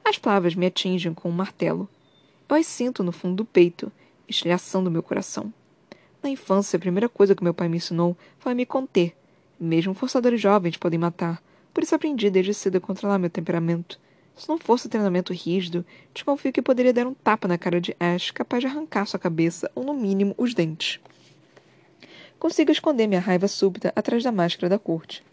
As 0.06 0.18
palavras 0.18 0.56
me 0.56 0.66
atingem 0.66 1.14
com 1.14 1.28
um 1.28 1.34
martelo. 1.34 1.90
Eu 2.48 2.56
as 2.56 2.68
sinto 2.68 3.04
no 3.04 3.12
fundo 3.12 3.38
do 3.38 3.46
peito, 3.46 3.92
estilhaçando 4.30 4.90
meu 4.90 5.04
coração. 5.04 5.52
Na 6.24 6.30
infância, 6.30 6.78
a 6.78 6.80
primeira 6.80 7.10
coisa 7.10 7.36
que 7.36 7.44
meu 7.44 7.54
pai 7.54 7.68
me 7.68 7.76
ensinou 7.76 8.18
foi 8.40 8.54
me 8.54 8.66
conter. 8.66 9.14
Mesmo 9.60 9.94
forçadores 9.94 10.40
jovens 10.40 10.78
podem 10.78 10.98
matar, 10.98 11.44
por 11.74 11.84
isso 11.84 11.94
aprendi 11.94 12.30
desde 12.30 12.54
cedo 12.54 12.78
a 12.78 12.82
controlar 12.82 13.20
meu 13.20 13.30
temperamento. 13.30 14.00
Se 14.36 14.48
não 14.48 14.58
fosse 14.58 14.88
treinamento 14.88 15.34
rígido, 15.34 15.86
desconfio 16.14 16.54
que 16.54 16.62
poderia 16.62 16.94
dar 16.94 17.06
um 17.06 17.14
tapa 17.14 17.48
na 17.48 17.58
cara 17.58 17.82
de 17.82 17.96
Ash 18.00 18.32
capaz 18.32 18.62
de 18.62 18.68
arrancar 18.68 19.06
sua 19.06 19.20
cabeça 19.20 19.70
ou, 19.76 19.84
no 19.84 19.94
mínimo, 19.94 20.34
os 20.38 20.54
dentes. 20.54 21.00
Consigo 22.40 22.72
esconder 22.72 23.06
minha 23.06 23.20
raiva 23.20 23.48
súbita 23.48 23.92
atrás 23.96 24.24
da 24.24 24.32
máscara 24.32 24.70
da 24.70 24.80
corte. 24.80 25.24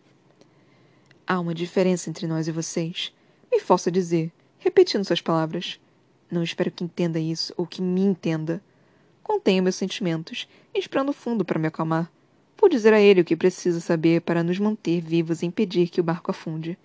Há 1.26 1.38
uma 1.38 1.54
diferença 1.54 2.10
entre 2.10 2.26
nós 2.26 2.48
e 2.48 2.52
vocês. 2.52 3.12
Me 3.50 3.60
forço 3.60 3.88
a 3.88 3.92
dizer, 3.92 4.32
repetindo 4.58 5.04
suas 5.04 5.20
palavras. 5.20 5.80
Não 6.30 6.42
espero 6.42 6.70
que 6.70 6.84
entenda 6.84 7.18
isso 7.18 7.54
ou 7.56 7.66
que 7.66 7.80
me 7.80 8.02
entenda. 8.02 8.60
Contenho 9.30 9.62
meus 9.62 9.76
sentimentos, 9.76 10.48
esperando 10.74 11.12
fundo 11.12 11.44
para 11.44 11.56
me 11.56 11.68
acalmar. 11.68 12.10
Vou 12.58 12.68
dizer 12.68 12.92
a 12.92 13.00
ele 13.00 13.20
o 13.20 13.24
que 13.24 13.36
precisa 13.36 13.78
saber 13.78 14.22
para 14.22 14.42
nos 14.42 14.58
manter 14.58 15.00
vivos 15.00 15.40
e 15.40 15.46
impedir 15.46 15.86
que 15.88 16.00
o 16.00 16.02
barco 16.02 16.32
afunde. 16.32 16.76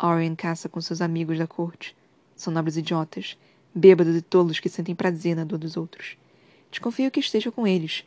Orion 0.00 0.36
caça 0.36 0.68
com 0.68 0.80
seus 0.80 1.00
amigos 1.00 1.36
da 1.36 1.48
corte. 1.48 1.96
São 2.36 2.52
nobres 2.52 2.76
idiotas, 2.76 3.36
bêbados 3.74 4.14
e 4.14 4.22
tolos 4.22 4.60
que 4.60 4.68
sentem 4.68 4.94
prazer 4.94 5.34
na 5.34 5.42
dor 5.42 5.58
dos 5.58 5.76
outros. 5.76 6.16
Desconfio 6.70 7.10
que 7.10 7.18
esteja 7.18 7.50
com 7.50 7.66
eles, 7.66 8.04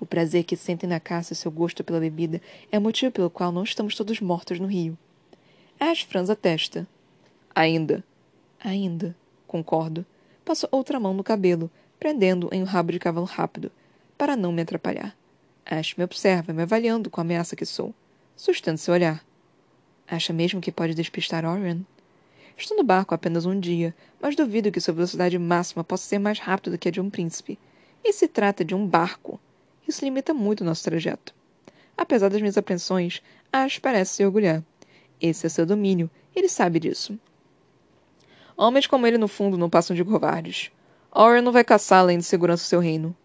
o 0.00 0.04
prazer 0.04 0.42
que 0.42 0.56
sentem 0.56 0.90
na 0.90 0.98
caça 0.98 1.32
e 1.32 1.36
seu 1.36 1.52
gosto 1.52 1.84
pela 1.84 2.00
bebida 2.00 2.42
é 2.72 2.80
o 2.80 2.82
motivo 2.82 3.12
pelo 3.12 3.30
qual 3.30 3.52
não 3.52 3.62
estamos 3.62 3.94
todos 3.94 4.20
mortos 4.20 4.58
no 4.58 4.66
rio. 4.66 4.98
Ash 5.78 6.02
franza 6.02 6.32
a 6.32 6.36
testa. 6.36 6.84
Ainda. 7.54 8.02
Ainda. 8.58 9.14
Concordo. 9.46 10.04
Passo 10.44 10.66
outra 10.72 10.98
mão 10.98 11.14
no 11.14 11.22
cabelo, 11.22 11.70
prendendo 12.00 12.48
em 12.50 12.62
um 12.62 12.64
rabo 12.64 12.90
de 12.90 12.98
cavalo 12.98 13.26
rápido, 13.26 13.70
para 14.16 14.34
não 14.34 14.50
me 14.50 14.62
atrapalhar. 14.62 15.14
Ash 15.66 15.94
me 15.94 16.02
observa, 16.02 16.52
me 16.52 16.62
avaliando 16.62 17.10
com 17.10 17.20
a 17.20 17.22
ameaça 17.22 17.54
que 17.54 17.66
sou. 17.66 17.94
Sustento 18.34 18.78
seu 18.78 18.94
olhar. 18.94 19.22
Acha 20.08 20.32
mesmo 20.32 20.60
que 20.60 20.72
pode 20.72 20.94
despistar 20.94 21.44
Orion? 21.44 21.82
Estou 22.56 22.76
no 22.76 22.82
barco 22.82 23.14
apenas 23.14 23.44
um 23.46 23.58
dia, 23.58 23.94
mas 24.20 24.34
duvido 24.34 24.72
que 24.72 24.80
sua 24.80 24.94
velocidade 24.94 25.38
máxima 25.38 25.84
possa 25.84 26.08
ser 26.08 26.18
mais 26.18 26.38
rápida 26.38 26.70
do 26.70 26.78
que 26.78 26.88
a 26.88 26.90
de 26.90 27.00
um 27.00 27.10
príncipe. 27.10 27.58
E 28.02 28.12
se 28.12 28.26
trata 28.26 28.64
de 28.64 28.74
um 28.74 28.86
barco. 28.86 29.38
Isso 29.86 30.04
limita 30.04 30.32
muito 30.32 30.62
o 30.62 30.64
nosso 30.64 30.82
trajeto. 30.82 31.34
Apesar 31.96 32.30
das 32.30 32.40
minhas 32.40 32.56
apreensões, 32.56 33.22
Ash 33.52 33.78
parece 33.78 34.14
se 34.14 34.24
orgulhar. 34.24 34.64
Esse 35.20 35.46
é 35.46 35.50
seu 35.50 35.66
domínio, 35.66 36.10
ele 36.34 36.48
sabe 36.48 36.80
disso. 36.80 37.18
Homens 38.56 38.86
como 38.86 39.06
ele, 39.06 39.18
no 39.18 39.28
fundo, 39.28 39.58
não 39.58 39.68
passam 39.68 39.94
de 39.94 40.04
covardes. 40.04 40.70
Orion 41.12 41.42
não 41.42 41.52
vai 41.52 41.64
caçar 41.64 42.00
além 42.00 42.18
de 42.18 42.24
segurança 42.24 42.64
o 42.64 42.66
seu 42.66 42.80
reino. 42.80 43.16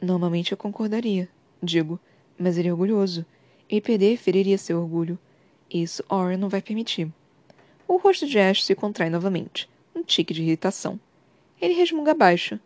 Normalmente 0.00 0.52
eu 0.52 0.58
concordaria, 0.58 1.28
digo, 1.62 1.98
mas 2.38 2.58
ele 2.58 2.68
é 2.68 2.72
orgulhoso. 2.72 3.24
E 3.68 3.80
perder 3.80 4.18
feriria 4.18 4.58
seu 4.58 4.80
orgulho. 4.80 5.18
Isso 5.70 6.04
Orion 6.08 6.38
não 6.38 6.48
vai 6.48 6.60
permitir. 6.60 7.10
O 7.88 7.96
rosto 7.96 8.26
de 8.26 8.38
Ash 8.38 8.64
se 8.64 8.74
contrai 8.74 9.08
novamente, 9.08 9.68
um 9.94 10.02
tique 10.02 10.34
de 10.34 10.42
irritação. 10.42 11.00
Ele 11.60 11.74
resmunga 11.74 12.12
baixo. 12.12 12.58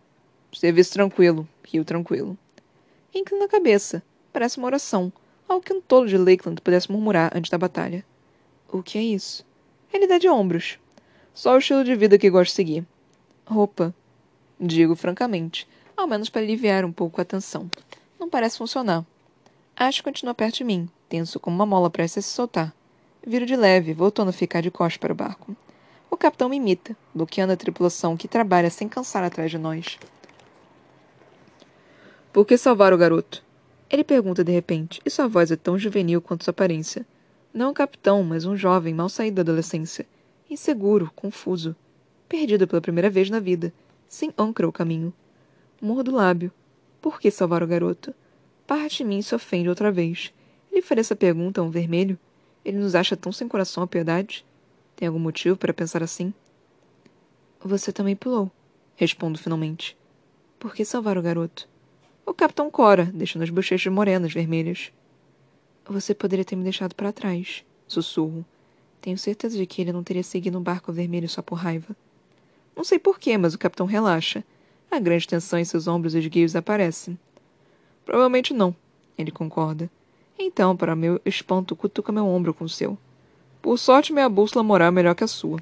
Serviço 0.53 0.93
tranquilo, 0.95 1.47
rio 1.65 1.85
tranquilo 1.85 2.37
inclina 3.19 3.45
a 3.45 3.49
cabeça. 3.49 4.03
Parece 4.33 4.59
uma 4.59 4.67
oração, 4.67 5.13
algo 5.49 5.65
que 5.65 5.73
um 5.73 5.81
tolo 5.81 6.07
de 6.07 6.19
Lakeland 6.19 6.61
pudesse 6.61 6.91
murmurar 6.91 7.33
antes 7.35 7.51
da 7.51 7.59
batalha. 7.59 8.05
O 8.71 8.83
que 8.83 8.99
é 8.99 9.03
isso? 9.03 9.45
Ele 9.93 10.07
dá 10.07 10.19
de 10.19 10.29
ombros. 10.29 10.79
Só 11.33 11.55
o 11.55 11.59
estilo 11.59 11.85
de 11.85 11.95
vida 11.95 12.19
que 12.19 12.31
gosto 12.31 12.51
de 12.51 12.57
seguir. 12.57 12.87
Roupa. 13.47 13.95
Digo 14.59 14.97
francamente, 14.97 15.69
ao 15.97 16.07
menos 16.07 16.31
para 16.31 16.41
aliviar 16.41 16.85
um 16.85 16.93
pouco 16.93 17.21
a 17.21 17.25
tensão. 17.25 17.71
Não 18.19 18.31
parece 18.31 18.57
funcionar. 18.57 19.05
Acho 19.77 19.99
que 19.99 20.05
continua 20.05 20.35
perto 20.35 20.57
de 20.57 20.65
mim, 20.65 20.89
tenso 21.09 21.39
como 21.39 21.57
uma 21.57 21.67
mola 21.67 21.91
prestes 21.91 22.25
a 22.25 22.29
se 22.29 22.35
soltar. 22.35 22.75
Viro 23.27 23.45
de 23.45 23.55
leve, 23.55 23.93
voltando 23.93 24.29
a 24.31 24.33
ficar 24.33 24.63
de 24.63 24.71
costas 24.71 24.97
para 24.97 25.13
o 25.13 25.17
barco. 25.17 25.55
O 26.11 26.17
capitão 26.17 26.49
me 26.49 26.57
imita, 26.57 26.97
bloqueando 27.15 27.53
a 27.53 27.57
tripulação 27.57 28.17
que 28.17 28.27
trabalha 28.27 28.71
sem 28.71 28.89
cansar 28.89 29.23
atrás 29.23 29.51
de 29.51 29.59
nós. 29.59 29.99
Por 32.33 32.47
que 32.47 32.57
salvar 32.57 32.95
o 32.95 32.99
garoto? 32.99 33.45
Ele 33.91 34.03
pergunta 34.03 34.43
de 34.43 34.53
repente, 34.53 35.03
e 35.05 35.11
sua 35.11 35.29
voz 35.29 35.51
é 35.51 35.57
tão 35.57 35.79
juvenil 35.79 36.23
quanto 36.23 36.45
sua 36.45 36.53
aparência. 36.53 37.07
Não 37.53 37.71
um 37.71 37.75
capitão, 37.75 38.23
mas 38.23 38.47
um 38.47 38.57
jovem 38.57 38.95
mal 38.95 39.09
saído 39.09 39.37
da 39.37 39.43
adolescência. 39.43 40.07
Inseguro, 40.49 41.11
confuso. 41.15 41.77
Perdido 42.29 42.67
pela 42.67 42.81
primeira 42.81 43.11
vez 43.11 43.29
na 43.29 43.41
vida, 43.41 43.73
sem 44.09 44.33
âncora 44.39 44.69
o 44.69 44.73
caminho. 44.73 45.13
Mordo 45.81 46.11
o 46.11 46.15
lábio. 46.15 46.53
Por 47.01 47.21
que 47.21 47.31
salvar 47.31 47.63
o 47.63 47.67
garoto? 47.67 48.15
Parte 48.67 48.99
de 48.99 49.05
mim 49.05 49.23
se 49.23 49.35
ofende 49.35 49.69
outra 49.69 49.93
vez. 49.93 50.33
Ele 50.73 50.83
faria 50.83 51.01
essa 51.01 51.15
pergunta 51.15 51.61
a 51.61 51.65
um 51.65 51.71
vermelho? 51.71 52.19
Ele 52.65 52.79
nos 52.79 52.95
acha 52.95 53.17
tão 53.17 53.31
sem 53.31 53.47
coração 53.47 53.83
a 53.83 53.87
piedade? 53.87 54.45
Tem 54.97 55.07
algum 55.07 55.21
motivo 55.21 55.57
para 55.57 55.73
pensar 55.73 56.03
assim? 56.03 56.35
Você 57.61 57.93
também 57.93 58.17
pulou, 58.17 58.51
respondo 58.97 59.39
finalmente. 59.39 59.97
Por 60.59 60.75
que 60.75 60.85
salvar 60.85 61.17
o 61.17 61.23
garoto? 61.23 61.69
O 62.25 62.35
capitão 62.35 62.71
cora, 62.71 63.05
deixando 63.05 63.43
as 63.43 63.51
bochechas 63.51 63.93
morenas 63.93 64.33
vermelhas. 64.33 64.93
Você 65.89 66.15
poderia 66.15 66.45
ter 66.45 66.57
me 66.57 66.65
deixado 66.65 66.95
para 66.95 67.13
trás, 67.13 67.65
sussurro. 67.87 68.45
Tenho 69.01 69.17
certeza 69.17 69.57
de 69.57 69.67
que 69.67 69.81
ele 69.81 69.93
não 69.93 70.03
teria 70.03 70.23
seguido 70.23 70.59
um 70.59 70.63
barco 70.63 70.93
vermelho 70.93 71.29
só 71.29 71.41
por 71.41 71.55
raiva. 71.55 71.95
Não 72.77 72.85
sei 72.85 72.99
porquê, 72.99 73.39
mas 73.39 73.55
o 73.55 73.59
capitão 73.59 73.87
relaxa. 73.87 74.45
A 74.91 74.99
grande 74.99 75.27
tensão 75.27 75.59
em 75.59 75.65
seus 75.65 75.89
ombros 75.89 76.15
esguios 76.15 76.55
aparece. 76.55 77.19
Provavelmente 78.05 78.53
não, 78.53 78.77
ele 79.17 79.31
concorda. 79.31 79.91
Então, 80.39 80.77
para 80.77 80.95
meu 80.95 81.19
espanto, 81.25 81.75
cutuca 81.75 82.13
meu 82.13 82.27
ombro 82.27 82.53
com 82.53 82.65
o 82.65 82.69
seu. 82.69 82.99
Por 83.63 83.79
sorte, 83.79 84.13
minha 84.13 84.29
bússola 84.29 84.63
moral 84.63 84.89
é 84.89 84.91
melhor 84.91 85.15
que 85.15 85.25
a 85.25 85.27
sua. 85.27 85.59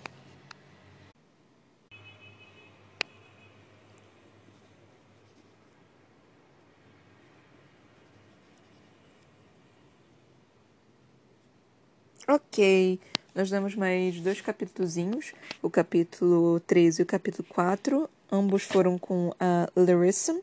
Ok, 12.27 12.99
nós 13.35 13.51
damos 13.51 13.75
mais 13.75 14.21
dois 14.21 14.41
capítulozinhos, 14.41 15.33
o 15.61 15.69
capítulo 15.69 16.61
13 16.61 17.01
e 17.01 17.05
o 17.05 17.07
capítulo 17.07 17.47
4. 17.49 18.09
Ambos 18.31 18.63
foram 18.63 18.97
com 18.97 19.35
a 19.41 19.69
Larissa. 19.75 20.41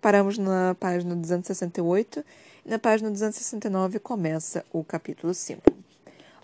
Paramos 0.00 0.38
na 0.38 0.74
página 0.80 1.14
268 1.14 2.24
e 2.64 2.70
na 2.70 2.78
página 2.78 3.10
269 3.10 3.98
começa 3.98 4.64
o 4.72 4.82
capítulo 4.82 5.34
5. 5.34 5.60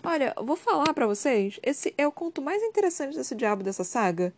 Olha, 0.03 0.35
vou 0.37 0.55
falar 0.55 0.93
para 0.93 1.07
vocês, 1.07 1.59
esse 1.63 1.93
é 1.97 2.07
o 2.07 2.11
conto 2.11 2.41
mais 2.41 2.61
interessante 2.61 3.17
desse 3.17 3.33
diabo 3.33 3.63
dessa 3.63 3.83
saga 3.83 4.31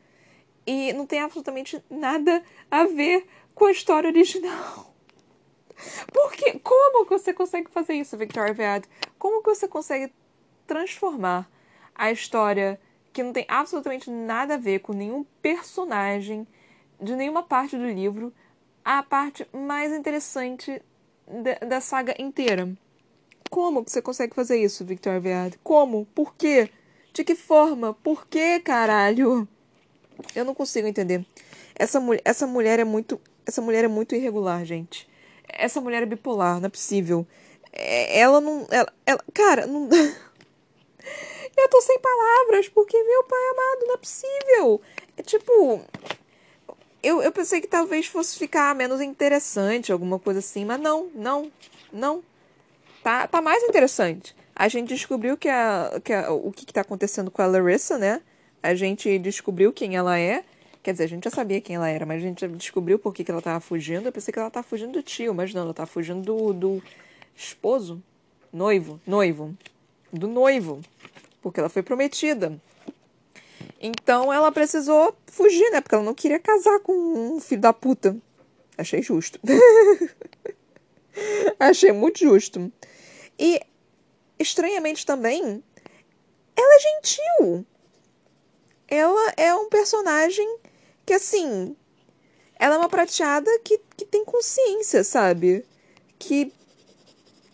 e 0.65 0.93
não 0.93 1.05
tem 1.05 1.19
absolutamente 1.19 1.83
nada 1.89 2.41
a 2.71 2.85
ver 2.85 3.27
com 3.53 3.65
a 3.65 3.71
história 3.71 4.09
original. 4.09 4.93
Porque 6.13 6.59
como 6.59 7.05
você 7.05 7.33
consegue 7.33 7.69
fazer 7.69 7.95
isso, 7.95 8.17
Victoria 8.17 8.53
Viad? 8.53 8.85
Como 9.17 9.43
que 9.43 9.49
você 9.49 9.67
consegue 9.67 10.11
transformar 10.69 11.49
a 11.95 12.11
história 12.11 12.79
que 13.11 13.23
não 13.23 13.33
tem 13.33 13.43
absolutamente 13.47 14.07
nada 14.11 14.53
a 14.53 14.57
ver 14.57 14.79
com 14.79 14.93
nenhum 14.93 15.25
personagem 15.41 16.47
de 17.01 17.15
nenhuma 17.15 17.41
parte 17.41 17.75
do 17.75 17.89
livro 17.89 18.31
a 18.85 19.01
parte 19.01 19.47
mais 19.51 19.91
interessante 19.91 20.79
da, 21.27 21.67
da 21.67 21.81
saga 21.81 22.13
inteira. 22.21 22.71
Como 23.49 23.83
que 23.83 23.91
você 23.91 23.99
consegue 23.99 24.35
fazer 24.35 24.61
isso, 24.61 24.85
Victor 24.85 25.19
Vead? 25.19 25.57
Como? 25.63 26.05
Por 26.13 26.35
quê? 26.35 26.69
De 27.13 27.23
que 27.23 27.33
forma? 27.33 27.95
Por 27.95 28.27
quê, 28.27 28.59
caralho? 28.59 29.47
Eu 30.35 30.45
não 30.45 30.53
consigo 30.53 30.87
entender. 30.87 31.25
Essa, 31.75 31.99
essa 32.23 32.45
mulher 32.45 32.79
é 32.79 32.83
muito. 32.83 33.19
Essa 33.43 33.59
mulher 33.59 33.85
é 33.85 33.87
muito 33.87 34.13
irregular, 34.13 34.63
gente. 34.63 35.09
Essa 35.47 35.81
mulher 35.81 36.03
é 36.03 36.05
bipolar, 36.05 36.59
não 36.59 36.67
é 36.67 36.69
possível. 36.69 37.25
É, 37.73 38.19
ela 38.19 38.39
não. 38.39 38.67
Ela, 38.69 38.93
ela, 39.03 39.23
cara, 39.33 39.65
não. 39.65 39.89
Eu 41.55 41.69
tô 41.69 41.81
sem 41.81 41.99
palavras, 41.99 42.69
porque 42.69 43.01
meu 43.03 43.23
pai 43.23 43.39
amado, 43.51 43.87
não 43.87 43.93
é 43.95 43.97
possível. 43.97 44.81
É 45.17 45.21
tipo. 45.21 45.81
Eu, 47.01 47.21
eu 47.21 47.31
pensei 47.31 47.61
que 47.61 47.67
talvez 47.67 48.07
fosse 48.07 48.37
ficar 48.37 48.75
menos 48.75 48.99
interessante, 49.01 49.91
alguma 49.91 50.19
coisa 50.19 50.39
assim, 50.39 50.65
mas 50.65 50.79
não, 50.79 51.09
não, 51.15 51.51
não. 51.91 52.23
Tá, 53.01 53.27
tá 53.27 53.41
mais 53.41 53.63
interessante. 53.63 54.35
A 54.53 54.67
gente 54.67 54.89
descobriu 54.89 55.37
que, 55.37 55.47
a, 55.47 56.01
que 56.03 56.11
a, 56.11 56.31
o 56.31 56.51
que, 56.51 56.65
está 56.65 56.81
acontecendo 56.81 57.31
com 57.31 57.41
a 57.41 57.45
Larissa, 57.45 57.97
né? 57.97 58.21
A 58.61 58.75
gente 58.75 59.17
descobriu 59.19 59.71
quem 59.71 59.95
ela 59.95 60.19
é. 60.19 60.43
Quer 60.83 60.91
dizer, 60.91 61.05
a 61.05 61.07
gente 61.07 61.23
já 61.23 61.29
sabia 61.29 61.61
quem 61.61 61.77
ela 61.77 61.87
era, 61.87 62.05
mas 62.05 62.17
a 62.17 62.25
gente 62.25 62.47
descobriu 62.49 62.99
por 62.99 63.13
que, 63.13 63.23
que 63.23 63.31
ela 63.31 63.41
tava 63.41 63.61
fugindo. 63.61 64.05
Eu 64.05 64.11
pensei 64.11 64.33
que 64.33 64.39
ela 64.39 64.51
tava 64.51 64.67
fugindo 64.67 64.91
do 64.91 65.03
tio, 65.03 65.33
mas 65.33 65.53
não, 65.53 65.61
ela 65.61 65.73
tava 65.73 65.87
fugindo 65.87 66.21
do, 66.21 66.53
do 66.53 66.83
esposo, 67.35 68.03
noivo, 68.51 68.99
noivo, 69.07 69.55
do 70.11 70.27
noivo, 70.27 70.81
porque 71.41 71.59
ela 71.59 71.69
foi 71.69 71.83
prometida. 71.83 72.59
Então 73.79 74.31
ela 74.31 74.51
precisou 74.51 75.15
fugir, 75.27 75.69
né? 75.71 75.81
Porque 75.81 75.95
ela 75.95 76.03
não 76.03 76.13
queria 76.13 76.39
casar 76.39 76.79
com 76.79 76.93
um 76.93 77.39
filho 77.39 77.61
da 77.61 77.73
puta. 77.73 78.15
Achei 78.77 79.01
justo. 79.01 79.39
Achei 81.59 81.91
muito 81.91 82.19
justo. 82.19 82.71
E, 83.37 83.59
estranhamente 84.37 85.05
também, 85.05 85.63
ela 86.55 86.75
é 86.75 86.79
gentil. 86.79 87.65
Ela 88.87 89.33
é 89.37 89.53
um 89.53 89.69
personagem 89.69 90.57
que, 91.05 91.13
assim. 91.13 91.75
Ela 92.57 92.75
é 92.75 92.77
uma 92.77 92.89
prateada 92.89 93.49
que, 93.63 93.79
que 93.95 94.05
tem 94.05 94.25
consciência, 94.25 95.03
sabe? 95.03 95.65
Que 96.17 96.51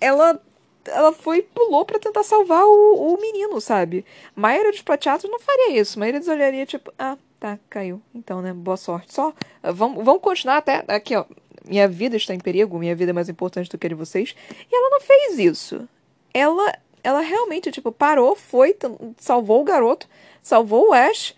ela 0.02 0.42
ela 0.88 1.12
foi 1.12 1.42
pulou 1.42 1.86
para 1.86 2.00
tentar 2.00 2.24
salvar 2.24 2.64
o, 2.64 3.14
o 3.14 3.22
menino, 3.22 3.60
sabe? 3.62 4.06
A 4.36 4.40
maioria 4.40 4.72
dos 4.72 4.82
prateados 4.82 5.30
não 5.30 5.40
faria 5.40 5.80
isso. 5.80 5.98
A 5.98 6.00
maioria 6.00 6.18
eles 6.18 6.28
olharia 6.28 6.66
tipo, 6.66 6.94
ah, 6.98 7.18
tá, 7.40 7.60
caiu. 7.70 8.02
Então, 8.14 8.42
né? 8.42 8.54
Boa 8.54 8.78
sorte. 8.78 9.14
Só, 9.14 9.34
vamos, 9.64 10.04
vamos 10.04 10.22
continuar 10.22 10.58
até 10.58 10.84
aqui, 10.88 11.16
ó 11.16 11.26
minha 11.68 11.88
vida 11.88 12.16
está 12.16 12.34
em 12.34 12.40
perigo, 12.40 12.78
minha 12.78 12.96
vida 12.96 13.12
é 13.12 13.14
mais 13.14 13.30
importante 13.30 13.70
do 13.70 13.78
que 13.78 13.88
a 13.88 13.90
de 13.90 13.96
vocês. 13.96 14.36
E 14.72 14.76
ela 14.76 14.90
não 14.90 15.02
fez 15.02 15.40
isso. 15.40 15.88
Ela, 16.34 16.78
ela 17.04 17.22
realmente, 17.22 17.72
tipo, 17.72 17.92
parou, 17.92 18.36
foi, 18.36 18.76
salvou 19.18 19.62
o 19.62 19.64
garoto, 19.64 20.08
salvou 20.42 20.90
o 20.90 20.94
Ash, 20.94 21.36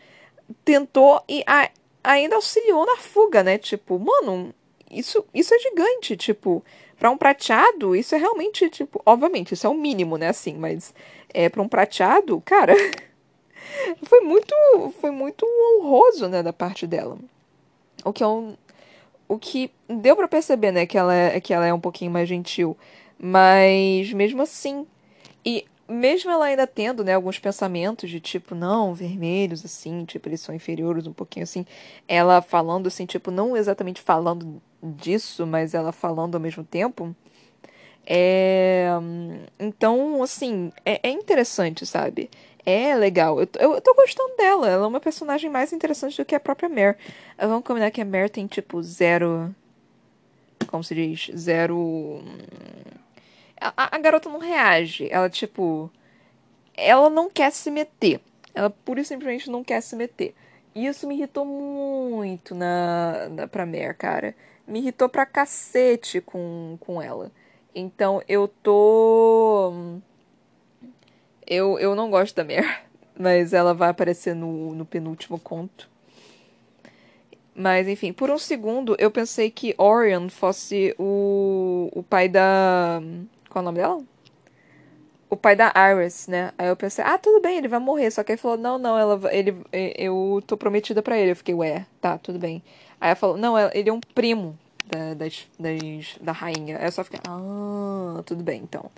tentou 0.63 1.23
e 1.27 1.43
a, 1.47 1.69
ainda 2.03 2.35
auxiliou 2.35 2.85
na 2.85 2.97
fuga, 2.97 3.43
né? 3.43 3.57
Tipo, 3.57 3.99
mano, 3.99 4.53
isso, 4.91 5.25
isso 5.33 5.53
é 5.53 5.59
gigante, 5.59 6.17
tipo, 6.17 6.63
para 6.97 7.11
um 7.11 7.17
prateado, 7.17 7.95
isso 7.95 8.15
é 8.15 8.17
realmente, 8.17 8.69
tipo, 8.69 9.01
obviamente, 9.05 9.53
isso 9.53 9.67
é 9.67 9.69
o 9.69 9.73
mínimo, 9.73 10.17
né, 10.17 10.29
assim, 10.29 10.55
mas 10.55 10.93
é 11.33 11.47
para 11.49 11.61
um 11.61 11.67
prateado, 11.67 12.41
cara, 12.45 12.73
foi 14.03 14.21
muito, 14.21 14.55
foi 14.99 15.11
muito 15.11 15.45
honroso, 15.45 16.27
né, 16.27 16.41
da 16.41 16.53
parte 16.53 16.87
dela. 16.87 17.17
O 18.03 18.11
que 18.11 18.23
é 18.23 18.27
um, 18.27 18.55
o 19.27 19.37
que 19.37 19.69
deu 19.87 20.15
para 20.15 20.27
perceber, 20.27 20.71
né, 20.71 20.85
que 20.85 20.97
ela, 20.97 21.13
é, 21.13 21.39
que 21.39 21.53
ela 21.53 21.65
é 21.65 21.73
um 21.73 21.79
pouquinho 21.79 22.11
mais 22.11 22.27
gentil. 22.29 22.77
Mas 23.19 24.13
mesmo 24.13 24.41
assim. 24.41 24.85
E 25.43 25.65
mesmo 25.87 26.31
ela 26.31 26.45
ainda 26.45 26.67
tendo, 26.67 27.03
né, 27.03 27.13
alguns 27.13 27.39
pensamentos 27.39 28.09
de 28.09 28.19
tipo, 28.19 28.55
não, 28.55 28.93
vermelhos, 28.93 29.63
assim, 29.65 30.05
tipo, 30.05 30.27
eles 30.29 30.41
são 30.41 30.53
inferiores 30.53 31.07
um 31.07 31.13
pouquinho 31.13 31.43
assim. 31.43 31.65
Ela 32.07 32.41
falando 32.41 32.87
assim, 32.87 33.05
tipo, 33.05 33.31
não 33.31 33.55
exatamente 33.55 34.01
falando 34.01 34.61
disso, 34.81 35.45
mas 35.47 35.73
ela 35.73 35.91
falando 35.91 36.35
ao 36.35 36.41
mesmo 36.41 36.63
tempo. 36.63 37.15
É... 38.05 38.89
Então, 39.59 40.23
assim, 40.23 40.71
é, 40.85 40.99
é 41.09 41.11
interessante, 41.11 41.85
sabe? 41.85 42.29
é 42.67 42.93
legal. 42.95 43.39
Eu, 43.39 43.47
eu, 43.59 43.73
eu 43.75 43.81
tô 43.81 43.93
gostando 43.93 44.35
dela. 44.35 44.67
Ela 44.67 44.83
é 44.83 44.87
uma 44.87 44.99
personagem 44.99 45.49
mais 45.49 45.71
interessante 45.71 46.17
do 46.17 46.25
que 46.25 46.35
a 46.35 46.39
própria 46.39 46.67
Mare. 46.67 46.97
Vamos 47.39 47.63
combinar 47.63 47.89
que 47.91 48.01
a 48.01 48.05
Mare 48.05 48.29
tem, 48.29 48.45
tipo, 48.45 48.83
zero. 48.83 49.55
Como 50.67 50.83
se 50.83 50.93
diz? 50.93 51.31
Zero. 51.33 52.21
A, 53.59 53.95
a 53.95 53.99
garota 53.99 54.29
não 54.29 54.39
reage. 54.39 55.07
Ela, 55.11 55.29
tipo. 55.29 55.91
Ela 56.75 57.09
não 57.09 57.29
quer 57.29 57.51
se 57.51 57.71
meter. 57.71 58.21
Ela 58.53 58.69
pura 58.69 59.01
e 59.01 59.05
simplesmente 59.05 59.49
não 59.49 59.63
quer 59.63 59.81
se 59.81 59.95
meter. 59.95 60.35
E 60.75 60.85
isso 60.85 61.07
me 61.07 61.15
irritou 61.15 61.45
muito 61.45 62.53
na, 62.53 63.29
na, 63.29 63.47
pra 63.47 63.65
Mare, 63.65 63.93
cara. 63.95 64.35
Me 64.67 64.79
irritou 64.79 65.09
pra 65.09 65.25
cacete 65.25 66.21
com, 66.21 66.77
com 66.79 67.01
ela. 67.01 67.31
Então 67.73 68.21
eu 68.27 68.47
tô 68.47 69.99
eu, 71.47 71.79
eu 71.79 71.95
não 71.95 72.09
gosto 72.09 72.35
da 72.35 72.43
Mare, 72.43 72.67
mas 73.17 73.53
ela 73.53 73.73
vai 73.73 73.89
aparecer 73.89 74.35
no, 74.35 74.75
no 74.75 74.85
penúltimo 74.85 75.39
conto. 75.39 75.89
Mas, 77.55 77.87
enfim, 77.87 78.13
por 78.13 78.29
um 78.29 78.37
segundo 78.37 78.95
eu 78.99 79.09
pensei 79.09 79.49
que 79.49 79.73
Orion 79.79 80.29
fosse 80.29 80.93
o, 80.99 81.89
o 81.91 82.03
pai 82.03 82.29
da. 82.29 83.01
Qual 83.57 83.61
é 83.61 83.63
o 83.63 83.65
nome 83.65 83.79
dela? 83.79 84.03
O 85.31 85.35
pai 85.35 85.55
da 85.55 85.73
Iris, 85.75 86.27
né? 86.27 86.53
Aí 86.59 86.67
eu 86.67 86.75
pensei, 86.75 87.03
ah, 87.03 87.17
tudo 87.17 87.41
bem, 87.41 87.57
ele 87.57 87.67
vai 87.67 87.79
morrer. 87.79 88.11
Só 88.11 88.23
que 88.23 88.33
ele 88.33 88.37
falou, 88.37 88.55
não, 88.55 88.77
não, 88.77 88.95
ela, 88.95 89.33
ele, 89.33 89.57
eu 89.73 90.43
tô 90.45 90.55
prometida 90.55 91.01
para 91.01 91.17
ele. 91.17 91.31
Eu 91.31 91.35
fiquei, 91.35 91.55
ué, 91.55 91.87
tá, 91.99 92.19
tudo 92.19 92.37
bem. 92.37 92.61
Aí 93.01 93.09
ela 93.09 93.15
falou, 93.15 93.35
não, 93.35 93.57
ele 93.73 93.89
é 93.89 93.91
um 93.93 93.99
primo 94.13 94.55
da, 94.85 95.15
das, 95.15 95.47
das, 95.59 96.17
da 96.21 96.31
rainha. 96.31 96.77
Aí 96.77 96.85
eu 96.85 96.91
só 96.91 97.03
fiquei, 97.03 97.19
ah, 97.27 98.21
tudo 98.27 98.43
bem, 98.43 98.61
então 98.61 98.91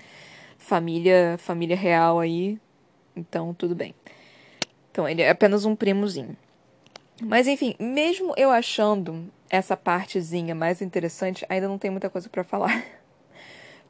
família, 0.57 1.38
família 1.39 1.78
real 1.78 2.20
aí, 2.20 2.60
então 3.16 3.53
tudo 3.53 3.74
bem. 3.74 3.95
Então 4.91 5.07
ele 5.07 5.22
é 5.22 5.30
apenas 5.30 5.64
um 5.64 5.74
primozinho. 5.74 6.36
Mas 7.22 7.47
enfim, 7.47 7.76
mesmo 7.80 8.34
eu 8.36 8.51
achando 8.51 9.32
essa 9.49 9.78
partezinha 9.78 10.53
mais 10.53 10.82
interessante, 10.82 11.45
ainda 11.47 11.68
não 11.68 11.78
tem 11.78 11.89
muita 11.89 12.10
coisa 12.10 12.28
para 12.30 12.43
falar. 12.43 12.84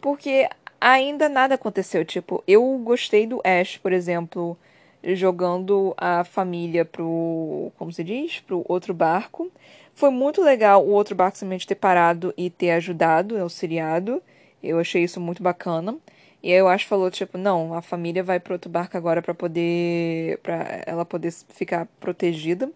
Porque 0.02 0.48
ainda 0.80 1.28
nada 1.28 1.56
aconteceu, 1.56 2.06
tipo, 2.06 2.44
eu 2.48 2.78
gostei 2.84 3.28
do 3.28 3.42
Ash, 3.44 3.78
por 3.78 3.92
exemplo, 3.92 4.58
jogando 5.04 5.94
a 5.98 6.24
família 6.24 6.86
pro, 6.86 7.72
como 7.78 7.92
se 7.92 8.04
diz, 8.04 8.40
pro 8.42 8.66
outro 8.68 8.94
barco. 8.94 9.52
Foi 9.94 10.10
muito 10.10 10.42
legal 10.42 10.86
o 10.86 10.92
outro 10.92 11.16
barco 11.16 11.38
simplesmente 11.38 11.68
ter 11.68 11.76
parado 11.76 12.34
e 12.38 12.50
ter 12.50 12.72
ajudado, 12.72 13.38
auxiliado. 13.38 14.22
Eu 14.64 14.80
achei 14.80 15.04
isso 15.04 15.20
muito 15.20 15.44
bacana. 15.44 15.98
E 16.42 16.54
aí 16.54 16.58
eu 16.58 16.70
acho 16.70 16.88
falou, 16.88 17.12
tipo, 17.12 17.38
não, 17.38 17.74
a 17.74 17.82
família 17.82 18.24
vai 18.24 18.40
pro 18.40 18.54
outro 18.54 18.70
barco 18.70 18.96
agora 18.96 19.22
para 19.22 19.34
poder. 19.34 20.40
para 20.40 20.84
ela 20.86 21.06
poder 21.06 21.32
ficar 21.50 21.86
protegida. 22.00 22.72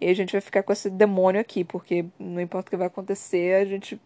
E 0.00 0.08
a 0.08 0.14
gente 0.14 0.32
vai 0.32 0.40
ficar 0.40 0.62
com 0.62 0.72
esse 0.72 0.90
demônio 0.90 1.40
aqui, 1.40 1.64
porque 1.64 2.04
não 2.18 2.40
importa 2.40 2.68
o 2.68 2.70
que 2.70 2.76
vai 2.76 2.88
acontecer, 2.88 3.62
a 3.62 3.64
gente 3.64 4.00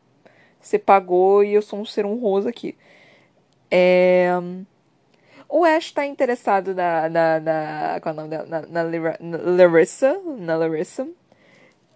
se 0.67 0.81
pagou 0.81 1.45
e 1.45 1.55
eu 1.55 1.62
sou 1.62 1.79
um 1.79 1.85
ser 1.85 2.05
honroso 2.05 2.49
aqui. 2.49 2.77
É... 3.71 4.31
O 5.49 5.64
Ash 5.64 5.93
tá 5.93 6.05
interessado 6.05 6.75
na. 6.75 7.09
na, 7.09 7.41
na 7.41 8.01
qual 8.01 8.12
é 8.12 8.12
o 8.12 8.17
nome 8.17 8.29
dela? 8.29 8.47
Na, 8.47 8.62
na, 8.62 8.85
na 9.21 9.39
Larissa. 9.53 10.21
Na 10.39 10.57
Larissa. 10.57 11.07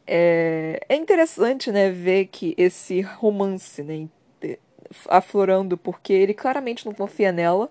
É, 0.07 0.81
é 0.89 0.95
interessante, 0.95 1.73
né, 1.73 1.91
ver 1.91 2.27
que 2.27 2.55
esse 2.57 3.01
romance, 3.01 3.83
né, 3.83 4.09
aflorando 5.09 5.77
porque 5.77 6.13
ele 6.13 6.35
claramente 6.35 6.87
não 6.87 6.93
confia 6.93 7.33
nela. 7.33 7.69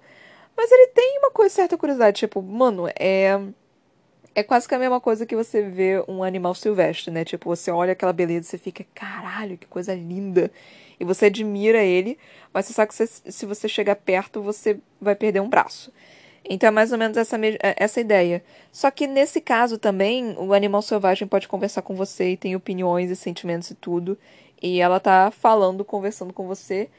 Mas 0.56 0.70
ele 0.70 0.88
tem 0.88 1.20
uma 1.20 1.32
coisa, 1.32 1.56
certa 1.56 1.78
curiosidade, 1.78 2.20
tipo, 2.20 2.42
mano, 2.42 2.90
é. 3.00 3.40
É 4.40 4.44
quase 4.44 4.70
que 4.70 4.74
a 4.74 4.80
mesma 4.80 5.02
coisa 5.02 5.26
que 5.26 5.36
você 5.36 5.62
vê 5.62 6.02
um 6.08 6.24
animal 6.24 6.56
silvestre, 6.56 7.12
né? 7.12 7.26
Tipo, 7.26 7.54
você 7.54 7.70
olha 7.72 7.92
aquela 7.92 8.14
beleza 8.14 8.56
e 8.56 8.58
fica, 8.58 8.86
caralho, 8.96 9.58
que 9.58 9.68
coisa 9.68 9.94
linda. 9.94 10.50
E 10.98 11.04
você 11.04 11.26
admira 11.26 11.84
ele, 11.84 12.18
mas 12.54 12.66
você 12.66 12.72
sabe 12.72 12.88
que 12.88 12.96
você, 12.96 13.06
se 13.06 13.46
você 13.46 13.68
chegar 13.68 13.98
perto, 13.98 14.42
você 14.42 14.80
vai 15.02 15.14
perder 15.14 15.42
um 15.42 15.50
braço. 15.50 15.92
Então 16.50 16.70
é 16.70 16.72
mais 16.72 16.94
ou 16.94 16.98
menos 16.98 17.18
essa, 17.18 17.36
é, 17.38 17.76
essa 17.76 18.00
ideia. 18.00 18.42
Só 18.72 18.90
que 18.90 19.08
nesse 19.08 19.42
caso 19.42 19.78
também, 19.78 20.34
o 20.38 20.54
animal 20.54 20.82
selvagem 20.82 21.28
pode 21.28 21.46
conversar 21.46 21.82
com 21.82 21.94
você 21.94 22.30
e 22.30 22.38
tem 22.38 22.56
opiniões 22.56 23.12
e 23.12 23.18
sentimentos 23.18 23.70
e 23.72 23.76
tudo. 23.76 24.18
E 24.62 24.80
ela 24.80 25.02
tá 25.02 25.32
falando, 25.32 25.84
conversando 25.84 26.32
com 26.32 26.48
você. 26.48 26.90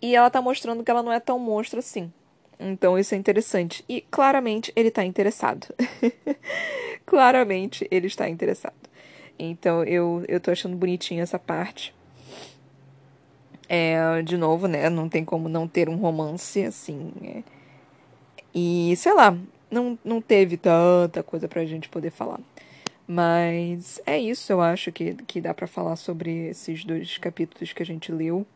E 0.00 0.16
ela 0.16 0.30
tá 0.30 0.40
mostrando 0.40 0.82
que 0.82 0.90
ela 0.90 1.02
não 1.02 1.12
é 1.12 1.20
tão 1.20 1.38
monstro 1.38 1.80
assim. 1.80 2.10
Então 2.58 2.98
isso 2.98 3.14
é 3.14 3.18
interessante. 3.18 3.84
E 3.88 4.00
claramente 4.10 4.72
ele 4.74 4.88
está 4.88 5.04
interessado. 5.04 5.66
claramente 7.06 7.86
ele 7.90 8.06
está 8.06 8.28
interessado. 8.28 8.74
Então 9.38 9.84
eu, 9.84 10.24
eu 10.26 10.40
tô 10.40 10.50
achando 10.50 10.76
bonitinho 10.76 11.22
essa 11.22 11.38
parte. 11.38 11.94
É, 13.68 14.22
de 14.22 14.36
novo, 14.36 14.66
né? 14.66 14.88
Não 14.88 15.08
tem 15.08 15.24
como 15.24 15.48
não 15.48 15.68
ter 15.68 15.88
um 15.88 15.96
romance, 15.96 16.64
assim. 16.64 17.12
É. 17.22 17.42
E, 18.54 18.96
sei 18.96 19.12
lá, 19.12 19.36
não, 19.70 19.98
não 20.04 20.20
teve 20.20 20.56
tanta 20.56 21.22
coisa 21.22 21.46
pra 21.46 21.64
gente 21.66 21.88
poder 21.88 22.10
falar. 22.10 22.40
Mas 23.06 24.00
é 24.04 24.18
isso, 24.18 24.52
eu 24.52 24.60
acho 24.60 24.92
que, 24.92 25.14
que 25.26 25.40
dá 25.40 25.54
para 25.54 25.66
falar 25.66 25.96
sobre 25.96 26.48
esses 26.48 26.84
dois 26.84 27.18
capítulos 27.18 27.72
que 27.72 27.82
a 27.82 27.86
gente 27.86 28.12
leu. 28.12 28.46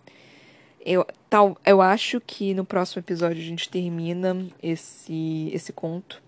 Eu, 0.85 1.07
tal, 1.31 1.57
eu 1.65 1.81
acho 1.81 2.21
que 2.21 2.55
no 2.55 2.65
próximo 2.65 3.01
episódio 3.01 3.41
a 3.41 3.47
gente 3.47 3.69
termina 3.69 4.49
esse, 4.61 5.49
esse 5.53 5.73
conto, 5.73 6.21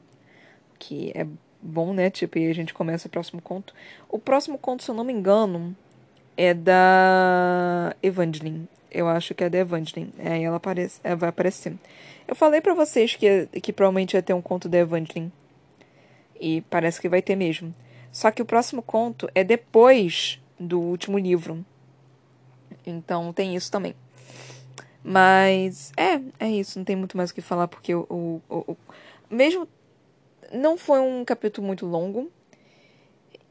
que 0.78 1.10
é 1.14 1.26
bom, 1.60 1.92
né? 1.92 2.08
Tipo, 2.08 2.38
e 2.38 2.48
a 2.48 2.54
gente 2.54 2.72
começa 2.72 3.08
o 3.08 3.10
próximo 3.10 3.42
conto. 3.42 3.74
O 4.08 4.18
próximo 4.18 4.56
conto, 4.56 4.84
se 4.84 4.90
eu 4.90 4.94
não 4.94 5.02
me 5.02 5.12
engano, 5.12 5.74
é 6.36 6.54
da 6.54 7.96
Evangeline. 8.00 8.68
Eu 8.90 9.08
acho 9.08 9.34
que 9.34 9.42
é 9.42 9.50
da 9.50 9.58
Evangeline. 9.58 10.12
Aí 10.18 10.44
ela, 10.44 10.56
aparece, 10.56 11.00
ela 11.02 11.16
vai 11.16 11.30
aparecer. 11.30 11.74
Eu 12.28 12.36
falei 12.36 12.60
para 12.60 12.74
vocês 12.74 13.16
que, 13.16 13.46
que 13.60 13.72
provavelmente 13.72 14.14
ia 14.14 14.22
ter 14.22 14.34
um 14.34 14.42
conto 14.42 14.68
da 14.68 14.78
Evangeline. 14.78 15.32
E 16.40 16.60
parece 16.62 17.00
que 17.00 17.08
vai 17.08 17.20
ter 17.20 17.34
mesmo. 17.34 17.74
Só 18.12 18.30
que 18.30 18.40
o 18.42 18.46
próximo 18.46 18.82
conto 18.82 19.28
é 19.34 19.42
depois 19.42 20.40
do 20.60 20.80
último 20.80 21.18
livro. 21.18 21.64
Então 22.86 23.32
tem 23.32 23.56
isso 23.56 23.70
também. 23.70 23.96
Mas 25.04 25.92
é, 25.98 26.20
é 26.40 26.50
isso. 26.50 26.78
Não 26.78 26.84
tem 26.84 26.96
muito 26.96 27.16
mais 27.16 27.30
o 27.30 27.34
que 27.34 27.42
falar, 27.42 27.68
porque 27.68 27.94
o, 27.94 28.06
o, 28.08 28.40
o, 28.48 28.76
mesmo. 29.28 29.68
Não 30.52 30.76
foi 30.78 31.00
um 31.00 31.24
capítulo 31.24 31.66
muito 31.66 31.84
longo. 31.84 32.30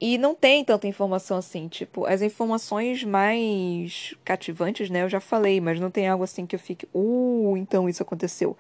E 0.02 0.18
não 0.18 0.36
tem 0.36 0.66
tanta 0.66 0.88
informação 0.88 1.38
assim. 1.38 1.68
Tipo, 1.68 2.06
as 2.06 2.22
informações 2.22 3.04
mais 3.04 4.16
cativantes, 4.26 4.90
né? 4.90 5.04
Eu 5.04 5.10
já 5.10 5.20
falei, 5.20 5.62
mas 5.62 5.80
não 5.80 5.92
tem 5.92 6.08
algo 6.08 6.24
assim 6.24 6.46
que 6.46 6.56
eu 6.56 6.60
fique. 6.60 6.88
Uh, 6.94 7.56
então 7.58 7.88
isso 7.88 8.02
aconteceu. 8.02 8.58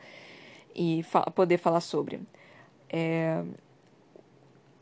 E 0.75 1.03
fa 1.03 1.21
poder 1.31 1.57
falar 1.57 1.81
sobre. 1.81 2.21
É, 2.89 3.41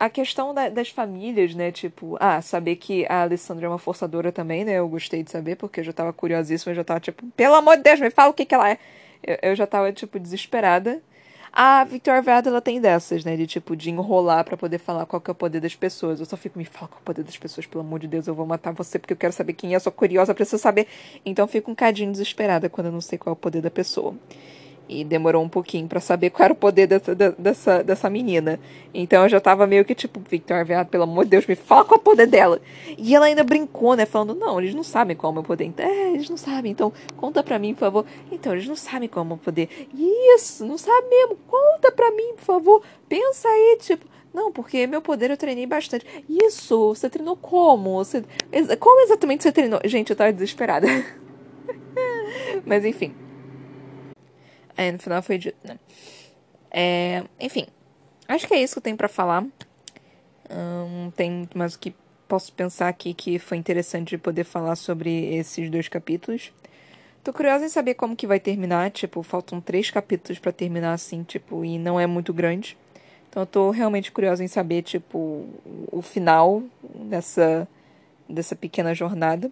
a 0.02 0.10
questão 0.10 0.52
da, 0.52 0.68
das 0.68 0.90
famílias, 0.90 1.54
né? 1.54 1.72
Tipo, 1.72 2.18
ah, 2.20 2.42
saber 2.42 2.76
que 2.78 3.06
a 3.08 3.22
Alessandra 3.22 3.68
é 3.68 3.70
uma 3.70 3.78
forçadora 3.78 4.32
também, 4.32 4.66
né? 4.66 4.80
Eu 4.80 4.90
gostei 4.90 5.22
de 5.22 5.30
saber, 5.30 5.58
porque 5.58 5.80
eu 5.80 5.84
já 5.84 5.94
tava 5.94 6.12
curiosíssima, 6.12 6.72
eu 6.72 6.76
já 6.76 6.84
tava 6.84 7.00
tipo, 7.00 7.24
pelo 7.38 7.54
amor 7.54 7.78
de 7.78 7.84
Deus, 7.84 8.00
me 8.00 8.10
fala 8.10 8.32
o 8.32 8.34
que 8.34 8.44
que 8.44 8.56
ela 8.56 8.68
é. 8.68 8.80
Eu, 9.22 9.38
eu 9.44 9.56
já 9.56 9.68
tava, 9.68 9.94
tipo, 9.94 10.20
desesperada. 10.20 11.04
A 11.54 11.84
Victoria 11.84 12.20
Verde, 12.20 12.48
ela 12.48 12.62
tem 12.62 12.82
dessas, 12.82 13.24
né? 13.24 13.38
De 13.38 13.46
tipo, 13.46 13.76
de 13.76 13.92
enrolar 13.92 14.44
para 14.44 14.58
poder 14.58 14.80
falar 14.80 15.06
qual 15.06 15.22
que 15.22 15.30
é 15.30 15.34
o 15.34 15.36
poder 15.36 15.60
das 15.60 15.76
pessoas. 15.76 16.20
Eu 16.20 16.26
só 16.26 16.36
fico, 16.36 16.58
me 16.58 16.66
fala 16.66 16.88
qual 16.88 16.98
é 16.98 17.02
o 17.02 17.06
poder 17.06 17.24
das 17.24 17.38
pessoas, 17.38 17.68
pelo 17.68 17.84
amor 17.84 18.00
de 18.00 18.08
Deus, 18.08 18.26
eu 18.26 18.34
vou 18.34 18.48
matar 18.48 18.74
você 18.74 18.98
porque 18.98 19.14
eu 19.14 19.18
quero 19.18 19.34
saber 19.34 19.54
quem 19.54 19.74
é, 19.74 19.76
eu 19.76 19.80
sou 19.80 19.92
curiosa, 19.92 20.34
preciso 20.34 20.58
saber. 20.58 20.88
Então 21.24 21.48
fico 21.48 21.70
um 21.70 21.76
cadinho 21.76 22.12
desesperada 22.12 22.68
quando 22.70 22.88
eu 22.88 22.92
não 22.92 23.02
sei 23.02 23.20
qual 23.20 23.34
é 23.34 23.34
o 23.34 23.36
poder 23.36 23.62
da 23.62 23.70
pessoa. 23.70 24.16
E 24.94 25.06
demorou 25.06 25.42
um 25.42 25.48
pouquinho 25.48 25.88
para 25.88 26.02
saber 26.02 26.32
qual 26.32 26.44
era 26.44 26.54
o 26.54 26.56
poder 26.56 26.86
dessa, 26.86 27.16
dessa, 27.16 27.82
dessa 27.82 28.10
menina. 28.10 28.60
Então 28.94 29.24
eu 29.24 29.30
já 29.30 29.40
tava 29.40 29.66
meio 29.66 29.86
que 29.86 29.96
tipo, 29.96 30.20
Victor, 30.30 30.66
viado, 30.66 30.90
pelo 30.90 31.04
amor 31.04 31.24
de 31.24 31.32
Deus, 31.32 31.48
me 31.48 31.56
fala 31.56 31.86
qual 31.86 31.98
é 31.98 32.02
o 32.02 32.04
poder 32.04 32.28
dela. 32.28 32.60
E 32.98 33.16
ela 33.16 33.28
ainda 33.28 33.42
brincou, 33.42 33.96
né? 33.96 34.06
Falando, 34.06 34.36
não, 34.36 34.60
eles 34.60 34.76
não 34.76 34.84
sabem 34.84 35.16
qual 35.16 35.30
é 35.30 35.32
o 35.32 35.34
meu 35.36 35.44
poder. 35.44 35.72
É, 35.78 36.12
eles 36.12 36.30
não 36.30 36.36
sabem. 36.36 36.74
Então, 36.74 36.92
conta 37.16 37.42
pra 37.42 37.58
mim, 37.58 37.74
por 37.74 37.80
favor. 37.80 38.06
Então, 38.30 38.52
eles 38.52 38.68
não 38.68 38.76
sabem 38.76 39.08
qual 39.08 39.24
é 39.24 39.26
o 39.26 39.30
meu 39.30 39.38
poder. 39.38 39.70
Isso, 40.36 40.66
não 40.66 40.78
sabe 40.78 41.08
mesmo. 41.08 41.38
Conta 41.48 41.90
pra 41.90 42.12
mim, 42.12 42.34
por 42.36 42.44
favor. 42.44 42.84
Pensa 43.08 43.48
aí, 43.48 43.78
tipo. 43.80 44.06
Não, 44.34 44.52
porque 44.52 44.88
meu 44.88 45.02
poder 45.02 45.32
eu 45.32 45.38
treinei 45.38 45.66
bastante. 45.66 46.06
Isso, 46.28 46.90
você 46.90 47.10
treinou 47.10 47.38
como? 47.38 47.96
Você, 47.96 48.24
como 48.80 49.02
exatamente 49.02 49.44
você 49.44 49.54
treinou? 49.54 49.80
Gente, 49.86 50.10
eu 50.10 50.16
tava 50.18 50.34
desesperada. 50.34 50.88
Mas 52.66 52.84
enfim. 52.84 53.14
É, 54.82 54.92
no 54.92 54.98
final 54.98 55.22
foi 55.22 55.38
dito, 55.38 55.58
né? 55.64 55.78
É, 56.72 57.24
enfim, 57.40 57.68
acho 58.28 58.48
que 58.48 58.54
é 58.56 58.64
isso 58.64 58.74
que 58.74 58.80
eu 58.80 58.84
tenho 58.84 58.98
para 58.98 59.08
falar. 59.08 59.46
Não 60.50 61.12
tem 61.12 61.48
mais 61.54 61.76
o 61.76 61.80
que 61.80 61.94
posso 62.28 62.52
pensar 62.52 62.88
aqui 62.88 63.14
que 63.14 63.38
foi 63.38 63.58
interessante 63.58 64.10
de 64.10 64.18
poder 64.18 64.44
falar 64.44 64.76
sobre 64.76 65.36
esses 65.36 65.70
dois 65.70 65.88
capítulos. 65.88 66.52
Tô 67.24 67.32
curiosa 67.32 67.64
em 67.64 67.70
saber 67.70 67.94
como 67.94 68.16
que 68.16 68.26
vai 68.26 68.40
terminar, 68.40 68.90
tipo, 68.90 69.22
faltam 69.22 69.62
três 69.62 69.92
capítulos 69.92 70.40
para 70.40 70.52
terminar 70.52 70.94
assim, 70.94 71.22
tipo, 71.22 71.64
e 71.64 71.78
não 71.78 72.00
é 72.00 72.08
muito 72.08 72.34
grande. 72.34 72.76
Então 73.30 73.44
eu 73.44 73.48
tô 73.48 73.70
realmente 73.70 74.12
curiosa 74.12 74.44
em 74.44 74.48
saber, 74.48 74.82
tipo, 74.82 75.46
o 75.92 76.02
final 76.02 76.64
dessa, 76.96 77.68
dessa 78.28 78.56
pequena 78.56 78.96
jornada. 78.96 79.52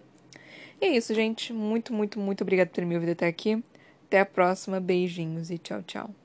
E 0.80 0.86
é 0.86 0.88
isso, 0.88 1.14
gente. 1.14 1.52
Muito, 1.52 1.92
muito, 1.94 2.18
muito 2.18 2.42
obrigada 2.42 2.68
por 2.68 2.74
ter 2.74 2.84
me 2.84 2.96
ouvido 2.96 3.12
até 3.12 3.28
aqui. 3.28 3.62
Até 4.10 4.18
a 4.18 4.26
próxima. 4.26 4.80
Beijinhos 4.80 5.52
e 5.52 5.58
tchau, 5.58 5.84
tchau. 5.84 6.19